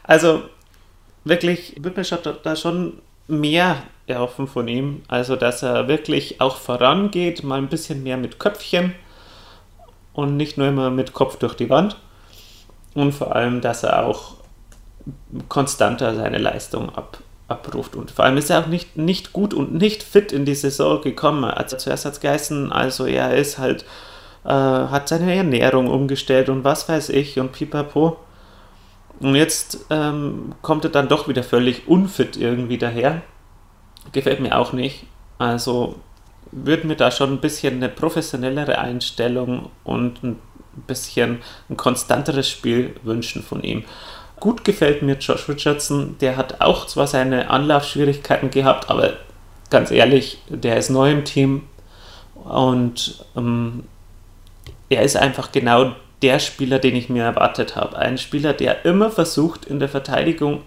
Also 0.03 0.45
wirklich, 1.25 1.77
wird 1.81 1.97
mir 1.97 2.05
schon, 2.05 2.19
da 2.43 2.57
schon 2.57 2.95
mehr 3.29 3.77
erhoffen 4.07 4.47
von 4.47 4.69
ihm. 4.69 5.03
Also, 5.09 5.37
dass 5.37 5.63
er 5.63 5.89
wirklich 5.89 6.41
auch 6.41 6.57
vorangeht, 6.57 7.43
mal 7.43 7.59
ein 7.59 7.69
bisschen 7.69 8.03
mehr 8.03 8.17
mit 8.17 8.39
Köpfchen 8.39 8.95
und 10.13 10.37
nicht 10.37 10.57
nur 10.57 10.69
immer 10.69 10.91
mit 10.91 11.13
Kopf 11.13 11.37
durch 11.37 11.55
die 11.55 11.69
Wand. 11.69 11.97
Und 12.95 13.13
vor 13.13 13.35
allem, 13.37 13.61
dass 13.61 13.83
er 13.83 14.07
auch 14.07 14.37
konstanter 15.49 16.15
seine 16.15 16.39
Leistung 16.39 16.95
ab, 16.95 17.19
abruft. 17.49 17.95
Und 17.95 18.11
vor 18.11 18.25
allem 18.25 18.37
ist 18.37 18.51
er 18.51 18.61
auch 18.61 18.67
nicht, 18.67 18.97
nicht 18.97 19.33
gut 19.33 19.55
und 19.55 19.75
nicht 19.75 20.03
fit 20.03 20.33
in 20.33 20.45
die 20.45 20.55
Saison 20.55 21.01
gekommen. 21.01 21.45
Also 21.45 21.77
zuerst 21.77 22.05
hat 22.05 22.15
es 22.15 22.21
geheißen, 22.21 22.73
also 22.73 23.07
er 23.07 23.35
ist 23.37 23.59
halt, 23.59 23.85
äh, 24.45 24.49
hat 24.49 25.09
seine 25.09 25.35
Ernährung 25.35 25.89
umgestellt 25.89 26.49
und 26.49 26.65
was 26.65 26.89
weiß 26.89 27.11
ich 27.11 27.39
und 27.39 27.53
pipapo. 27.53 28.19
Und 29.21 29.35
jetzt 29.35 29.87
ähm, 29.91 30.55
kommt 30.63 30.85
er 30.85 30.91
dann 30.91 31.09
doch 31.09 31.29
wieder 31.29 31.43
völlig 31.43 31.89
unfit 31.89 32.37
irgendwie 32.37 32.79
daher. 32.79 33.23
Gefällt 34.13 34.41
mir 34.41 34.59
auch 34.59 34.73
nicht. 34.73 35.05
Also 35.39 35.97
würde 36.53 36.87
mir 36.87 36.97
da 36.97 37.11
schon 37.11 37.33
ein 37.33 37.41
bisschen 37.41 37.77
eine 37.77 37.89
professionellere 37.89 38.79
Einstellung 38.79 39.71
und 39.85 40.23
ein 40.23 40.39
bisschen 40.87 41.39
ein 41.71 41.77
konstanteres 41.77 42.49
Spiel 42.49 42.95
wünschen 43.03 43.43
von 43.43 43.63
ihm. 43.63 43.85
Gut 44.41 44.65
gefällt 44.65 45.03
mir 45.03 45.15
Josh 45.15 45.49
Richardson. 45.49 46.17
Der 46.21 46.37
hat 46.37 46.61
auch 46.61 46.87
zwar 46.87 47.07
seine 47.07 47.51
Anlaufschwierigkeiten 47.51 48.51
gehabt, 48.51 48.91
aber 48.91 49.15
ganz 49.71 49.91
ehrlich, 49.91 50.39
der 50.49 50.77
ist 50.77 50.91
neu 50.91 51.11
im 51.11 51.25
Team 51.25 51.63
und 52.35 53.25
ähm, 53.37 53.85
er 54.89 55.03
ist 55.03 55.17
einfach 55.17 55.53
genau 55.53 55.93
der 56.23 56.39
Spieler, 56.39 56.79
den 56.79 56.97
ich 56.97 57.09
mir 57.09 57.25
erwartet 57.25 57.77
habe. 57.77 57.97
Ein 57.97 58.19
Spieler, 58.19 58.53
der 58.53 58.85
immer 58.85 59.11
versucht, 59.11 59.65
in 59.65 59.81
der 59.81 59.89
Verteidigung 59.89 60.63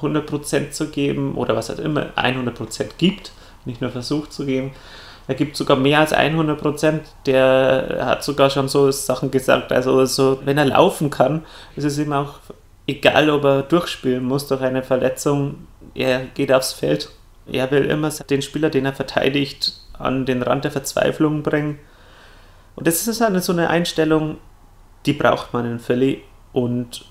100% 0.00 0.70
zu 0.70 0.88
geben 0.88 1.34
oder 1.36 1.56
was 1.56 1.68
er 1.68 1.78
immer 1.78 2.10
100% 2.16 2.90
gibt, 2.98 3.32
nicht 3.64 3.80
nur 3.80 3.90
versucht 3.90 4.32
zu 4.32 4.44
geben. 4.44 4.72
Er 5.26 5.34
gibt 5.34 5.56
sogar 5.56 5.76
mehr 5.76 6.00
als 6.00 6.12
100 6.12 6.60
Prozent. 6.60 7.02
Der 7.26 8.02
hat 8.04 8.24
sogar 8.24 8.50
schon 8.50 8.68
so 8.68 8.90
Sachen 8.90 9.30
gesagt. 9.30 9.72
Also, 9.72 10.04
so, 10.04 10.40
wenn 10.44 10.58
er 10.58 10.66
laufen 10.66 11.10
kann, 11.10 11.44
ist 11.76 11.84
es 11.84 11.98
ihm 11.98 12.12
auch 12.12 12.34
egal, 12.86 13.30
ob 13.30 13.44
er 13.44 13.62
durchspielen 13.62 14.24
muss 14.24 14.46
durch 14.48 14.60
eine 14.60 14.82
Verletzung. 14.82 15.66
Er 15.94 16.26
geht 16.34 16.52
aufs 16.52 16.72
Feld 16.72 17.08
Er 17.46 17.70
will 17.70 17.84
immer 17.84 18.10
den 18.10 18.42
Spieler, 18.42 18.70
den 18.70 18.86
er 18.86 18.92
verteidigt, 18.92 19.74
an 19.98 20.26
den 20.26 20.42
Rand 20.42 20.64
der 20.64 20.70
Verzweiflung 20.70 21.42
bringen. 21.42 21.78
Und 22.74 22.86
das 22.86 23.06
ist 23.06 23.20
halt 23.20 23.42
so 23.42 23.52
eine 23.52 23.70
Einstellung, 23.70 24.38
die 25.06 25.12
braucht 25.12 25.52
man 25.52 25.64
in 25.64 25.78
Philly. 25.78 26.22
Und 26.52 27.04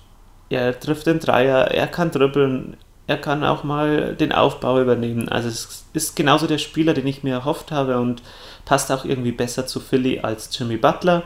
er 0.50 0.80
trifft 0.80 1.08
den 1.08 1.20
Dreier, 1.20 1.72
er 1.72 1.88
kann 1.88 2.12
dribbeln, 2.12 2.78
er 3.08 3.18
kann 3.18 3.44
auch 3.44 3.64
mal 3.64 4.16
den 4.16 4.32
Aufbau 4.32 4.82
übernehmen. 4.82 5.28
Also 5.30 5.50
es 5.50 5.86
ist 5.94 6.16
genauso 6.16 6.48
der 6.48 6.58
Spieler, 6.58 6.94
den 6.94 7.08
ich 7.08 7.24
mir 7.24 7.34
erhofft 7.34 7.72
habe 7.72 8.00
und 8.00 8.22
passt 8.66 8.92
auch 8.92 9.04
irgendwie 9.06 9.32
besser 9.34 9.68
zu 9.68 9.80
Philly 9.80 10.20
als 10.20 10.58
Jimmy 10.58 10.78
Butler. 10.78 11.24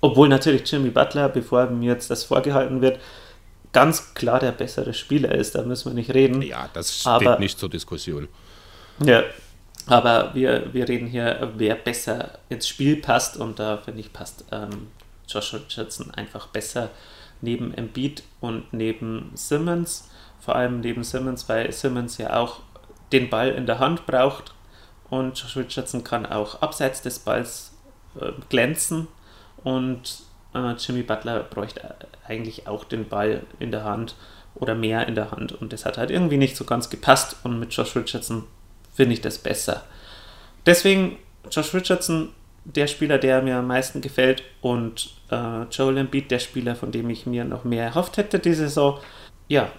Obwohl 0.00 0.28
natürlich 0.28 0.70
Jimmy 0.70 0.90
Butler, 0.90 1.28
bevor 1.28 1.66
mir 1.66 1.92
jetzt 1.92 2.10
das 2.10 2.24
vorgehalten 2.24 2.80
wird, 2.80 2.98
ganz 3.72 4.14
klar 4.14 4.40
der 4.40 4.52
bessere 4.52 4.94
Spieler 4.94 5.32
ist, 5.32 5.54
da 5.54 5.62
müssen 5.62 5.90
wir 5.90 5.94
nicht 5.94 6.14
reden. 6.14 6.42
Ja, 6.42 6.68
das 6.72 6.94
steht 6.94 7.06
Aber- 7.06 7.38
nicht 7.38 7.58
zur 7.58 7.68
Diskussion. 7.68 8.28
Ja, 9.04 9.22
aber 9.86 10.34
wir, 10.34 10.72
wir 10.72 10.88
reden 10.88 11.06
hier, 11.06 11.52
wer 11.56 11.76
besser 11.76 12.38
ins 12.48 12.66
Spiel 12.66 12.96
passt 12.96 13.36
und 13.36 13.58
da 13.60 13.76
finde 13.76 14.00
ich, 14.00 14.12
passt 14.12 14.44
ähm, 14.50 14.88
Josh 15.28 15.54
Richardson 15.54 16.10
einfach 16.12 16.48
besser 16.48 16.90
neben 17.40 17.72
Embiid 17.74 18.24
und 18.40 18.64
neben 18.72 19.30
Simmons. 19.34 20.08
Vor 20.48 20.56
allem 20.56 20.80
neben 20.80 21.04
Simmons, 21.04 21.46
weil 21.50 21.70
Simmons 21.72 22.16
ja 22.16 22.34
auch 22.38 22.60
den 23.12 23.28
Ball 23.28 23.50
in 23.50 23.66
der 23.66 23.80
Hand 23.80 24.06
braucht 24.06 24.54
und 25.10 25.38
Josh 25.38 25.58
Richardson 25.58 26.04
kann 26.04 26.24
auch 26.24 26.62
abseits 26.62 27.02
des 27.02 27.18
Balls 27.18 27.76
äh, 28.18 28.32
glänzen 28.48 29.08
und 29.62 30.22
äh, 30.54 30.72
Jimmy 30.78 31.02
Butler 31.02 31.40
bräuchte 31.40 31.96
eigentlich 32.26 32.66
auch 32.66 32.84
den 32.84 33.06
Ball 33.06 33.42
in 33.58 33.72
der 33.72 33.84
Hand 33.84 34.14
oder 34.54 34.74
mehr 34.74 35.06
in 35.06 35.14
der 35.14 35.32
Hand 35.32 35.52
und 35.52 35.74
das 35.74 35.84
hat 35.84 35.98
halt 35.98 36.10
irgendwie 36.10 36.38
nicht 36.38 36.56
so 36.56 36.64
ganz 36.64 36.88
gepasst 36.88 37.36
und 37.44 37.60
mit 37.60 37.74
Josh 37.74 37.94
Richardson 37.94 38.44
finde 38.94 39.12
ich 39.12 39.20
das 39.20 39.36
besser. 39.36 39.84
Deswegen 40.64 41.18
Josh 41.50 41.74
Richardson, 41.74 42.30
der 42.64 42.86
Spieler, 42.86 43.18
der 43.18 43.42
mir 43.42 43.58
am 43.58 43.66
meisten 43.66 44.00
gefällt 44.00 44.44
und 44.62 45.10
äh, 45.30 45.64
Joel 45.64 45.98
Embiid, 45.98 46.30
der 46.30 46.38
Spieler, 46.38 46.74
von 46.74 46.90
dem 46.90 47.10
ich 47.10 47.26
mir 47.26 47.44
noch 47.44 47.64
mehr 47.64 47.84
erhofft 47.84 48.16
hätte 48.16 48.38
diese 48.38 48.68
Saison. 48.68 48.98
Ja, 49.46 49.70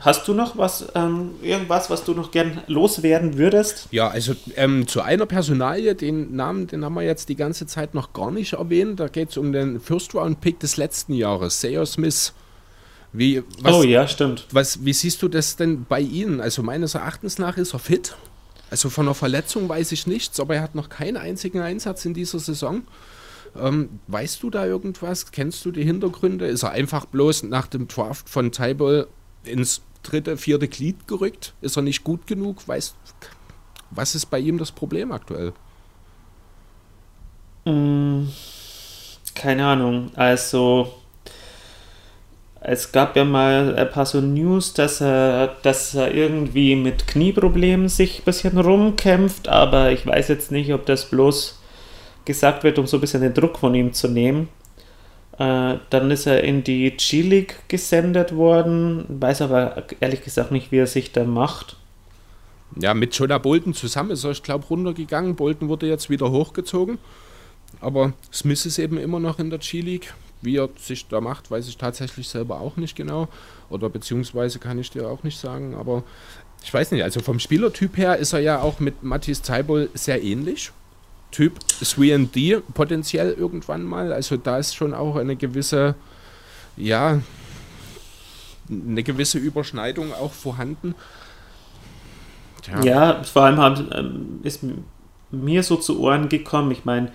hast 0.00 0.26
du 0.26 0.34
noch 0.34 0.58
was, 0.58 0.86
ähm, 0.94 1.32
irgendwas, 1.42 1.90
was 1.90 2.04
du 2.04 2.14
noch 2.14 2.30
gern 2.30 2.62
loswerden 2.66 3.38
würdest? 3.38 3.88
Ja, 3.90 4.08
also 4.08 4.34
ähm, 4.56 4.86
zu 4.86 5.02
einer 5.02 5.26
Personalie, 5.26 5.94
den 5.94 6.34
Namen, 6.34 6.66
den 6.66 6.84
haben 6.84 6.94
wir 6.94 7.02
jetzt 7.02 7.28
die 7.28 7.36
ganze 7.36 7.66
Zeit 7.66 7.94
noch 7.94 8.12
gar 8.12 8.30
nicht 8.30 8.54
erwähnt. 8.54 9.00
Da 9.00 9.08
geht 9.08 9.30
es 9.30 9.36
um 9.36 9.52
den 9.52 9.80
First-Round-Pick 9.80 10.60
des 10.60 10.76
letzten 10.76 11.14
Jahres, 11.14 11.60
Sayer 11.60 11.86
Smith. 11.86 12.32
Wie, 13.12 13.44
was, 13.60 13.74
oh 13.74 13.82
ja, 13.84 14.08
stimmt. 14.08 14.46
was, 14.50 14.84
wie 14.84 14.92
siehst 14.92 15.22
du 15.22 15.28
das 15.28 15.54
denn 15.54 15.84
bei 15.88 16.00
Ihnen? 16.00 16.40
Also 16.40 16.64
meines 16.64 16.96
Erachtens 16.96 17.38
nach 17.38 17.56
ist 17.56 17.72
er 17.72 17.78
fit. 17.78 18.16
Also 18.70 18.90
von 18.90 19.06
einer 19.06 19.14
Verletzung 19.14 19.68
weiß 19.68 19.92
ich 19.92 20.08
nichts, 20.08 20.40
aber 20.40 20.56
er 20.56 20.62
hat 20.62 20.74
noch 20.74 20.88
keinen 20.88 21.16
einzigen 21.16 21.60
Einsatz 21.60 22.04
in 22.04 22.14
dieser 22.14 22.40
Saison. 22.40 22.82
Ähm, 23.56 24.00
weißt 24.08 24.42
du 24.42 24.50
da 24.50 24.66
irgendwas? 24.66 25.30
Kennst 25.30 25.64
du 25.64 25.70
die 25.70 25.84
Hintergründe? 25.84 26.48
Ist 26.48 26.64
er 26.64 26.72
einfach 26.72 27.06
bloß 27.06 27.44
nach 27.44 27.68
dem 27.68 27.86
Draft 27.86 28.28
von 28.28 28.50
Tyball 28.50 29.06
ins 29.46 29.82
dritte, 30.02 30.36
vierte 30.36 30.68
Glied 30.68 31.08
gerückt? 31.08 31.54
Ist 31.60 31.76
er 31.76 31.82
nicht 31.82 32.04
gut 32.04 32.26
genug? 32.26 32.66
Weißt, 32.66 32.94
was 33.90 34.14
ist 34.14 34.26
bei 34.26 34.38
ihm 34.38 34.58
das 34.58 34.72
Problem 34.72 35.12
aktuell? 35.12 35.52
Mm, 37.64 38.28
keine 39.34 39.66
Ahnung. 39.66 40.10
Also, 40.14 40.92
es 42.60 42.92
gab 42.92 43.14
ja 43.16 43.24
mal 43.24 43.76
ein 43.76 43.90
paar 43.90 44.06
so 44.06 44.20
News, 44.20 44.72
dass 44.72 45.00
er, 45.00 45.56
dass 45.62 45.94
er 45.94 46.14
irgendwie 46.14 46.76
mit 46.76 47.06
Knieproblemen 47.06 47.88
sich 47.88 48.20
ein 48.20 48.24
bisschen 48.24 48.58
rumkämpft, 48.58 49.48
aber 49.48 49.92
ich 49.92 50.06
weiß 50.06 50.28
jetzt 50.28 50.50
nicht, 50.50 50.72
ob 50.72 50.86
das 50.86 51.10
bloß 51.10 51.60
gesagt 52.24 52.64
wird, 52.64 52.78
um 52.78 52.86
so 52.86 52.96
ein 52.96 53.00
bisschen 53.00 53.20
den 53.20 53.34
Druck 53.34 53.58
von 53.58 53.74
ihm 53.74 53.92
zu 53.92 54.08
nehmen. 54.08 54.48
Äh, 55.38 55.78
dann 55.90 56.10
ist 56.10 56.26
er 56.26 56.44
in 56.44 56.62
die 56.62 56.90
G-League 56.90 57.56
gesendet 57.68 58.34
worden, 58.36 59.04
weiß 59.08 59.42
aber 59.42 59.84
ehrlich 60.00 60.22
gesagt 60.22 60.52
nicht, 60.52 60.70
wie 60.70 60.78
er 60.78 60.86
sich 60.86 61.12
da 61.12 61.24
macht. 61.24 61.76
Ja, 62.80 62.94
mit 62.94 63.14
Jonah 63.14 63.38
Bolton 63.38 63.74
zusammen 63.74 64.10
ist 64.10 64.24
er, 64.24 64.30
ich 64.30 64.42
glaube, 64.42 64.66
runtergegangen. 64.66 65.36
Bolton 65.36 65.68
wurde 65.68 65.86
jetzt 65.86 66.10
wieder 66.10 66.30
hochgezogen. 66.30 66.98
Aber 67.80 68.12
Smith 68.32 68.66
ist 68.66 68.78
eben 68.78 68.98
immer 68.98 69.20
noch 69.20 69.38
in 69.38 69.50
der 69.50 69.58
G-League. 69.58 70.14
Wie 70.42 70.58
er 70.58 70.68
sich 70.78 71.08
da 71.08 71.22
macht, 71.22 71.50
weiß 71.50 71.68
ich 71.68 71.78
tatsächlich 71.78 72.28
selber 72.28 72.60
auch 72.60 72.76
nicht 72.76 72.96
genau. 72.96 73.28
Oder 73.70 73.88
beziehungsweise 73.88 74.58
kann 74.58 74.78
ich 74.78 74.90
dir 74.90 75.08
auch 75.08 75.22
nicht 75.22 75.38
sagen. 75.38 75.74
Aber 75.74 76.04
ich 76.62 76.72
weiß 76.72 76.92
nicht, 76.92 77.02
also 77.02 77.20
vom 77.20 77.38
Spielertyp 77.38 77.96
her 77.96 78.18
ist 78.18 78.34
er 78.34 78.40
ja 78.40 78.60
auch 78.60 78.78
mit 78.78 79.02
Matthias 79.02 79.42
Zeibol 79.42 79.88
sehr 79.94 80.22
ähnlich. 80.22 80.70
Typ 81.34 81.58
3D 81.82 82.62
potenziell 82.74 83.32
irgendwann 83.32 83.82
mal. 83.82 84.12
Also 84.12 84.36
da 84.36 84.58
ist 84.58 84.76
schon 84.76 84.94
auch 84.94 85.16
eine 85.16 85.34
gewisse, 85.34 85.96
ja, 86.76 87.20
eine 88.70 89.02
gewisse 89.02 89.38
Überschneidung 89.38 90.14
auch 90.14 90.32
vorhanden. 90.32 90.94
Tja. 92.62 92.84
Ja, 92.84 93.24
vor 93.24 93.42
allem 93.42 93.56
haben, 93.56 93.88
ähm, 93.92 94.40
ist 94.44 94.60
mir 95.32 95.64
so 95.64 95.74
zu 95.74 95.98
Ohren 95.98 96.28
gekommen. 96.28 96.70
Ich 96.70 96.84
meine, 96.84 97.10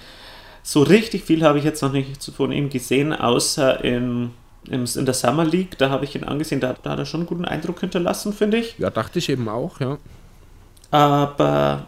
so 0.63 0.83
richtig 0.83 1.23
viel 1.23 1.41
habe 1.43 1.57
ich 1.57 1.63
jetzt 1.63 1.81
noch 1.81 1.93
nicht 1.93 2.21
von 2.21 2.51
ihm 2.51 2.69
gesehen, 2.69 3.13
außer 3.13 3.81
in, 3.85 4.31
im, 4.67 4.83
in 4.83 5.05
der 5.05 5.13
Summer 5.13 5.45
League. 5.45 5.77
Da 5.77 5.91
habe 5.91 6.03
ich 6.03 6.13
ihn 6.13 6.25
angesehen, 6.25 6.59
da, 6.59 6.75
da 6.83 6.89
hat 6.89 6.99
er 6.99 7.05
schon 7.05 7.21
einen 7.21 7.27
guten 7.27 7.45
Eindruck 7.45 7.79
hinterlassen, 7.79 8.33
finde 8.33 8.57
ich. 8.57 8.77
Ja, 8.79 8.89
dachte 8.89 9.19
ich 9.19 9.29
eben 9.29 9.47
auch, 9.47 9.79
ja. 9.79 9.97
Aber 10.91 11.87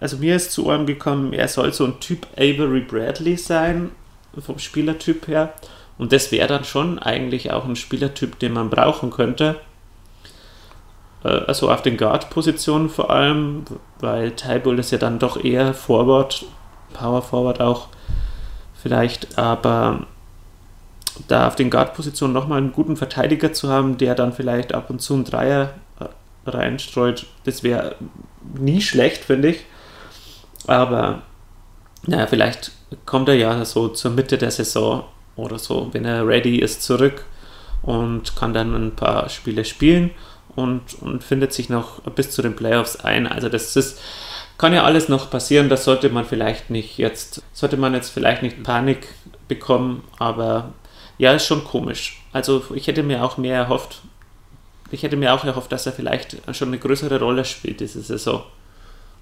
also 0.00 0.18
mir 0.18 0.36
ist 0.36 0.52
zu 0.52 0.66
Ohren 0.66 0.86
gekommen, 0.86 1.32
er 1.32 1.48
soll 1.48 1.72
so 1.72 1.84
ein 1.84 2.00
Typ 2.00 2.26
Avery 2.36 2.80
Bradley 2.80 3.36
sein, 3.36 3.90
vom 4.38 4.58
Spielertyp 4.58 5.28
her. 5.28 5.54
Und 5.98 6.12
das 6.12 6.30
wäre 6.30 6.48
dann 6.48 6.64
schon 6.64 6.98
eigentlich 6.98 7.50
auch 7.52 7.64
ein 7.64 7.76
Spielertyp, 7.76 8.38
den 8.38 8.52
man 8.52 8.68
brauchen 8.70 9.10
könnte. 9.10 9.56
Äh, 11.24 11.28
Also 11.28 11.70
auf 11.70 11.82
den 11.82 11.96
Guard-Positionen 11.96 12.90
vor 12.90 13.10
allem, 13.10 13.64
weil 14.00 14.32
Tybull 14.32 14.78
ist 14.78 14.92
ja 14.92 14.98
dann 14.98 15.18
doch 15.18 15.42
eher 15.42 15.74
Forward, 15.74 16.44
Power 16.92 17.22
Forward 17.22 17.60
auch 17.60 17.88
vielleicht, 18.74 19.38
aber 19.38 20.06
da 21.28 21.48
auf 21.48 21.56
den 21.56 21.70
Guard-Positionen 21.70 22.34
nochmal 22.34 22.58
einen 22.58 22.72
guten 22.72 22.96
Verteidiger 22.96 23.52
zu 23.52 23.70
haben, 23.70 23.96
der 23.96 24.14
dann 24.14 24.32
vielleicht 24.32 24.74
ab 24.74 24.90
und 24.90 25.00
zu 25.00 25.14
einen 25.14 25.24
Dreier 25.24 25.70
reinstreut, 26.46 27.26
das 27.44 27.62
wäre 27.62 27.96
nie 28.58 28.80
schlecht, 28.80 29.24
finde 29.24 29.48
ich. 29.48 29.64
Aber 30.66 31.22
naja, 32.06 32.26
vielleicht 32.26 32.72
kommt 33.04 33.28
er 33.28 33.34
ja 33.34 33.64
so 33.64 33.88
zur 33.88 34.10
Mitte 34.12 34.38
der 34.38 34.50
Saison 34.50 35.04
oder 35.36 35.58
so, 35.58 35.88
wenn 35.92 36.04
er 36.04 36.26
ready 36.26 36.58
ist, 36.58 36.82
zurück 36.82 37.24
und 37.82 38.36
kann 38.36 38.54
dann 38.54 38.74
ein 38.74 38.96
paar 38.96 39.28
Spiele 39.28 39.64
spielen 39.64 40.10
und, 40.54 40.94
und 41.00 41.22
findet 41.22 41.52
sich 41.52 41.68
noch 41.68 42.00
bis 42.02 42.30
zu 42.30 42.42
den 42.42 42.56
Playoffs 42.56 42.96
ein. 42.96 43.26
Also 43.26 43.48
das 43.48 43.76
ist, 43.76 44.00
kann 44.58 44.72
ja 44.72 44.84
alles 44.84 45.08
noch 45.08 45.30
passieren, 45.30 45.68
das 45.68 45.84
sollte 45.84 46.08
man 46.08 46.24
vielleicht 46.24 46.70
nicht 46.70 46.98
jetzt, 46.98 47.42
sollte 47.52 47.76
man 47.76 47.94
jetzt 47.94 48.10
vielleicht 48.10 48.42
nicht 48.42 48.62
Panik 48.62 49.08
bekommen, 49.48 50.04
aber 50.18 50.72
ja, 51.18 51.32
ist 51.32 51.46
schon 51.46 51.64
komisch. 51.64 52.22
Also 52.32 52.62
ich 52.74 52.86
hätte 52.86 53.02
mir 53.02 53.24
auch 53.24 53.36
mehr 53.36 53.56
erhofft, 53.56 54.02
ich 54.90 55.02
hätte 55.02 55.16
mir 55.16 55.34
auch 55.34 55.44
erhofft, 55.44 55.72
dass 55.72 55.86
er 55.86 55.92
vielleicht 55.92 56.36
schon 56.54 56.68
eine 56.68 56.78
größere 56.78 57.18
Rolle 57.18 57.44
spielt 57.44 57.80
diese 57.80 58.02
Saison. 58.02 58.44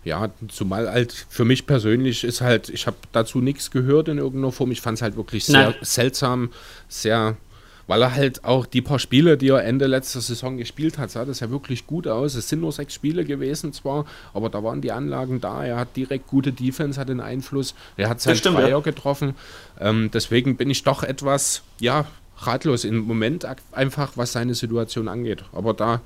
Ja, 0.04 0.30
zumal 0.48 0.90
halt 0.90 1.12
für 1.30 1.46
mich 1.46 1.66
persönlich 1.66 2.24
ist 2.24 2.42
halt, 2.42 2.68
ich 2.68 2.86
habe 2.86 2.96
dazu 3.12 3.40
nichts 3.40 3.70
gehört 3.70 4.08
in 4.08 4.18
irgendeiner 4.18 4.52
Form. 4.52 4.70
Ich 4.70 4.82
fand 4.82 4.98
es 4.98 5.02
halt 5.02 5.16
wirklich 5.16 5.46
sehr 5.46 5.70
Nein. 5.70 5.74
seltsam, 5.80 6.50
sehr, 6.88 7.38
weil 7.86 8.02
er 8.02 8.14
halt 8.14 8.44
auch 8.44 8.66
die 8.66 8.82
paar 8.82 8.98
Spiele, 8.98 9.38
die 9.38 9.48
er 9.48 9.64
Ende 9.64 9.86
letzter 9.86 10.20
Saison 10.20 10.58
gespielt 10.58 10.98
hat, 10.98 11.10
sah 11.10 11.24
das 11.24 11.40
ja 11.40 11.50
wirklich 11.50 11.86
gut 11.86 12.06
aus. 12.06 12.34
Es 12.34 12.50
sind 12.50 12.60
nur 12.60 12.72
sechs 12.72 12.92
Spiele 12.92 13.24
gewesen 13.24 13.72
zwar, 13.72 14.04
aber 14.34 14.50
da 14.50 14.62
waren 14.62 14.82
die 14.82 14.92
Anlagen 14.92 15.40
da. 15.40 15.64
Er 15.64 15.78
hat 15.78 15.96
direkt 15.96 16.26
gute 16.26 16.52
Defense, 16.52 17.00
hat 17.00 17.08
den 17.08 17.20
Einfluss. 17.20 17.74
Er 17.96 18.10
hat 18.10 18.20
seinen 18.20 18.42
Dreier 18.42 18.68
ja. 18.68 18.80
getroffen. 18.80 19.34
Ähm, 19.80 20.10
deswegen 20.12 20.58
bin 20.58 20.68
ich 20.68 20.82
doch 20.82 21.02
etwas, 21.02 21.62
ja, 21.80 22.04
ratlos 22.38 22.84
im 22.84 22.98
Moment 22.98 23.46
einfach, 23.72 24.12
was 24.16 24.32
seine 24.32 24.54
Situation 24.54 25.08
angeht. 25.08 25.44
Aber 25.52 25.74
da, 25.74 26.00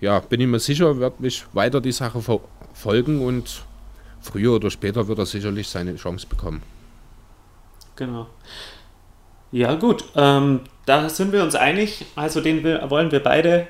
ja, 0.00 0.20
bin 0.20 0.40
ich 0.40 0.46
mir 0.46 0.58
sicher, 0.58 0.98
wird 0.98 1.20
mich 1.20 1.44
weiter 1.52 1.80
die 1.80 1.92
Sache 1.92 2.20
verfolgen 2.20 3.24
und 3.24 3.62
früher 4.20 4.54
oder 4.54 4.70
später 4.70 5.08
wird 5.08 5.18
er 5.18 5.26
sicherlich 5.26 5.68
seine 5.68 5.96
Chance 5.96 6.26
bekommen. 6.26 6.62
Genau. 7.96 8.26
Ja, 9.52 9.74
gut. 9.74 10.04
Ähm, 10.16 10.60
da 10.86 11.08
sind 11.08 11.32
wir 11.32 11.42
uns 11.42 11.54
einig. 11.54 12.06
Also 12.16 12.40
den 12.40 12.64
wollen 12.64 13.10
wir 13.10 13.22
beide 13.22 13.66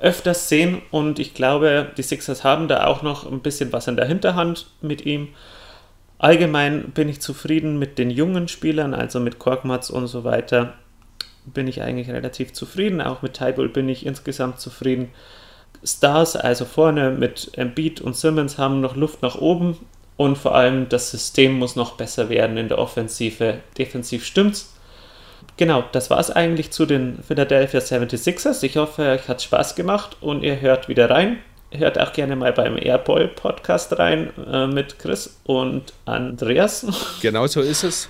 öfters 0.00 0.48
sehen 0.48 0.80
und 0.90 1.18
ich 1.18 1.34
glaube, 1.34 1.90
die 1.96 2.02
Sixers 2.02 2.44
haben 2.44 2.68
da 2.68 2.86
auch 2.86 3.02
noch 3.02 3.30
ein 3.30 3.40
bisschen 3.40 3.72
was 3.72 3.88
in 3.88 3.96
der 3.96 4.06
Hinterhand 4.06 4.70
mit 4.80 5.04
ihm. 5.04 5.28
Allgemein 6.18 6.90
bin 6.90 7.08
ich 7.08 7.20
zufrieden 7.20 7.78
mit 7.78 7.98
den 7.98 8.10
jungen 8.10 8.48
Spielern, 8.48 8.94
also 8.94 9.20
mit 9.20 9.38
Korkmaz 9.38 9.90
und 9.90 10.06
so 10.06 10.24
weiter. 10.24 10.74
Bin 11.54 11.68
ich 11.68 11.82
eigentlich 11.82 12.10
relativ 12.10 12.52
zufrieden. 12.52 13.00
Auch 13.00 13.22
mit 13.22 13.34
Tybull 13.34 13.68
bin 13.68 13.88
ich 13.88 14.06
insgesamt 14.06 14.60
zufrieden. 14.60 15.10
Stars, 15.84 16.36
also 16.36 16.64
vorne 16.64 17.10
mit 17.10 17.52
Embiid 17.56 18.00
und 18.00 18.16
Simmons, 18.16 18.58
haben 18.58 18.80
noch 18.80 18.96
Luft 18.96 19.22
nach 19.22 19.36
oben 19.36 19.78
und 20.16 20.36
vor 20.36 20.54
allem 20.54 20.88
das 20.88 21.12
System 21.12 21.58
muss 21.58 21.76
noch 21.76 21.96
besser 21.96 22.28
werden 22.28 22.56
in 22.56 22.68
der 22.68 22.78
Offensive. 22.78 23.58
Defensiv 23.78 24.24
stimmt's. 24.24 24.74
Genau, 25.56 25.84
das 25.92 26.10
war 26.10 26.18
es 26.18 26.30
eigentlich 26.30 26.72
zu 26.72 26.86
den 26.86 27.22
Philadelphia 27.22 27.80
76ers. 27.80 28.62
Ich 28.64 28.76
hoffe, 28.76 29.02
euch 29.02 29.28
hat 29.28 29.42
Spaß 29.42 29.76
gemacht 29.76 30.16
und 30.20 30.42
ihr 30.42 30.60
hört 30.60 30.88
wieder 30.88 31.08
rein. 31.08 31.38
Hört 31.70 32.00
auch 32.00 32.12
gerne 32.12 32.34
mal 32.34 32.52
beim 32.52 32.76
Airball 32.76 33.28
Podcast 33.28 33.98
rein 33.98 34.32
äh, 34.50 34.66
mit 34.66 34.98
Chris 34.98 35.38
und 35.44 35.92
Andreas. 36.04 36.86
Genau 37.20 37.46
so 37.46 37.60
ist 37.60 37.84
es. 37.84 38.08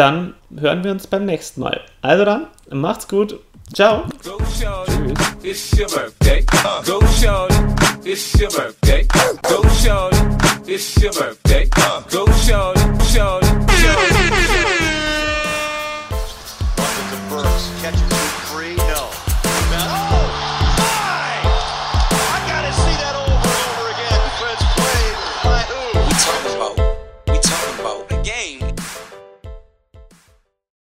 Dann 0.00 0.32
hören 0.58 0.82
wir 0.82 0.92
uns 0.92 1.06
beim 1.06 1.26
nächsten 1.26 1.60
Mal. 1.60 1.78
Also 2.00 2.24
dann, 2.24 2.46
macht's 2.70 3.06
gut. 3.06 3.38
Ciao. 3.74 4.04
Go 4.24 4.38
shorty, 4.58 5.12
it's 5.42 5.78
your 5.78 5.88
birthday. 5.88 6.42
Go 6.86 7.00
shorty, 7.20 7.54
it's 8.10 8.34
your 8.40 8.48
birthday. 8.48 9.06
Go 9.42 9.62
shorty, 9.68 10.16
it's 10.66 10.96
your 11.02 11.12
birthday. 11.12 11.68
Go 12.10 12.24
shorty, 12.32 12.80